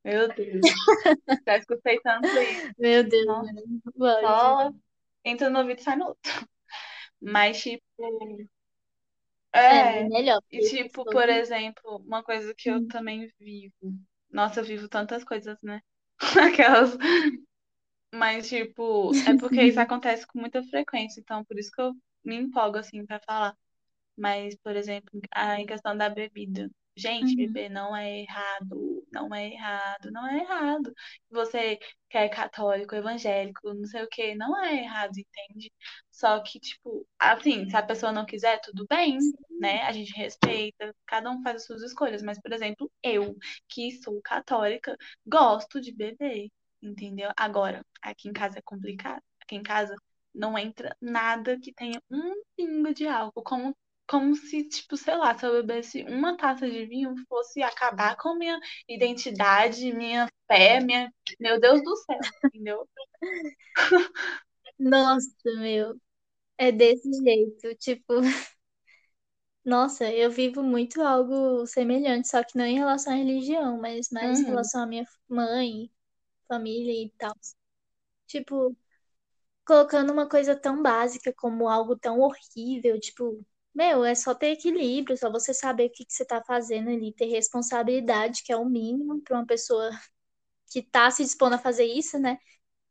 Meu 0.05 0.29
Deus. 0.35 0.61
Já 1.47 1.57
escutei 1.59 2.01
tanto 2.01 2.27
isso. 2.27 2.75
Meu 2.79 3.05
Deus, 3.05 3.27
Nossa, 3.27 3.53
né? 3.53 3.63
Só 4.21 4.71
entra 5.25 5.51
no 5.51 5.61
ouvido 5.61 5.81
e 5.81 5.83
sai 5.83 5.97
no 5.97 6.07
outro. 6.07 6.33
Mas, 7.21 7.61
tipo, 7.63 7.85
É, 9.55 10.01
é 10.01 10.09
melhor, 10.09 10.41
E, 10.51 10.61
tipo, 10.63 11.05
por 11.07 11.29
fosse. 11.29 11.29
exemplo, 11.29 11.97
uma 11.99 12.23
coisa 12.23 12.55
que 12.55 12.71
eu 12.71 12.81
Hum. 12.81 12.89
também 12.89 13.31
vivo. 13.39 13.75
Nossa, 14.31 14.61
eu 14.61 14.65
vivo 14.65 14.89
tantas 14.89 15.25
coisas, 15.25 15.59
né? 15.63 15.81
Aquelas. 16.41 16.97
Mas, 18.15 18.49
tipo, 18.49 19.19
é 19.25 19.35
porque 19.35 19.63
isso 19.65 19.81
acontece 19.81 20.27
com 20.27 20.39
muita 20.41 20.63
frequência. 20.65 21.21
Então, 21.21 21.45
por 21.45 21.59
isso 21.59 21.71
que 21.73 21.81
eu 21.81 21.93
me 22.25 22.37
empolgo, 22.37 22.79
assim, 22.79 23.05
pra 23.07 23.21
falar. 23.21 23.57
Mas, 24.17 24.57
por 24.57 24.77
exemplo, 24.77 25.21
a, 25.33 25.57
questão 25.67 25.97
da 25.97 26.09
bebida. 26.11 26.71
Gente, 26.97 27.33
Uhum. 27.33 27.47
beber 27.47 27.71
não 27.71 27.97
é 27.97 28.21
errado, 28.21 29.07
não 29.11 29.35
é 29.35 29.47
errado, 29.49 30.11
não 30.11 30.27
é 30.29 30.39
errado. 30.41 30.93
Você 31.31 31.77
que 32.11 32.19
é 32.19 32.29
católico, 32.29 32.95
evangélico, 32.95 33.73
não 33.73 33.87
sei 33.87 34.03
o 34.03 34.09
que, 34.09 34.35
não 34.35 34.61
é 34.63 34.77
errado, 34.83 35.13
entende? 35.19 35.73
Só 36.11 36.41
que, 36.43 36.61
tipo, 36.61 37.07
assim, 37.19 37.69
se 37.69 37.77
a 37.77 37.83
pessoa 37.83 38.13
não 38.13 38.27
quiser, 38.27 38.61
tudo 38.61 38.87
bem, 38.89 39.19
né? 39.59 39.83
A 39.85 39.93
gente 39.93 40.13
respeita, 40.17 40.95
cada 41.07 41.31
um 41.31 41.43
faz 41.43 41.57
as 41.57 41.67
suas 41.67 41.83
escolhas. 41.83 42.23
Mas, 42.23 42.39
por 42.41 42.53
exemplo, 42.53 42.91
eu, 43.03 43.37
que 43.69 43.93
sou 44.03 44.21
católica, 44.23 44.97
gosto 45.27 45.81
de 45.81 45.93
beber, 45.93 46.49
entendeu? 46.83 47.31
Agora, 47.37 47.85
aqui 48.03 48.29
em 48.29 48.33
casa 48.33 48.59
é 48.59 48.63
complicado. 48.63 49.23
Aqui 49.41 49.57
em 49.57 49.63
casa 49.63 49.95
não 50.35 50.59
entra 50.59 50.97
nada 51.01 51.59
que 51.59 51.73
tenha 51.73 52.01
um 52.11 52.35
pingo 52.57 52.93
de 52.95 53.07
álcool, 53.07 53.43
como 53.43 53.77
como 54.13 54.37
se, 54.37 54.65
tipo, 54.69 54.97
sei 54.99 55.17
lá, 55.17 55.37
se 55.39 55.47
eu 55.47 55.53
bebesse 55.55 56.05
uma 56.05 56.37
taça 56.39 56.71
de 56.71 56.87
vinho 56.87 57.15
fosse 57.29 57.63
acabar 57.63 58.17
com 58.19 58.37
minha 58.37 58.61
identidade, 58.89 59.93
minha 59.95 60.29
fé, 60.49 60.81
minha. 60.81 61.13
Meu 61.41 61.61
Deus 61.61 61.83
do 61.85 61.97
céu, 61.97 62.21
entendeu? 62.53 62.89
Nossa, 64.79 65.29
meu. 65.59 65.95
É 66.59 66.73
desse 66.73 67.11
jeito. 67.25 67.75
Tipo, 67.79 68.15
nossa, 69.65 70.11
eu 70.13 70.31
vivo 70.31 70.63
muito 70.63 71.01
algo 71.03 71.67
semelhante, 71.67 72.29
só 72.29 72.43
que 72.45 72.57
não 72.59 72.65
em 72.67 72.79
relação 72.79 73.13
à 73.13 73.17
religião, 73.17 73.79
mas 73.81 74.09
mais 74.11 74.41
em 74.43 74.47
Uhum. 74.47 74.49
relação 74.49 74.83
à 74.83 74.87
minha 74.87 75.05
mãe, 75.29 75.91
família 76.49 76.93
e 77.07 77.11
tal. 77.19 77.35
Tipo, 78.29 78.77
colocando 79.67 80.13
uma 80.13 80.29
coisa 80.29 80.57
tão 80.57 80.83
básica 80.83 81.33
como 81.37 81.69
algo 81.69 81.97
tão 81.99 82.21
horrível, 82.21 82.99
tipo, 83.01 83.45
meu, 83.75 84.05
é 84.05 84.15
só 84.15 84.35
ter 84.35 84.53
equilíbrio, 84.53 85.17
só 85.17 85.31
você 85.31 85.55
saber 85.55 85.87
o 85.89 85.93
que 85.93 86.05
que 86.05 86.13
você 86.13 86.25
tá 86.25 86.43
fazendo 86.45 86.91
ali, 86.91 87.13
ter 87.15 87.27
responsabilidade, 87.27 88.43
que 88.45 88.53
é 88.53 88.57
o 88.57 88.65
mínimo 88.65 89.21
para 89.23 89.39
uma 89.39 89.47
pessoa 89.47 89.91
que 90.73 90.83
tá 90.83 91.11
se 91.11 91.25
dispondo 91.25 91.55
a 91.55 91.59
fazer 91.59 91.85
isso, 91.87 92.19
né? 92.19 92.39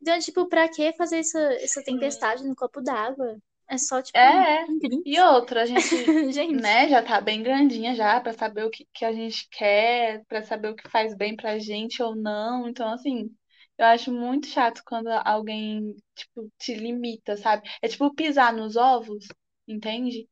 Então, 0.02 0.20
tipo, 0.20 0.48
pra 0.50 0.70
que 0.70 0.94
fazer 0.94 1.20
essa, 1.20 1.40
essa 1.56 1.84
tempestade 1.84 2.44
no 2.46 2.56
copo 2.56 2.82
d'água? 2.82 3.38
É 3.70 3.78
só, 3.80 4.02
É, 4.14 4.20
tipo, 4.20 4.48
é. 4.64 4.68
um 4.70 4.80
E 5.06 5.20
drink. 5.20 5.22
outra, 5.22 5.64
a 5.64 5.66
gente, 5.66 5.96
Gente. 6.34 6.64
né, 6.64 6.88
já 6.90 7.02
tá 7.04 7.20
bem 7.22 7.42
grandinha 7.44 7.96
já 7.96 8.20
pra 8.22 8.34
saber 8.34 8.66
o 8.66 8.70
que, 8.70 8.86
que 8.94 9.06
a 9.06 9.12
gente 9.14 9.48
quer, 9.50 10.24
pra 10.26 10.44
saber 10.44 10.70
o 10.70 10.76
que 10.76 10.90
faz 10.90 11.16
bem 11.16 11.36
pra 11.36 11.58
gente 11.60 12.02
ou 12.04 12.16
não. 12.16 12.68
Então, 12.70 12.90
assim, 12.94 13.36
eu 13.78 13.86
acho 13.86 14.12
muito 14.12 14.48
chato 14.48 14.82
quando 14.86 15.08
alguém, 15.10 15.96
tipo, 16.16 16.52
te 16.60 16.74
limita, 16.76 17.38
sabe? 17.38 17.68
É 17.82 17.88
tipo 17.88 18.14
pisar 18.14 18.54
nos 18.54 18.76
ovos, 18.76 19.26
entende? 19.68 20.28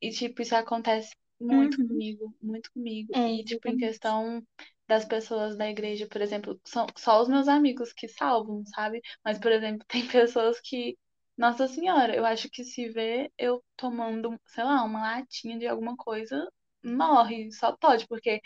E, 0.00 0.10
tipo, 0.10 0.42
isso 0.42 0.54
acontece 0.56 1.14
muito 1.40 1.78
Uhum. 1.78 1.88
comigo, 1.88 2.34
muito 2.42 2.70
comigo. 2.72 3.14
É, 3.14 3.26
E, 3.26 3.44
tipo, 3.44 3.68
em 3.68 3.76
questão 3.76 4.42
das 4.88 5.04
pessoas 5.04 5.56
da 5.56 5.68
igreja, 5.68 6.06
por 6.08 6.20
exemplo, 6.22 6.60
são 6.66 6.86
só 6.96 7.20
os 7.22 7.28
meus 7.28 7.48
amigos 7.48 7.92
que 7.92 8.08
salvam, 8.08 8.64
sabe? 8.66 9.00
Mas, 9.24 9.38
por 9.38 9.52
exemplo, 9.52 9.84
tem 9.88 10.06
pessoas 10.08 10.60
que, 10.60 10.96
Nossa 11.36 11.68
Senhora, 11.68 12.14
eu 12.16 12.24
acho 12.24 12.48
que 12.50 12.64
se 12.64 12.88
vê 12.90 13.30
eu 13.38 13.62
tomando, 13.76 14.38
sei 14.48 14.64
lá, 14.64 14.82
uma 14.84 15.00
latinha 15.02 15.58
de 15.58 15.66
alguma 15.66 15.96
coisa, 15.96 16.48
morre, 16.84 17.50
só 17.52 17.76
pode, 17.76 18.06
porque, 18.08 18.40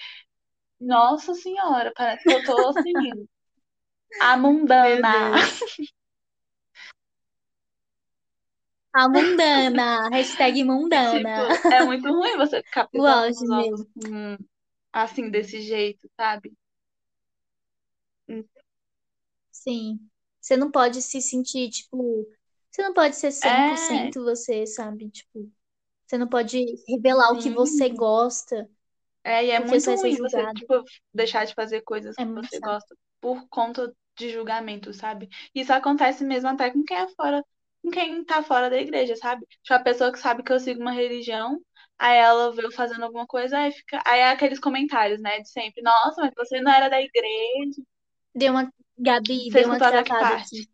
Nossa 0.81 1.35
Senhora, 1.35 1.93
parece 1.97 2.25
que 2.29 2.35
eu 2.35 2.43
tô 2.43 2.69
assim, 2.69 2.93
a 4.19 4.37
Meu 4.65 5.05
mundana. 5.05 5.09
Deus. 5.09 5.65
A 8.95 9.09
mundana. 9.09 10.09
Hashtag 10.11 10.65
E, 10.91 11.01
tipo, 11.01 11.29
mundana. 11.29 11.49
é 11.71 11.83
muito 11.83 12.09
ruim 12.13 12.37
você 12.37 12.63
ficar 12.63 12.87
pisando 12.89 13.29
nos 13.29 13.49
ovos 13.51 13.87
assim, 14.93 15.31
desse 15.31 15.61
jeito, 15.61 16.09
sabe? 16.17 16.53
Sim. 19.51 19.99
Você 20.41 20.57
não 20.57 20.71
pode 20.71 21.01
se 21.03 21.21
sentir, 21.21 21.71
tipo. 21.71 22.27
Você 22.71 22.83
não 22.83 22.95
pode 22.95 23.17
ser 23.17 23.31
cem 23.33 23.63
por 23.63 23.77
É, 23.77 23.79
cento 23.79 24.25
você, 24.25 24.67
sabe? 24.67 25.11
Tipo, 25.11 25.51
você 26.07 26.19
não 26.19 26.29
pode 26.29 26.59
revelar 26.89 27.33
o 27.33 27.39
que 27.39 27.51
você 27.51 27.91
gosta, 27.91 28.69
É, 29.25 29.45
e 29.47 29.51
é 29.51 29.61
porque 29.61 29.61
muito 29.61 29.81
você 29.81 29.91
vai 29.91 29.97
ser 29.99 30.11
ruim 30.11 30.17
você, 30.17 30.49
julgado. 30.49 30.55
tipo, 30.55 30.83
deixar 31.15 31.45
de 31.47 31.55
fazer 31.55 31.83
coisas 31.83 32.17
É 32.19 32.25
que 32.25 32.25
muito 32.25 32.49
você 32.49 32.59
chato. 32.59 32.61
gosta 32.61 32.97
por 33.21 33.49
conta 33.49 33.95
de 34.17 34.31
julgamento, 34.31 34.93
sabe? 34.93 35.29
Isso 35.55 35.73
acontece 35.73 36.25
mesmo 36.25 36.49
até 36.51 36.71
com 36.71 36.83
quem 36.85 36.97
é 36.97 37.09
fora, 37.15 37.45
com 37.83 37.91
quem 37.91 38.25
tá 38.25 38.43
fora 38.43 38.71
da 38.71 38.77
igreja, 38.79 39.17
sabe? 39.17 39.47
Tipo, 39.63 39.75
a 39.75 39.81
pessoa 39.81 40.13
que 40.13 40.19
sabe 40.19 40.43
que 40.43 40.53
eu 40.53 40.61
sigo 40.61 40.81
uma 40.81 40.93
religião, 40.93 41.61
aí 41.99 42.17
ela 42.19 42.55
eu 42.61 42.73
fazendo 42.73 43.05
alguma 43.05 43.27
coisa, 43.27 43.59
aí 43.59 43.73
fica, 43.73 44.03
aí 44.07 44.21
é 44.21 44.31
aqueles 44.31 44.59
comentários, 44.61 45.21
né, 45.21 45.41
de 45.41 45.49
sempre, 45.51 45.83
nossa, 45.83 46.23
mas 46.23 46.33
você 46.37 46.61
não 46.61 46.73
era 46.73 46.89
da 46.89 47.01
igreja. 47.01 47.83
Deu 48.35 48.53
uma. 48.53 48.71
Gabi, 48.99 49.51
Você 49.51 49.61
deu 49.61 49.69
uma 49.69 49.81
travada 49.83 50.35
aqui. 50.35 50.69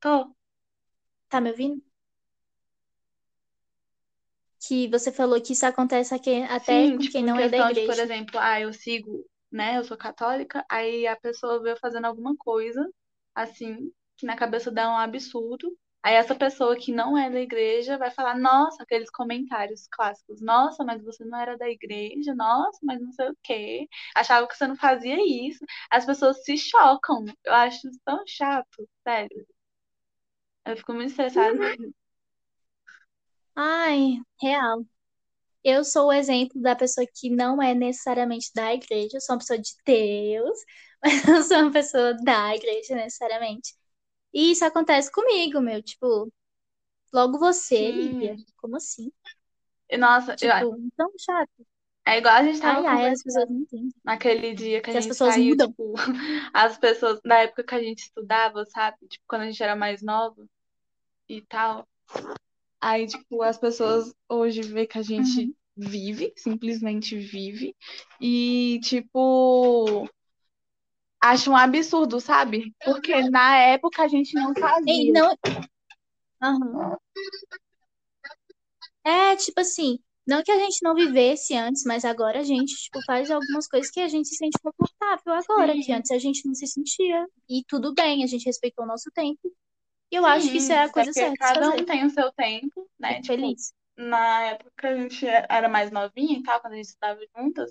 Tô. 0.00 0.36
Tá 1.28 1.40
me 1.40 1.50
ouvindo? 1.50 1.82
Que 4.58 4.88
você 4.88 5.12
falou 5.12 5.40
que 5.40 5.52
isso 5.52 5.64
acontece 5.64 6.12
aqui- 6.12 6.42
até 6.42 6.88
Sim, 6.88 6.96
com 6.96 7.06
quem 7.06 7.22
tipo, 7.22 7.26
em 7.26 7.32
não 7.32 7.38
é 7.38 7.48
da 7.48 7.56
questão 7.56 7.70
de, 7.72 7.80
por 7.82 7.98
igreja. 7.98 7.98
exemplo, 7.98 8.38
ah, 8.38 8.60
eu 8.60 8.72
sigo, 8.72 9.24
né, 9.52 9.78
eu 9.78 9.84
sou 9.84 9.96
católica, 9.96 10.64
aí 10.70 11.06
a 11.06 11.16
pessoa 11.16 11.66
eu 11.68 11.76
fazendo 11.78 12.06
alguma 12.06 12.34
coisa, 12.36 12.88
assim, 13.34 13.92
que 14.16 14.24
na 14.26 14.36
cabeça 14.36 14.70
dá 14.70 14.88
um 14.90 14.96
absurdo. 14.96 15.76
Aí 16.04 16.14
essa 16.16 16.34
pessoa 16.34 16.76
que 16.76 16.92
não 16.92 17.16
é 17.16 17.30
da 17.30 17.40
igreja 17.40 17.96
vai 17.96 18.10
falar, 18.10 18.38
nossa, 18.38 18.82
aqueles 18.82 19.10
comentários 19.10 19.88
clássicos, 19.90 20.40
nossa, 20.42 20.84
mas 20.84 21.02
você 21.02 21.24
não 21.24 21.38
era 21.40 21.56
da 21.56 21.66
igreja, 21.68 22.34
nossa, 22.34 22.78
mas 22.82 23.00
não 23.00 23.10
sei 23.12 23.30
o 23.30 23.36
quê. 23.42 23.88
Achava 24.14 24.46
que 24.46 24.54
você 24.54 24.66
não 24.66 24.76
fazia 24.76 25.16
isso. 25.48 25.64
As 25.90 26.04
pessoas 26.04 26.44
se 26.44 26.58
chocam. 26.58 27.24
Eu 27.42 27.54
acho 27.54 27.88
tão 28.04 28.22
chato, 28.26 28.86
sério. 29.02 29.46
Eu 30.66 30.76
fico 30.76 30.92
muito 30.92 31.10
estressada. 31.10 31.58
Ai, 33.56 34.16
real. 34.42 34.84
Eu 35.64 35.84
sou 35.84 36.08
o 36.08 36.12
exemplo 36.12 36.60
da 36.60 36.76
pessoa 36.76 37.06
que 37.14 37.30
não 37.30 37.62
é 37.62 37.74
necessariamente 37.74 38.50
da 38.54 38.74
igreja, 38.74 39.16
eu 39.16 39.20
sou 39.22 39.34
uma 39.36 39.40
pessoa 39.40 39.58
de 39.58 39.72
Deus, 39.86 40.58
mas 41.02 41.24
não 41.24 41.42
sou 41.42 41.58
uma 41.62 41.72
pessoa 41.72 42.14
da 42.24 42.54
igreja 42.54 42.94
necessariamente. 42.94 43.74
E 44.34 44.52
isso 44.52 44.64
acontece 44.66 45.10
comigo, 45.12 45.60
meu, 45.62 45.82
tipo, 45.82 46.30
logo 47.14 47.38
você, 47.38 47.92
Lívia. 47.92 48.36
Como 48.58 48.76
assim? 48.76 49.12
Nossa, 49.98 50.36
eu- 50.40 50.50
Tipo, 50.50 50.78
tão 50.96 51.10
chato. 51.18 51.66
é 52.06 52.18
igual 52.18 52.34
a 52.36 52.42
gente 52.44 52.60
tava 52.60 52.80
Ai, 52.80 52.86
ai, 52.86 53.06
as 53.10 53.22
pessoas 53.22 53.48
não 53.48 53.58
entendem. 53.60 53.94
naquele 54.04 54.54
dia 54.54 54.80
que 54.82 54.90
a 54.90 54.92
Que 54.92 54.98
as 54.98 55.06
gente 55.06 55.06
pessoas 55.06 55.36
saiu, 55.36 55.50
mudam. 55.50 55.74
tipo, 55.76 55.94
as 56.54 56.78
pessoas, 56.78 57.20
na 57.24 57.40
época 57.40 57.64
que 57.64 57.74
a 57.74 57.82
gente 57.82 58.00
estudava, 58.04 58.64
sabe? 58.66 58.96
Tipo, 59.08 59.24
quando 59.28 59.42
a 59.42 59.46
gente 59.46 59.62
era 59.62 59.76
mais 59.76 60.02
nova 60.02 60.46
e 61.28 61.42
tal. 61.42 61.86
Aí, 62.80 63.06
tipo, 63.06 63.42
as 63.42 63.58
pessoas 63.58 64.14
hoje 64.28 64.62
vê 64.62 64.86
que 64.86 64.98
a 64.98 65.02
gente 65.02 65.48
Uhum. 65.48 65.54
vive, 65.76 66.32
simplesmente 66.36 67.16
vive, 67.18 67.74
e, 68.20 68.80
tipo, 68.82 70.08
acham 71.24 71.54
um 71.54 71.56
absurdo, 71.56 72.20
sabe? 72.20 72.74
Porque 72.84 73.28
na 73.30 73.56
época 73.56 74.02
a 74.02 74.08
gente 74.08 74.34
não 74.34 74.54
fazia. 74.54 75.12
não. 75.12 75.36
Aham. 76.42 76.96
É, 79.04 79.36
tipo 79.36 79.60
assim, 79.60 79.98
não 80.26 80.42
que 80.42 80.50
a 80.50 80.58
gente 80.58 80.82
não 80.82 80.94
vivesse 80.94 81.54
antes, 81.54 81.84
mas 81.84 82.04
agora 82.04 82.40
a 82.40 82.42
gente, 82.42 82.74
tipo, 82.74 83.02
faz 83.04 83.30
algumas 83.30 83.66
coisas 83.68 83.90
que 83.90 84.00
a 84.00 84.08
gente 84.08 84.28
se 84.28 84.36
sente 84.36 84.58
confortável 84.62 85.32
agora, 85.34 85.72
que 85.74 85.82
Sim, 85.84 85.92
antes 85.92 86.10
a 86.10 86.18
gente 86.18 86.46
não 86.46 86.54
se 86.54 86.66
sentia. 86.66 87.26
E 87.48 87.62
tudo 87.68 87.92
bem, 87.94 88.24
a 88.24 88.26
gente 88.26 88.44
respeitou 88.46 88.84
o 88.84 88.88
nosso 88.88 89.10
tempo. 89.14 89.40
E 90.10 90.16
eu 90.16 90.24
acho 90.26 90.50
que 90.50 90.58
isso 90.58 90.68
sim, 90.68 90.72
é 90.72 90.84
a 90.84 90.88
coisa 90.88 91.12
certa 91.12 91.36
cada 91.36 91.70
um 91.70 91.84
tem 91.84 92.06
o 92.06 92.10
seu 92.10 92.32
tempo, 92.32 92.88
né? 92.98 93.20
Fico 93.20 93.22
Tipo, 93.22 93.34
feliz. 93.34 93.72
na 93.96 94.40
época 94.42 94.70
que 94.78 94.86
a 94.86 94.96
gente 94.96 95.26
era 95.26 95.68
mais 95.68 95.90
novinha 95.90 96.38
e 96.38 96.42
tal, 96.42 96.60
quando 96.60 96.74
a 96.74 96.76
gente 96.76 96.86
estava 96.86 97.20
juntas, 97.36 97.70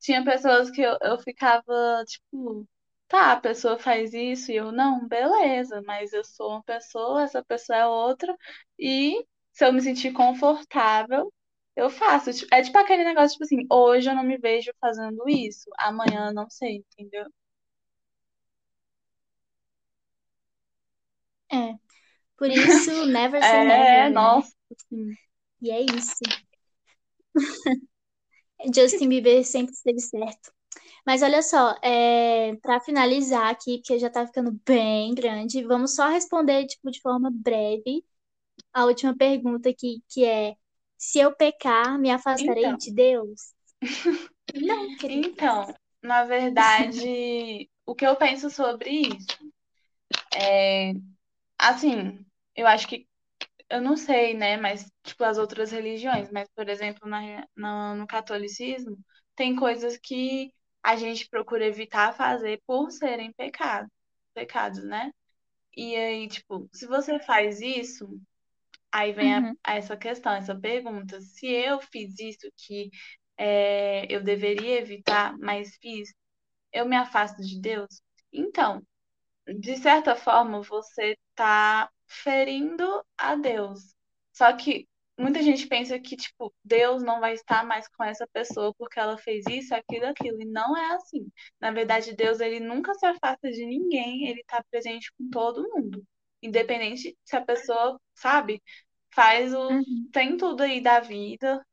tinha 0.00 0.24
pessoas 0.24 0.70
que 0.70 0.80
eu, 0.82 0.96
eu 1.02 1.18
ficava, 1.18 2.04
tipo, 2.06 2.66
tá, 3.10 3.32
a 3.34 3.40
pessoa 3.40 3.78
faz 3.78 4.14
isso 4.14 4.52
e 4.52 4.56
eu 4.56 4.72
não, 4.72 5.06
beleza, 5.08 5.82
mas 5.86 6.12
eu 6.14 6.24
sou 6.24 6.50
uma 6.52 6.64
pessoa, 6.64 7.24
essa 7.24 7.44
pessoa 7.44 7.78
é 7.78 7.86
outra, 7.86 8.34
e 8.78 9.26
se 9.52 9.66
eu 9.66 9.72
me 9.74 9.82
sentir 9.82 10.12
confortável, 10.14 11.32
eu 11.76 11.90
faço. 11.90 12.30
É 12.52 12.62
tipo 12.62 12.78
aquele 12.78 13.04
negócio, 13.04 13.32
tipo 13.38 13.44
assim, 13.44 13.66
hoje 13.70 14.10
eu 14.10 14.14
não 14.16 14.24
me 14.24 14.38
vejo 14.38 14.72
fazendo 14.80 15.28
isso, 15.28 15.70
amanhã 15.78 16.28
eu 16.28 16.34
não 16.34 16.48
sei, 16.50 16.84
entendeu? 16.98 17.26
É. 21.52 21.74
Por 22.38 22.50
isso, 22.50 23.06
never 23.06 23.42
say 23.44 23.64
É, 23.64 23.64
never, 23.64 24.10
né? 24.10 24.14
nossa, 24.14 24.52
assim, 24.72 25.16
E 25.62 25.70
é 25.70 25.80
isso. 25.80 26.18
Justin 28.74 29.08
Bieber 29.08 29.44
sempre 29.44 29.72
esteve 29.74 30.00
certo. 30.00 30.52
Mas 31.06 31.22
olha 31.22 31.42
só, 31.42 31.74
é, 31.82 32.56
para 32.62 32.80
finalizar 32.80 33.48
aqui, 33.50 33.78
porque 33.78 33.98
já 33.98 34.10
tá 34.10 34.26
ficando 34.26 34.52
bem 34.66 35.14
grande, 35.14 35.64
vamos 35.64 35.94
só 35.94 36.08
responder 36.08 36.66
tipo, 36.66 36.90
de 36.90 37.00
forma 37.00 37.30
breve 37.32 38.04
a 38.72 38.84
última 38.86 39.16
pergunta 39.16 39.70
aqui, 39.70 40.02
que 40.10 40.24
é: 40.24 40.56
se 40.98 41.18
eu 41.20 41.34
pecar, 41.36 41.98
me 42.00 42.10
afastarei 42.10 42.64
então. 42.64 42.78
de 42.78 42.92
Deus? 42.94 43.54
Não, 44.54 44.90
querido. 44.96 45.28
Então, 45.32 45.74
na 46.02 46.24
verdade, 46.24 47.68
o 47.86 47.94
que 47.94 48.06
eu 48.06 48.16
penso 48.16 48.50
sobre 48.50 48.90
isso 48.90 49.50
é, 50.34 50.92
assim, 51.58 52.24
eu 52.56 52.66
acho 52.66 52.88
que, 52.88 53.06
eu 53.70 53.80
não 53.82 53.96
sei, 53.96 54.34
né, 54.34 54.56
mas, 54.58 54.86
tipo, 55.04 55.24
as 55.24 55.38
outras 55.38 55.70
religiões, 55.72 56.30
mas, 56.32 56.48
por 56.56 56.68
exemplo, 56.68 57.08
na, 57.08 57.46
na- 57.56 57.94
no 57.96 58.06
catolicismo, 58.08 58.98
tem 59.36 59.56
coisas 59.56 59.98
que 59.98 60.52
a 60.82 60.96
gente 60.96 61.28
procura 61.28 61.66
evitar 61.66 62.14
fazer 62.14 62.62
por 62.66 62.90
serem 62.90 63.32
pecados, 63.32 63.90
pecados, 64.34 64.82
né? 64.84 65.12
E 65.76 65.96
aí, 65.96 66.28
tipo, 66.28 66.68
se 66.72 66.86
você 66.86 67.20
faz 67.20 67.60
isso, 67.60 68.08
aí 68.92 69.12
vem 69.12 69.34
a, 69.34 69.42
Uhum. 69.42 69.56
a 69.64 69.74
essa 69.76 69.96
questão, 69.96 70.32
essa 70.32 70.54
pergunta, 70.58 71.20
se 71.20 71.46
eu 71.46 71.80
fiz 71.80 72.18
isso 72.18 72.50
que 72.56 72.90
é, 73.36 74.06
eu 74.14 74.22
deveria 74.22 74.78
evitar, 74.80 75.36
mas 75.38 75.76
fiz, 75.80 76.12
eu 76.72 76.86
me 76.86 76.96
afasto 76.96 77.42
de 77.42 77.60
Deus? 77.60 78.02
Então, 78.32 78.82
de 79.46 79.76
certa 79.78 80.16
forma, 80.16 80.62
você 80.62 81.16
está 81.30 81.90
ferindo 82.08 83.04
a 83.18 83.34
Deus. 83.36 83.94
Só 84.32 84.52
que 84.56 84.88
muita 85.20 85.42
gente 85.42 85.66
pensa 85.66 85.98
que, 85.98 86.16
tipo, 86.16 86.52
Deus 86.64 87.02
não 87.02 87.20
vai 87.20 87.34
estar 87.34 87.64
mais 87.64 87.86
com 87.88 88.02
essa 88.04 88.26
pessoa 88.32 88.74
porque 88.74 88.98
ela 88.98 89.18
fez 89.18 89.44
isso, 89.48 89.74
aquilo, 89.74 90.06
aquilo. 90.06 90.40
E 90.40 90.46
não 90.46 90.76
é 90.76 90.94
assim. 90.94 91.30
Na 91.60 91.70
verdade, 91.70 92.14
Deus, 92.14 92.40
ele 92.40 92.60
nunca 92.60 92.94
se 92.94 93.06
afasta 93.06 93.50
de 93.50 93.64
ninguém, 93.66 94.28
ele 94.28 94.40
está 94.40 94.62
presente 94.70 95.12
com 95.12 95.28
todo 95.30 95.68
mundo. 95.68 96.02
Independente 96.42 97.16
se 97.24 97.36
a 97.36 97.44
pessoa, 97.44 98.00
sabe, 98.14 98.62
faz 99.14 99.54
o. 99.54 99.68
Uhum. 99.68 100.08
tem 100.12 100.36
tudo 100.36 100.62
aí 100.62 100.80
da 100.80 101.00
vida, 101.00 101.64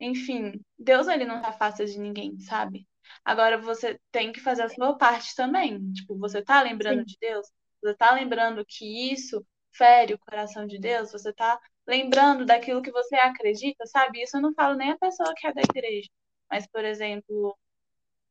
enfim, 0.00 0.60
Deus 0.78 1.08
ele 1.08 1.24
não 1.24 1.40
se 1.40 1.46
afasta 1.46 1.84
de 1.86 1.98
ninguém, 1.98 2.38
sabe? 2.40 2.86
Agora 3.24 3.58
você 3.58 3.98
tem 4.10 4.32
que 4.32 4.40
fazer 4.40 4.62
a 4.62 4.68
sua 4.68 4.96
parte 4.96 5.34
também. 5.34 5.92
Tipo, 5.92 6.18
você 6.18 6.42
tá 6.42 6.62
lembrando 6.62 7.00
Sim, 7.00 7.04
de 7.04 7.16
Deus? 7.20 7.46
Você 7.82 7.94
tá 7.94 8.12
lembrando 8.12 8.64
que 8.66 9.12
isso 9.12 9.44
fere 9.72 10.14
o 10.14 10.18
coração 10.18 10.66
de 10.66 10.78
Deus? 10.78 11.12
Você 11.12 11.32
tá 11.32 11.58
lembrando 11.86 12.46
daquilo 12.46 12.82
que 12.82 12.90
você 12.92 13.16
acredita, 13.16 13.86
sabe? 13.86 14.22
Isso 14.22 14.36
eu 14.36 14.42
não 14.42 14.54
falo 14.54 14.76
nem 14.76 14.92
a 14.92 14.98
pessoa 14.98 15.34
que 15.36 15.46
é 15.46 15.52
da 15.52 15.64
igreja. 15.64 16.08
Mas, 16.50 16.66
por 16.66 16.84
exemplo, 16.84 17.56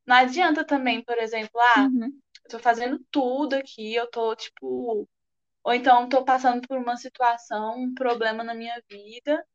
não 0.05 0.15
adianta 0.17 0.65
também, 0.65 1.03
por 1.03 1.17
exemplo, 1.19 1.59
ah, 1.61 1.89
uhum. 1.89 2.21
eu 2.45 2.51
tô 2.51 2.59
fazendo 2.59 2.99
tudo 3.11 3.55
aqui, 3.55 3.95
eu 3.95 4.09
tô, 4.11 4.35
tipo, 4.35 5.07
ou 5.63 5.73
então 5.73 6.09
tô 6.09 6.25
passando 6.25 6.67
por 6.67 6.77
uma 6.79 6.97
situação, 6.97 7.77
um 7.79 7.93
problema 7.95 8.43
na 8.43 8.53
minha 8.55 8.81
vida 8.89 9.45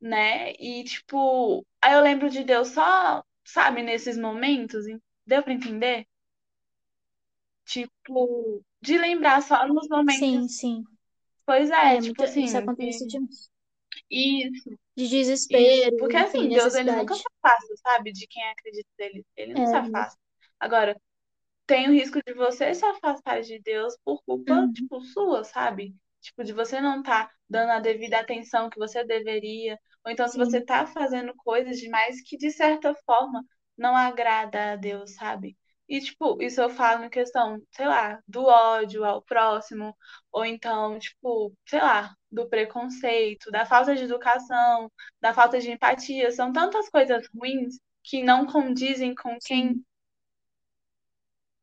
né? 0.00 0.52
E, 0.60 0.84
tipo, 0.84 1.66
aí 1.82 1.94
eu 1.94 2.00
lembro 2.00 2.30
de 2.30 2.44
Deus 2.44 2.68
só, 2.68 3.24
sabe, 3.44 3.82
nesses 3.82 4.16
momentos, 4.18 4.86
en- 4.86 5.00
deu 5.26 5.42
pra 5.42 5.52
entender? 5.54 6.06
Tipo, 7.66 8.62
de 8.80 8.96
lembrar 8.98 9.42
só 9.42 9.66
nos 9.68 9.86
Sim, 10.08 10.48
momentos. 10.48 10.48
sim. 10.48 10.86
Pois 11.46 11.70
é, 11.70 11.96
É, 11.96 11.98
tipo 11.98 12.22
muito, 12.22 12.40
isso 12.40 12.56
assim, 12.56 12.58
acontece 12.58 13.06
que- 13.06 13.18
demais. 13.18 13.50
isso, 14.10 14.70
De 14.96 15.08
isso. 15.48 15.88
desespero, 15.88 15.96
Porque 15.98 16.16
enfim, 16.16 16.48
assim, 16.48 16.50
Deus 16.52 16.74
ele 16.74 16.92
nunca 16.92 17.16
se 17.18 17.24
afasta, 17.42 17.76
sabe, 17.78 18.12
de 18.12 18.26
quem 18.28 18.44
acredita 18.50 18.88
nele. 18.98 19.26
Ele 19.36 19.54
não 19.54 19.66
se 19.66 19.76
É, 19.76 19.76
afasta. 19.76 20.18
Agora, 20.60 20.96
tem 21.66 21.88
o 21.88 21.92
risco 21.92 22.20
de 22.26 22.34
você 22.34 22.74
se 22.74 22.84
afastar 22.86 23.42
de 23.42 23.60
Deus 23.60 23.96
por 24.04 24.22
culpa, 24.24 24.68
uhum. 24.68 24.74
tipo, 24.74 25.00
sua, 25.02 25.44
sabe? 25.44 25.96
Tipo, 26.20 26.44
de 26.44 26.52
você 26.52 26.80
não 26.80 27.00
estar 27.00 27.30
dando 27.48 27.70
a 27.72 27.80
devida 27.80 28.20
atenção 28.20 28.70
que 28.70 28.78
você 28.78 29.04
deveria, 29.04 29.78
ou 30.04 30.12
então 30.12 30.28
se 30.28 30.36
você 30.38 30.60
Sim, 30.60 30.64
tá 30.64 30.86
fazendo 30.86 31.34
coisas 31.36 31.78
demais 31.78 32.22
que, 32.22 32.36
de 32.36 32.50
certa 32.50 32.94
forma, 33.06 33.44
não 33.78 33.96
agrada 33.96 34.72
a 34.74 34.76
Deus, 34.76 35.14
sabe? 35.16 35.56
E, 35.88 36.00
tipo, 36.00 36.40
isso 36.42 36.60
eu 36.60 36.70
falo 36.70 37.04
em 37.04 37.10
questão, 37.10 37.60
sei 37.72 37.86
lá, 37.86 38.18
do 38.26 38.44
ódio 38.46 39.04
ao 39.04 39.22
próximo, 39.22 39.94
ou 40.32 40.44
então, 40.44 40.98
tipo, 40.98 41.52
sei 41.66 41.80
lá, 41.80 42.14
do 42.30 42.48
preconceito, 42.48 43.50
da 43.50 43.66
falta 43.66 43.94
de 43.94 44.04
educação, 44.04 44.90
da 45.20 45.34
falta 45.34 45.60
de 45.60 45.70
empatia. 45.70 46.30
São 46.32 46.52
tantas 46.52 46.88
coisas 46.88 47.26
ruins 47.34 47.78
que 48.02 48.22
não 48.22 48.46
condizem 48.46 49.14
com 49.14 49.38
quem 49.44 49.74
sim. 49.74 49.84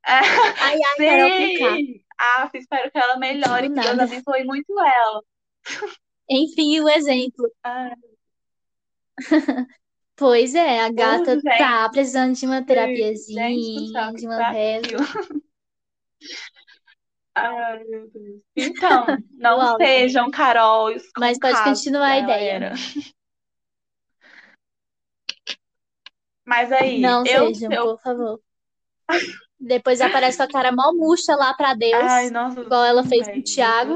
Ai, 0.03 0.77
ai. 0.77 0.79
Sim! 0.97 2.03
Ah, 2.19 2.49
espero 2.53 2.91
que 2.91 2.97
ela 2.99 3.17
melhore, 3.17 3.67
que 3.69 3.79
Deus 3.79 3.85
nada. 3.85 4.03
abençoe 4.03 4.43
muito 4.43 4.79
ela. 4.79 5.21
Enfim, 6.29 6.79
o 6.81 6.89
exemplo. 6.89 7.51
Ah, 7.63 7.91
Pois 10.21 10.53
é, 10.53 10.81
a 10.81 10.91
gata 10.91 11.31
urgente, 11.31 11.57
tá 11.57 11.89
precisando 11.89 12.35
de 12.35 12.45
uma 12.45 12.57
gente 12.57 12.67
terapiazinha, 12.67 13.47
que 13.49 14.19
de 14.19 14.27
uma 14.27 14.37
tá 14.37 14.51
reza. 14.51 14.97
Ai, 17.33 17.83
meu 17.85 18.07
Deus. 18.11 18.41
Então, 18.55 19.07
não 19.31 19.59
alto. 19.59 19.83
sejam 19.83 20.29
Carols 20.29 21.01
com 21.11 21.21
Mas 21.21 21.39
pode 21.39 21.63
continuar 21.63 22.05
a 22.05 22.19
ideia. 22.19 22.73
Mas 26.45 26.71
aí, 26.71 26.99
Não 26.99 27.25
eu, 27.25 27.55
sejam, 27.55 27.71
eu. 27.71 27.83
por 27.83 28.01
favor. 28.03 28.39
Depois 29.59 30.01
aparece 30.01 30.37
com 30.37 30.43
a 30.43 30.47
cara 30.47 30.71
mó 30.71 30.93
murcha 30.93 31.35
lá 31.35 31.55
pra 31.55 31.69
Ai, 31.69 31.77
Deus, 31.77 32.31
nossa, 32.31 32.61
igual 32.61 32.85
ela 32.85 33.03
fez 33.03 33.27
com 33.27 33.39
o 33.39 33.43
Thiago. 33.43 33.95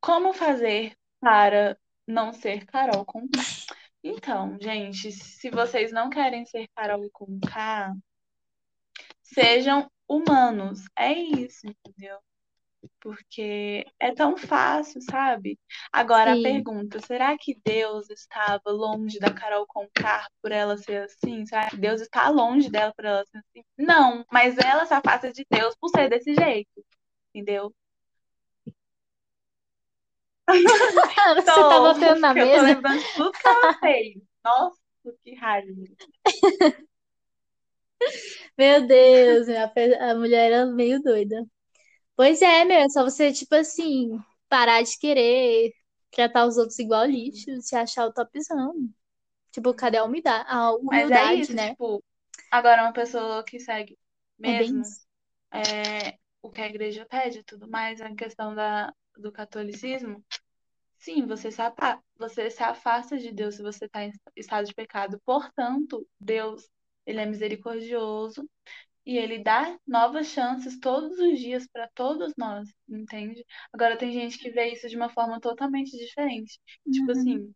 Como 0.00 0.32
fazer 0.32 0.92
para 1.20 1.76
não 2.06 2.32
ser 2.32 2.64
Carol 2.66 3.04
com? 3.04 3.26
Então, 4.02 4.56
gente, 4.60 5.10
se 5.12 5.50
vocês 5.50 5.92
não 5.92 6.08
querem 6.10 6.46
ser 6.46 6.68
Carol 6.74 7.08
com 7.12 7.38
K, 7.40 7.94
sejam 9.22 9.90
humanos. 10.08 10.80
É 10.96 11.12
isso, 11.12 11.66
entendeu? 11.66 12.18
Porque 13.00 13.84
é 13.98 14.14
tão 14.14 14.36
fácil, 14.36 15.00
sabe? 15.02 15.58
Agora 15.92 16.32
a 16.32 16.34
Sim, 16.34 16.42
pergunta, 16.42 17.00
será 17.00 17.36
que 17.38 17.58
Deus 17.64 18.08
estava 18.10 18.70
longe 18.70 19.18
da 19.18 19.32
Carol 19.32 19.66
Conká 19.66 20.26
por 20.42 20.52
ela 20.52 20.76
ser 20.76 21.02
assim? 21.02 21.44
Será 21.46 21.68
que 21.70 21.76
Deus 21.76 22.00
está 22.00 22.28
longe 22.28 22.70
dela 22.70 22.92
por 22.94 23.04
ela 23.04 23.24
ser 23.26 23.38
assim? 23.38 23.64
Não, 23.78 24.24
mas 24.30 24.56
ela 24.58 24.86
se 24.86 24.94
afasta 24.94 25.32
de 25.32 25.44
Deus 25.50 25.74
por 25.80 25.88
ser 25.90 26.08
desse 26.08 26.34
jeito, 26.34 26.84
entendeu? 27.30 27.74
Você 31.36 31.44
Tô, 31.44 31.68
tá 31.68 31.80
batendo 31.80 32.20
na 32.20 32.34
porque 32.34 32.40
eu 32.40 32.50
tô 32.50 32.60
mesa? 32.60 32.62
lembrando 32.62 33.02
de 33.02 33.12
tudo 33.14 33.32
que 33.32 33.48
ela 33.48 33.72
fez. 33.80 34.14
Nossa, 34.44 34.78
que 35.24 35.34
raiva. 35.34 35.72
Meu 38.56 38.86
Deus, 38.86 39.48
a, 39.48 40.14
mulher 40.14 40.52
era 40.52 40.66
meio 40.66 41.00
doida. 41.02 41.44
Pois 42.16 42.42
é, 42.42 42.64
meu, 42.64 42.78
é 42.78 42.88
só 42.90 43.04
você, 43.04 43.32
tipo 43.32 43.54
assim, 43.56 44.18
parar 44.48 44.82
de 44.82 44.98
querer 44.98 45.72
tratar 46.12 46.46
os 46.46 46.56
outros 46.58 46.78
igual 46.78 47.06
lixo, 47.06 47.60
se 47.62 47.76
achar 47.76 48.06
o 48.06 48.12
topzão. 48.12 48.74
Tipo, 49.52 49.74
cadê 49.74 49.98
a 49.98 50.04
humildade, 50.04 50.46
a 50.48 50.72
Mas 50.82 51.10
é 51.10 51.24
humildade, 51.24 51.40
isso, 51.40 51.54
né? 51.54 51.76
tipo, 51.76 52.02
agora 52.50 52.82
uma 52.82 52.92
pessoa 52.92 53.44
que 53.44 53.58
segue 53.60 53.98
É 54.42 54.62
mesmo 54.62 54.80
isso. 54.80 55.06
é, 55.52 56.18
o 56.42 56.50
que 56.50 56.60
a 56.60 56.66
igreja 56.66 57.06
pede 57.06 57.40
e 57.40 57.44
tudo 57.44 57.68
mais, 57.68 58.00
a 58.00 58.14
questão 58.14 58.54
da, 58.54 58.92
do 59.18 59.32
catolicismo, 59.32 60.24
sim, 60.98 61.26
você 61.26 61.50
se, 61.52 61.62
apa- 61.62 62.02
você 62.18 62.50
se 62.50 62.62
afasta 62.62 63.18
de 63.18 63.32
Deus 63.32 63.56
se 63.56 63.62
você 63.62 63.86
está 63.86 64.04
em 64.04 64.12
estado 64.36 64.66
de 64.66 64.74
pecado. 64.74 65.20
Portanto, 65.24 66.06
Deus, 66.20 66.68
ele 67.06 67.20
é 67.20 67.26
misericordioso 67.26 68.48
e 69.06 69.16
ele 69.18 69.38
dá 69.38 69.78
novas 69.86 70.28
chances 70.28 70.78
todos 70.80 71.18
os 71.18 71.38
dias 71.40 71.66
para 71.72 71.88
todos 71.94 72.32
nós, 72.36 72.68
entende? 72.88 73.44
Agora 73.72 73.96
tem 73.98 74.12
gente 74.12 74.38
que 74.38 74.50
vê 74.50 74.72
isso 74.72 74.88
de 74.88 74.96
uma 74.96 75.08
forma 75.10 75.40
totalmente 75.40 75.96
diferente. 75.96 76.60
Tipo 76.90 77.12
Uhum, 77.12 77.12
assim, 77.12 77.54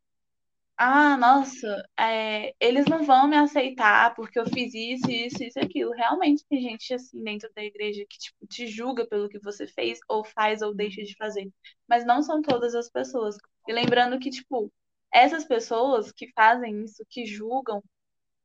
ah, 0.82 1.16
nossa, 1.18 1.84
é, 1.98 2.54
eles 2.58 2.86
não 2.86 3.04
vão 3.04 3.28
me 3.28 3.36
aceitar 3.36 4.14
porque 4.14 4.38
eu 4.38 4.46
fiz 4.46 4.72
isso, 4.74 5.10
isso, 5.10 5.42
isso, 5.44 5.58
aquilo. 5.60 5.92
Realmente 5.92 6.44
tem 6.48 6.60
gente 6.62 6.94
assim 6.94 7.22
dentro 7.22 7.50
da 7.54 7.62
igreja 7.62 8.04
que 8.08 8.18
tipo, 8.18 8.46
te 8.46 8.66
julga 8.66 9.06
pelo 9.06 9.28
que 9.28 9.38
você 9.38 9.66
fez, 9.66 9.98
ou 10.08 10.24
faz, 10.24 10.62
ou 10.62 10.74
deixa 10.74 11.02
de 11.02 11.14
fazer. 11.16 11.50
Mas 11.86 12.04
não 12.06 12.22
são 12.22 12.40
todas 12.42 12.74
as 12.74 12.88
pessoas. 12.90 13.36
E 13.68 13.72
lembrando 13.72 14.18
que, 14.18 14.30
tipo, 14.30 14.72
essas 15.12 15.44
pessoas 15.44 16.12
que 16.12 16.32
fazem 16.32 16.84
isso, 16.84 17.04
que 17.10 17.26
julgam, 17.26 17.82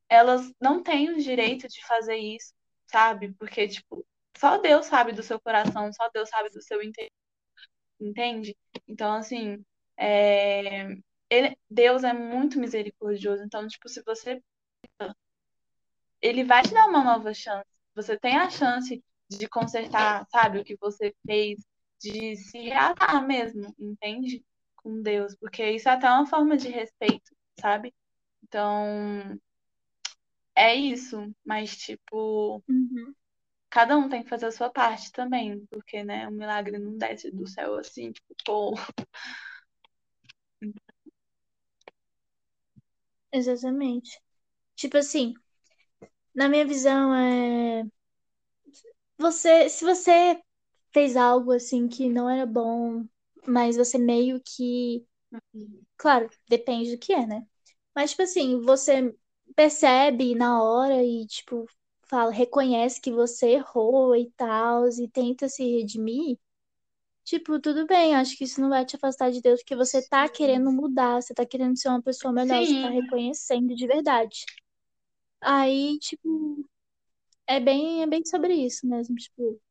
elas 0.10 0.52
não 0.62 0.84
têm 0.84 1.10
o 1.12 1.18
direito 1.22 1.68
de 1.70 1.86
fazer 1.88 2.18
isso, 2.18 2.54
sabe? 2.88 3.34
Porque, 3.40 3.68
tipo, 3.68 4.06
só 4.38 4.58
Deus 4.58 4.88
sabe 4.88 5.14
do 5.14 5.24
seu 5.24 5.40
coração, 5.40 5.92
só 5.94 6.10
Deus 6.14 6.30
sabe 6.30 6.50
do 6.50 6.62
seu 6.62 6.82
interior 6.84 7.12
entende? 8.00 8.56
Então, 8.88 9.14
assim, 9.14 9.64
é, 9.98 10.96
ele- 11.30 11.58
Deus 11.70 12.04
é 12.04 12.14
muito 12.14 12.60
misericordioso. 12.60 13.44
Então, 13.44 13.68
tipo, 13.68 13.88
se 13.90 14.02
você. 14.04 14.42
Ele 16.22 16.44
vai 16.44 16.64
te 16.64 16.74
dar 16.74 16.88
uma 16.88 17.04
nova 17.04 17.34
chance. 17.34 17.68
Você 17.96 18.18
tem 18.18 18.36
a 18.38 18.50
chance 18.50 19.04
de 19.30 19.48
consertar, 19.48 20.26
sabe, 20.30 20.60
o 20.60 20.64
que 20.64 20.76
você 20.78 21.14
fez, 21.26 21.60
de 22.02 22.36
se 22.38 22.60
reatar 22.60 23.26
mesmo, 23.26 23.74
entende? 23.80 24.44
Com 24.76 25.02
Deus. 25.02 25.36
Porque 25.36 25.64
isso 25.72 25.88
é 25.90 25.94
até 25.94 26.10
uma 26.10 26.26
forma 26.26 26.58
de 26.58 26.70
respeito, 26.70 27.32
sabe? 27.60 27.94
Então, 28.44 29.40
é 30.56 30.76
isso. 30.76 31.34
Mas, 31.46 31.76
tipo. 31.78 32.64
uhum. 32.68 33.14
Cada 33.70 33.98
um 33.98 34.10
tem 34.10 34.24
que 34.24 34.30
fazer 34.30 34.48
a 34.48 34.52
sua 34.52 34.70
parte 34.70 35.12
também, 35.12 35.66
porque, 35.68 36.04
né, 36.04 36.28
o 36.28 36.32
milagre 36.32 36.80
não 36.80 36.98
desce 36.98 37.32
do 37.32 37.48
céu 37.48 37.76
assim, 37.78 38.12
tipo, 38.12 38.36
pô. 38.46 38.74
Exatamente. 43.36 44.20
Tipo 44.76 44.98
assim, 44.98 45.34
na 46.36 46.48
minha 46.50 46.66
visão 46.66 47.14
é 47.16 47.84
você, 49.18 49.70
se 49.70 49.84
você 49.86 50.42
fez 50.94 51.16
algo 51.18 51.52
assim 51.54 51.88
que 51.88 52.10
não 52.10 52.30
era 52.30 52.46
bom, 52.46 53.06
mas 53.48 53.76
você 53.78 53.98
meio 53.98 54.42
que, 54.44 55.06
claro, 55.98 56.30
depende 56.50 56.96
do 56.96 57.00
que 57.00 57.14
é, 57.14 57.26
né? 57.28 57.48
Mas 57.96 58.12
tipo 58.12 58.24
assim, 58.24 58.62
você 58.62 59.16
percebe 59.56 60.36
na 60.36 60.64
hora 60.64 61.04
e 61.04 61.26
tipo 61.28 61.66
fala, 62.08 62.32
reconhece 62.32 63.02
que 63.02 63.12
você 63.12 63.52
errou 63.54 64.16
e 64.16 64.32
tal, 64.38 64.88
e 64.90 65.10
tenta 65.10 65.50
se 65.50 65.64
redimir. 65.66 66.38
Tipo, 67.26 67.60
tudo 67.60 67.86
bem, 67.88 68.16
acho 68.16 68.38
que 68.38 68.46
isso 68.46 68.62
não 68.62 68.70
vai 68.70 68.86
te 68.86 68.96
afastar 68.96 69.32
de 69.32 69.42
Deus, 69.42 69.62
porque 69.62 69.76
você 69.76 70.02
tá 70.08 70.30
querendo 70.30 70.72
mudar, 70.72 71.22
você 71.22 71.34
tá 71.34 71.46
querendo 71.46 71.78
ser 71.78 71.90
uma 71.90 72.02
pessoa 72.02 72.32
melhor, 72.34 72.66
você 72.66 72.78
tá 72.80 72.90
Sim, 72.90 72.90
reconhecendo 72.90 73.76
de 73.76 73.88
verdade. 73.88 74.48
Aí, 75.42 75.98
tipo, 76.00 76.66
é 77.48 77.60
bem, 77.60 78.04
é 78.04 78.08
bem 78.08 78.26
sobre 78.26 78.54
isso 78.56 78.88
mesmo, 78.88 79.16
tipo, 79.16 79.62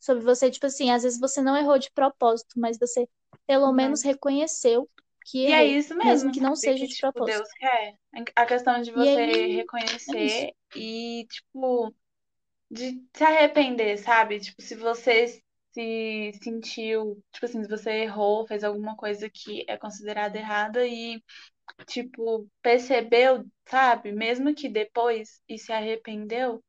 sobre 0.00 0.24
você, 0.24 0.50
tipo 0.50 0.66
assim, 0.66 0.90
às 0.92 1.02
vezes 1.04 1.20
você 1.20 1.42
não 1.42 1.56
errou 1.56 1.78
de 1.78 1.90
propósito, 1.92 2.60
mas 2.60 2.78
você 2.78 3.08
pelo 3.46 3.72
menos 3.72 4.02
Uhum. 4.02 4.04
reconheceu 4.04 4.90
que 5.26 5.46
E 5.46 5.52
é 5.52 5.64
isso 5.66 5.94
mesmo 5.96 6.30
mesmo, 6.30 6.30
que 6.30 6.40
não 6.40 6.56
seja 6.56 6.86
Que, 6.86 6.88
de 6.88 6.96
tipo, 6.96 6.98
propósito. 6.98 7.22
Deus 7.22 7.48
quer. 7.54 7.98
A 8.34 8.46
questão 8.46 8.80
de 8.82 8.90
você 8.92 9.18
aí, 9.20 9.50
é 9.50 9.56
reconhecer 9.56 10.54
e, 10.74 11.26
tipo, 11.30 11.94
de 12.70 13.04
se 13.14 13.24
arrepender, 13.24 13.98
sabe? 13.98 14.40
Tipo, 14.40 14.62
se 14.62 14.74
você 14.76 15.42
se 15.76 16.32
sentiu, 16.42 17.22
tipo 17.32 17.46
assim, 17.46 17.62
se 17.62 17.68
você 17.68 17.90
errou, 18.04 18.46
fez 18.46 18.64
alguma 18.64 18.96
coisa 18.96 19.28
que 19.30 19.64
é 19.68 19.76
considerada 19.76 20.38
errada 20.38 20.86
e, 20.86 21.22
tipo, 21.86 22.48
percebeu, 22.62 23.44
sabe? 23.68 24.12
Mesmo 24.12 24.54
que 24.54 24.68
depois 24.68 25.42
e 25.48 25.58
se 25.58 25.72
arrependeu, 25.72 26.62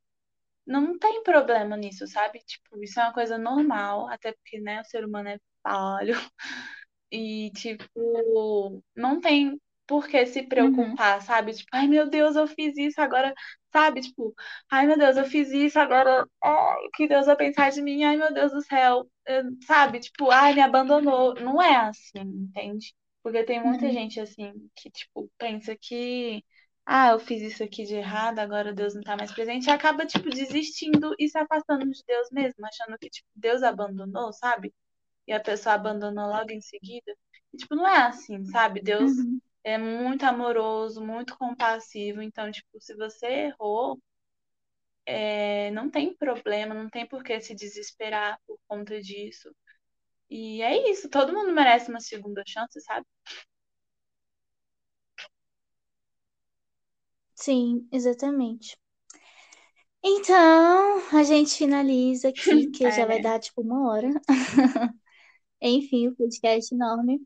não 0.65 0.97
tem 0.99 1.23
problema 1.23 1.77
nisso, 1.77 2.07
sabe? 2.07 2.39
Tipo, 2.41 2.83
isso 2.83 2.99
é 2.99 3.03
uma 3.03 3.13
coisa 3.13 3.37
normal, 3.37 4.07
até 4.09 4.33
porque, 4.33 4.59
né, 4.61 4.81
o 4.81 4.85
ser 4.85 5.05
humano 5.05 5.29
é 5.29 5.39
falho. 5.63 6.13
E, 7.11 7.51
tipo, 7.51 8.83
não 8.95 9.21
tem 9.21 9.59
por 9.87 10.07
que 10.07 10.25
se 10.25 10.43
Uhum, 10.57 10.97
preocupar, 10.97 11.21
sabe? 11.21 11.53
Tipo, 11.53 11.69
ai 11.73 11.87
meu 11.87 12.09
Deus, 12.09 12.35
eu 12.35 12.47
fiz 12.47 12.75
isso 12.77 12.99
agora, 13.01 13.33
sabe? 13.77 14.01
Tipo, 14.01 14.33
ai 14.71 14.87
meu 14.87 14.97
Deus, 14.97 15.17
eu 15.17 15.25
fiz 15.25 15.49
isso 15.51 15.79
agora, 15.79 16.27
ai, 16.43 16.85
o 16.87 16.91
que 16.91 17.07
Deus 17.07 17.25
vai 17.25 17.35
pensar 17.35 17.71
de 17.71 17.81
mim? 17.81 18.03
Ai 18.03 18.17
meu 18.17 18.33
Deus 18.33 18.51
do 18.51 18.61
céu, 18.63 19.09
sabe? 19.65 19.99
Tipo, 19.99 20.31
ai, 20.31 20.53
me 20.53 20.61
abandonou. 20.61 21.35
Não 21.35 21.61
é 21.61 21.75
assim, 21.75 22.19
entende? 22.21 22.93
Porque 23.23 23.43
tem 23.43 23.63
muita 23.63 23.89
uhum, 23.89 23.91
gente 23.91 24.19
assim 24.19 24.53
que, 24.75 24.89
tipo, 24.89 25.29
pensa 25.37 25.75
que, 25.79 26.43
ah, 26.85 27.09
eu 27.09 27.19
fiz 27.19 27.41
isso 27.41 27.63
aqui 27.63 27.83
de 27.85 27.95
errado, 27.95 28.39
agora 28.39 28.73
Deus 28.73 28.95
não 28.95 29.01
tá 29.01 29.15
mais 29.17 29.31
presente, 29.33 29.67
e 29.67 29.71
acaba, 29.71 30.05
tipo, 30.05 30.29
desistindo 30.29 31.13
e 31.19 31.27
se 31.29 31.37
afastando 31.37 31.85
de 31.89 32.03
Deus 32.07 32.29
mesmo, 32.31 32.65
achando 32.65 32.97
que, 32.97 33.09
tipo, 33.09 33.27
Deus 33.35 33.61
abandonou, 33.63 34.31
sabe? 34.33 34.73
e 35.27 35.33
a 35.33 35.39
pessoa 35.39 35.75
abandonou 35.75 36.27
logo 36.27 36.51
em 36.51 36.61
seguida. 36.61 37.15
E, 37.53 37.57
tipo, 37.57 37.75
não 37.75 37.87
é 37.87 37.97
assim, 38.07 38.45
sabe? 38.45 38.81
Deus 38.81 39.11
uhum. 39.11 39.39
É 39.73 39.77
muito 39.77 40.23
amoroso, 40.25 41.03
muito 41.05 41.37
compassivo. 41.37 42.21
Então, 42.21 42.51
tipo, 42.51 42.79
se 42.81 42.95
você 42.95 43.27
errou, 43.27 43.99
é, 45.05 45.71
não 45.71 45.89
tem 45.89 46.15
problema, 46.15 46.73
não 46.73 46.89
tem 46.89 47.07
por 47.07 47.23
que 47.23 47.39
se 47.41 47.55
desesperar 47.55 48.39
por 48.47 48.57
conta 48.67 49.01
disso. 49.01 49.53
E 50.29 50.61
é 50.63 50.91
isso, 50.91 51.09
todo 51.09 51.33
mundo 51.33 51.53
merece 51.53 51.89
uma 51.89 52.01
segunda 52.01 52.43
chance, 52.47 52.81
sabe? 52.81 53.05
Sim, 57.35 57.87
exatamente. 57.89 58.77
Então, 60.03 60.99
a 61.17 61.23
gente 61.23 61.55
finaliza 61.57 62.29
aqui, 62.29 62.67
que 62.71 62.89
já 62.91 63.05
vai 63.05 63.19
É, 63.19 63.21
dar 63.21 63.39
tipo 63.39 63.61
uma 63.61 63.89
hora. 63.89 64.09
Enfim, 65.61 66.07
o 66.09 66.15
podcast 66.15 66.73
enorme. 66.73 67.21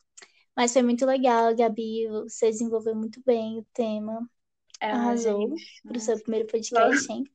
Mas 0.56 0.74
foi 0.74 0.82
muito 0.84 1.06
legal, 1.06 1.56
Gabi. 1.56 2.08
Você 2.10 2.50
desenvolveu 2.52 2.96
muito 2.96 3.22
bem 3.26 3.60
o 3.60 3.66
tema. 3.74 4.30
ela, 4.80 5.16
Arrasou 5.16 5.16
gente, 5.16 5.82
pro 5.88 6.00
seu 6.00 6.20
primeiro 6.22 6.48
podcast, 6.48 7.12
hein? 7.12 7.30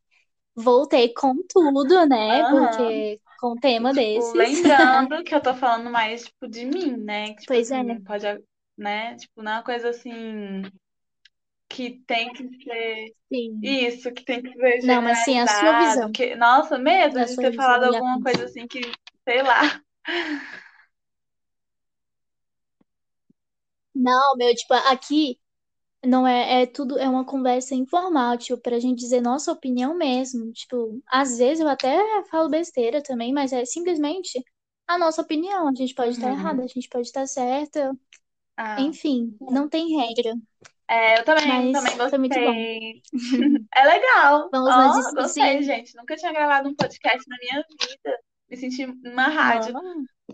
Voltei 0.57 1.13
com 1.15 1.37
tudo, 1.49 2.07
né? 2.07 2.45
Aham. 2.45 3.05
Porque 3.05 3.21
com 3.39 3.53
um 3.53 3.57
E, 3.59 3.61
tema 3.61 3.93
tipo, 3.93 4.33
desses. 4.35 4.35
lembrando 4.35 5.25
que 5.25 5.35
eu 5.35 5.43
tô 5.43 5.55
falando 5.57 5.91
mais, 5.91 6.25
tipo, 6.27 6.49
de 6.49 6.65
mim, 6.67 6.97
né? 6.97 7.35
Que, 7.35 7.43
tipo 7.43 7.59
Pois 7.59 7.71
assim, 7.71 7.83
é, 7.83 7.83
não 7.85 8.03
pode, 8.03 8.27
né? 8.79 9.17
Tipo, 9.17 9.43
não 9.43 9.53
é 9.53 9.57
uma 9.57 9.65
coisa 9.65 9.91
assim 9.91 10.63
que 11.69 12.03
tem 12.07 12.33
que 12.33 12.49
ser 12.65 13.15
sim. 13.29 13.63
Isso, 13.63 14.13
que 14.13 14.25
tem 14.25 14.43
que 14.43 14.53
ser 14.55 14.83
Não, 14.83 15.03
mas 15.03 15.19
sim, 15.21 15.39
a 15.39 15.47
sua 15.47 15.73
visão. 15.75 16.11
Que, 16.13 16.35
nossa, 16.37 16.79
medo 16.79 17.25
de 17.25 17.39
ter 17.39 17.53
visão 17.53 17.55
falado 17.55 17.85
alguma 17.85 18.21
coisa 18.21 18.45
assim 18.45 18.67
que, 18.67 18.81
sei 19.29 19.43
lá. 19.43 19.81
Não, 23.97 24.37
meu, 24.37 24.55
tipo, 24.55 24.75
aqui 24.75 25.39
não 26.05 26.27
é, 26.27 26.63
é 26.63 26.67
tudo, 26.67 26.99
é 26.99 27.09
uma 27.09 27.25
conversa 27.27 27.75
informal, 27.75 28.39
tipo, 28.39 28.61
pra 28.63 28.79
gente 28.81 28.99
dizer 29.01 29.21
nossa 29.23 29.53
opinião 29.53 29.97
mesmo. 29.97 30.53
Tipo, 30.53 31.03
às 31.09 31.39
vezes 31.39 31.61
eu 31.61 31.69
até 31.69 31.99
falo 32.31 32.49
besteira 32.51 33.03
também, 33.03 33.33
mas 33.33 33.53
é 33.53 33.65
simplesmente 33.65 34.43
a 34.89 34.99
nossa 34.99 35.23
opinião. 35.23 35.69
A 35.69 35.75
gente 35.75 35.95
pode 35.95 36.13
estar 36.13 36.31
errada, 36.31 36.61
Uhum. 36.61 36.65
a 36.65 36.69
gente 36.69 36.89
pode 36.89 37.07
estar 37.09 37.27
certa. 37.27 37.93
Ah, 38.57 38.81
Enfim, 38.81 39.37
não 39.41 39.69
tem 39.69 39.97
regra, 39.97 40.35
é, 40.89 41.19
eu 41.19 41.25
também, 41.25 41.71
mas 41.73 41.73
também 41.73 42.09
foi 42.09 42.19
muito 42.19 42.41
bom. 42.41 42.53
gostei. 42.53 43.03
É 43.75 43.85
legal. 43.85 44.49
Vamos 44.51 44.77
na 44.77 44.89
Ó, 44.89 45.13
gostei, 45.15 45.63
gente. 45.63 45.95
Nunca 45.97 46.17
tinha 46.17 46.33
gravado 46.33 46.69
um 46.69 46.75
podcast 46.75 47.29
na 47.29 47.37
minha 47.39 47.65
vida. 47.81 48.19
Me 48.49 48.57
senti 48.57 48.87
numa 48.87 49.29
rádio 49.29 49.75
Ó, 49.75 49.81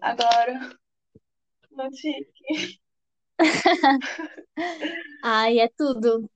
agora. 0.00 0.60
Muito 1.70 1.96
chique. 1.96 2.80
Ai, 5.22 5.58
é 5.60 5.68
tudo. 5.68 6.28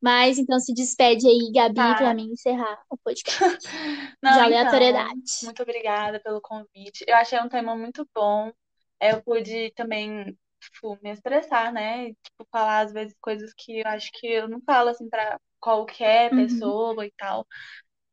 Mas 0.00 0.38
então 0.38 0.60
se 0.60 0.72
despede 0.74 1.26
aí, 1.26 1.50
Gabi, 1.52 1.94
Tá. 1.94 1.96
pra 1.96 2.14
mim 2.14 2.30
encerrar 2.32 2.80
o 2.90 2.96
podcast 2.98 3.40
Não, 4.22 4.32
de 4.32 4.40
então, 4.44 4.70
aleatoriedade. 4.70 5.22
muito 5.42 5.62
obrigada 5.62 6.20
pelo 6.20 6.40
convite. 6.40 7.04
Eu 7.06 7.16
achei 7.16 7.38
um 7.40 7.48
tema 7.48 7.76
muito 7.76 8.08
bom. 8.14 8.52
Eu 9.00 9.22
pude 9.22 9.72
também, 9.74 10.36
tipo, 10.60 10.98
me 11.02 11.10
expressar, 11.12 11.72
né? 11.72 12.08
Tipo, 12.14 12.46
falar 12.50 12.80
às 12.86 12.92
vezes 12.92 13.16
coisas 13.20 13.52
que 13.56 13.80
eu 13.80 13.86
acho 13.88 14.10
que 14.12 14.26
eu 14.26 14.48
não 14.48 14.60
falo 14.62 14.90
assim 14.90 15.08
pra 15.08 15.38
qualquer 15.60 16.30
Uhum. 16.32 16.36
pessoa 16.36 17.06
e 17.06 17.12
tal. 17.16 17.46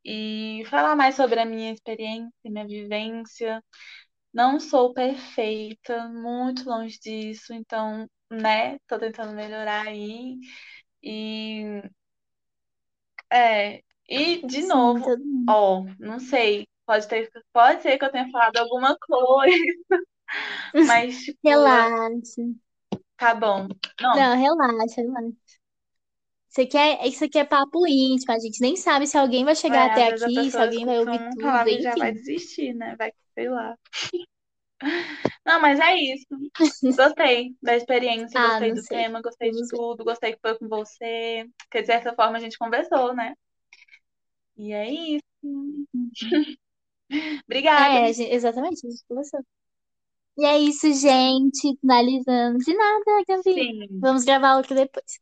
E 0.05 0.63
falar 0.69 0.95
mais 0.95 1.15
sobre 1.15 1.39
a 1.39 1.45
minha 1.45 1.73
experiência, 1.73 2.31
minha 2.45 2.67
vivência. 2.67 3.63
Não 4.35 4.59
sou 4.61 4.93
perfeita, 4.93 6.09
muito 6.09 6.69
longe 6.69 6.99
disso, 6.99 7.53
então, 7.53 8.07
né, 8.31 8.77
tô 8.87 8.99
tentando 8.99 9.33
melhorar 9.33 9.87
aí. 9.87 10.37
E 11.03 11.83
é, 13.31 13.81
e 14.07 14.45
de 14.45 14.61
Sim, 14.61 14.67
novo, 14.67 15.17
ó, 15.47 15.83
não 15.99 16.19
sei, 16.19 16.67
pode 16.85 17.07
ter, 17.07 17.29
pode 17.53 17.81
ser 17.81 17.97
que 17.97 18.05
eu 18.05 18.11
tenha 18.11 18.29
falado 18.31 18.57
alguma 18.57 18.97
coisa, 19.07 19.75
mas 20.81 21.15
tipo, 21.23 21.43
Relaxa. 21.43 22.43
tá 23.17 23.33
bom. 23.35 23.67
Não, 23.99 24.27
Não, 24.27 24.35
relaxa, 24.37 25.01
relaxa. 25.01 25.55
Isso 26.49 26.61
aqui 26.61 26.77
é, 26.77 27.07
isso 27.07 27.23
aqui 27.25 27.37
é 27.37 27.43
papo 27.45 27.85
íntimo, 27.87 28.31
a 28.33 28.39
gente 28.39 28.59
nem 28.61 28.75
sabe 28.75 29.05
se 29.07 29.15
alguém 29.17 29.43
vai 29.45 29.55
chegar 29.55 29.85
é, 29.85 29.85
até 29.85 30.07
aqui, 30.07 30.49
se 30.51 30.59
alguém 30.61 30.83
vai 30.85 30.97
ouvir 30.99 31.21
tudo, 31.31 31.67
palavra 31.67 31.73
e 31.73 31.81
já 31.81 31.95
vai 31.95 32.11
enfim. 32.11 32.13
desistir, 32.13 32.73
né? 32.73 32.95
Vai, 32.97 33.11
sei 33.35 33.49
lá. 33.49 33.77
Não, 35.45 35.61
mas 35.61 35.79
é 35.79 35.95
isso. 35.95 36.25
Gostei 36.95 37.55
da 37.61 37.75
experiência, 37.75 38.39
Ah, 38.39 38.47
gostei 38.49 38.73
do 38.73 38.81
sei. 38.83 38.97
tema, 38.97 39.21
gostei 39.21 39.51
de 39.51 39.67
tudo, 39.69 40.03
gostei 40.03 40.33
que 40.33 40.39
foi 40.41 40.57
com 40.57 40.67
você. 40.67 41.47
Quer 41.71 41.81
dizer, 41.81 41.93
dessa 41.97 42.13
forma 42.15 42.37
a 42.37 42.39
gente 42.39 42.57
conversou, 42.57 43.13
né? 43.13 43.35
E 44.57 44.73
é 44.73 44.89
isso. 44.91 45.23
Obrigada. 47.45 48.07
É, 48.09 48.13
gente- 48.13 48.31
exatamente, 48.33 48.85
a 48.85 48.89
gente 48.89 49.03
conversou. 49.07 49.39
E 50.37 50.45
é 50.45 50.57
isso, 50.59 50.91
gente. 50.93 51.77
Finalizando. 51.79 52.57
De 52.59 52.73
nada, 52.75 53.23
Gabi. 53.27 53.43
Sim. 53.43 53.87
Vamos 54.01 54.23
gravar 54.25 54.57
outro 54.57 54.75
depois. 54.75 55.19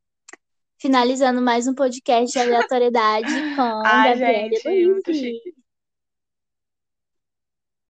Finalizando 0.80 1.42
mais 1.42 1.68
um 1.68 1.76
podcast 1.76 2.32
de 2.34 2.40
aleatoriedade 2.40 3.28
com 3.56 3.82
Ai, 3.86 4.18
Gabriela 4.20 5.00
gente. 5.06 5.63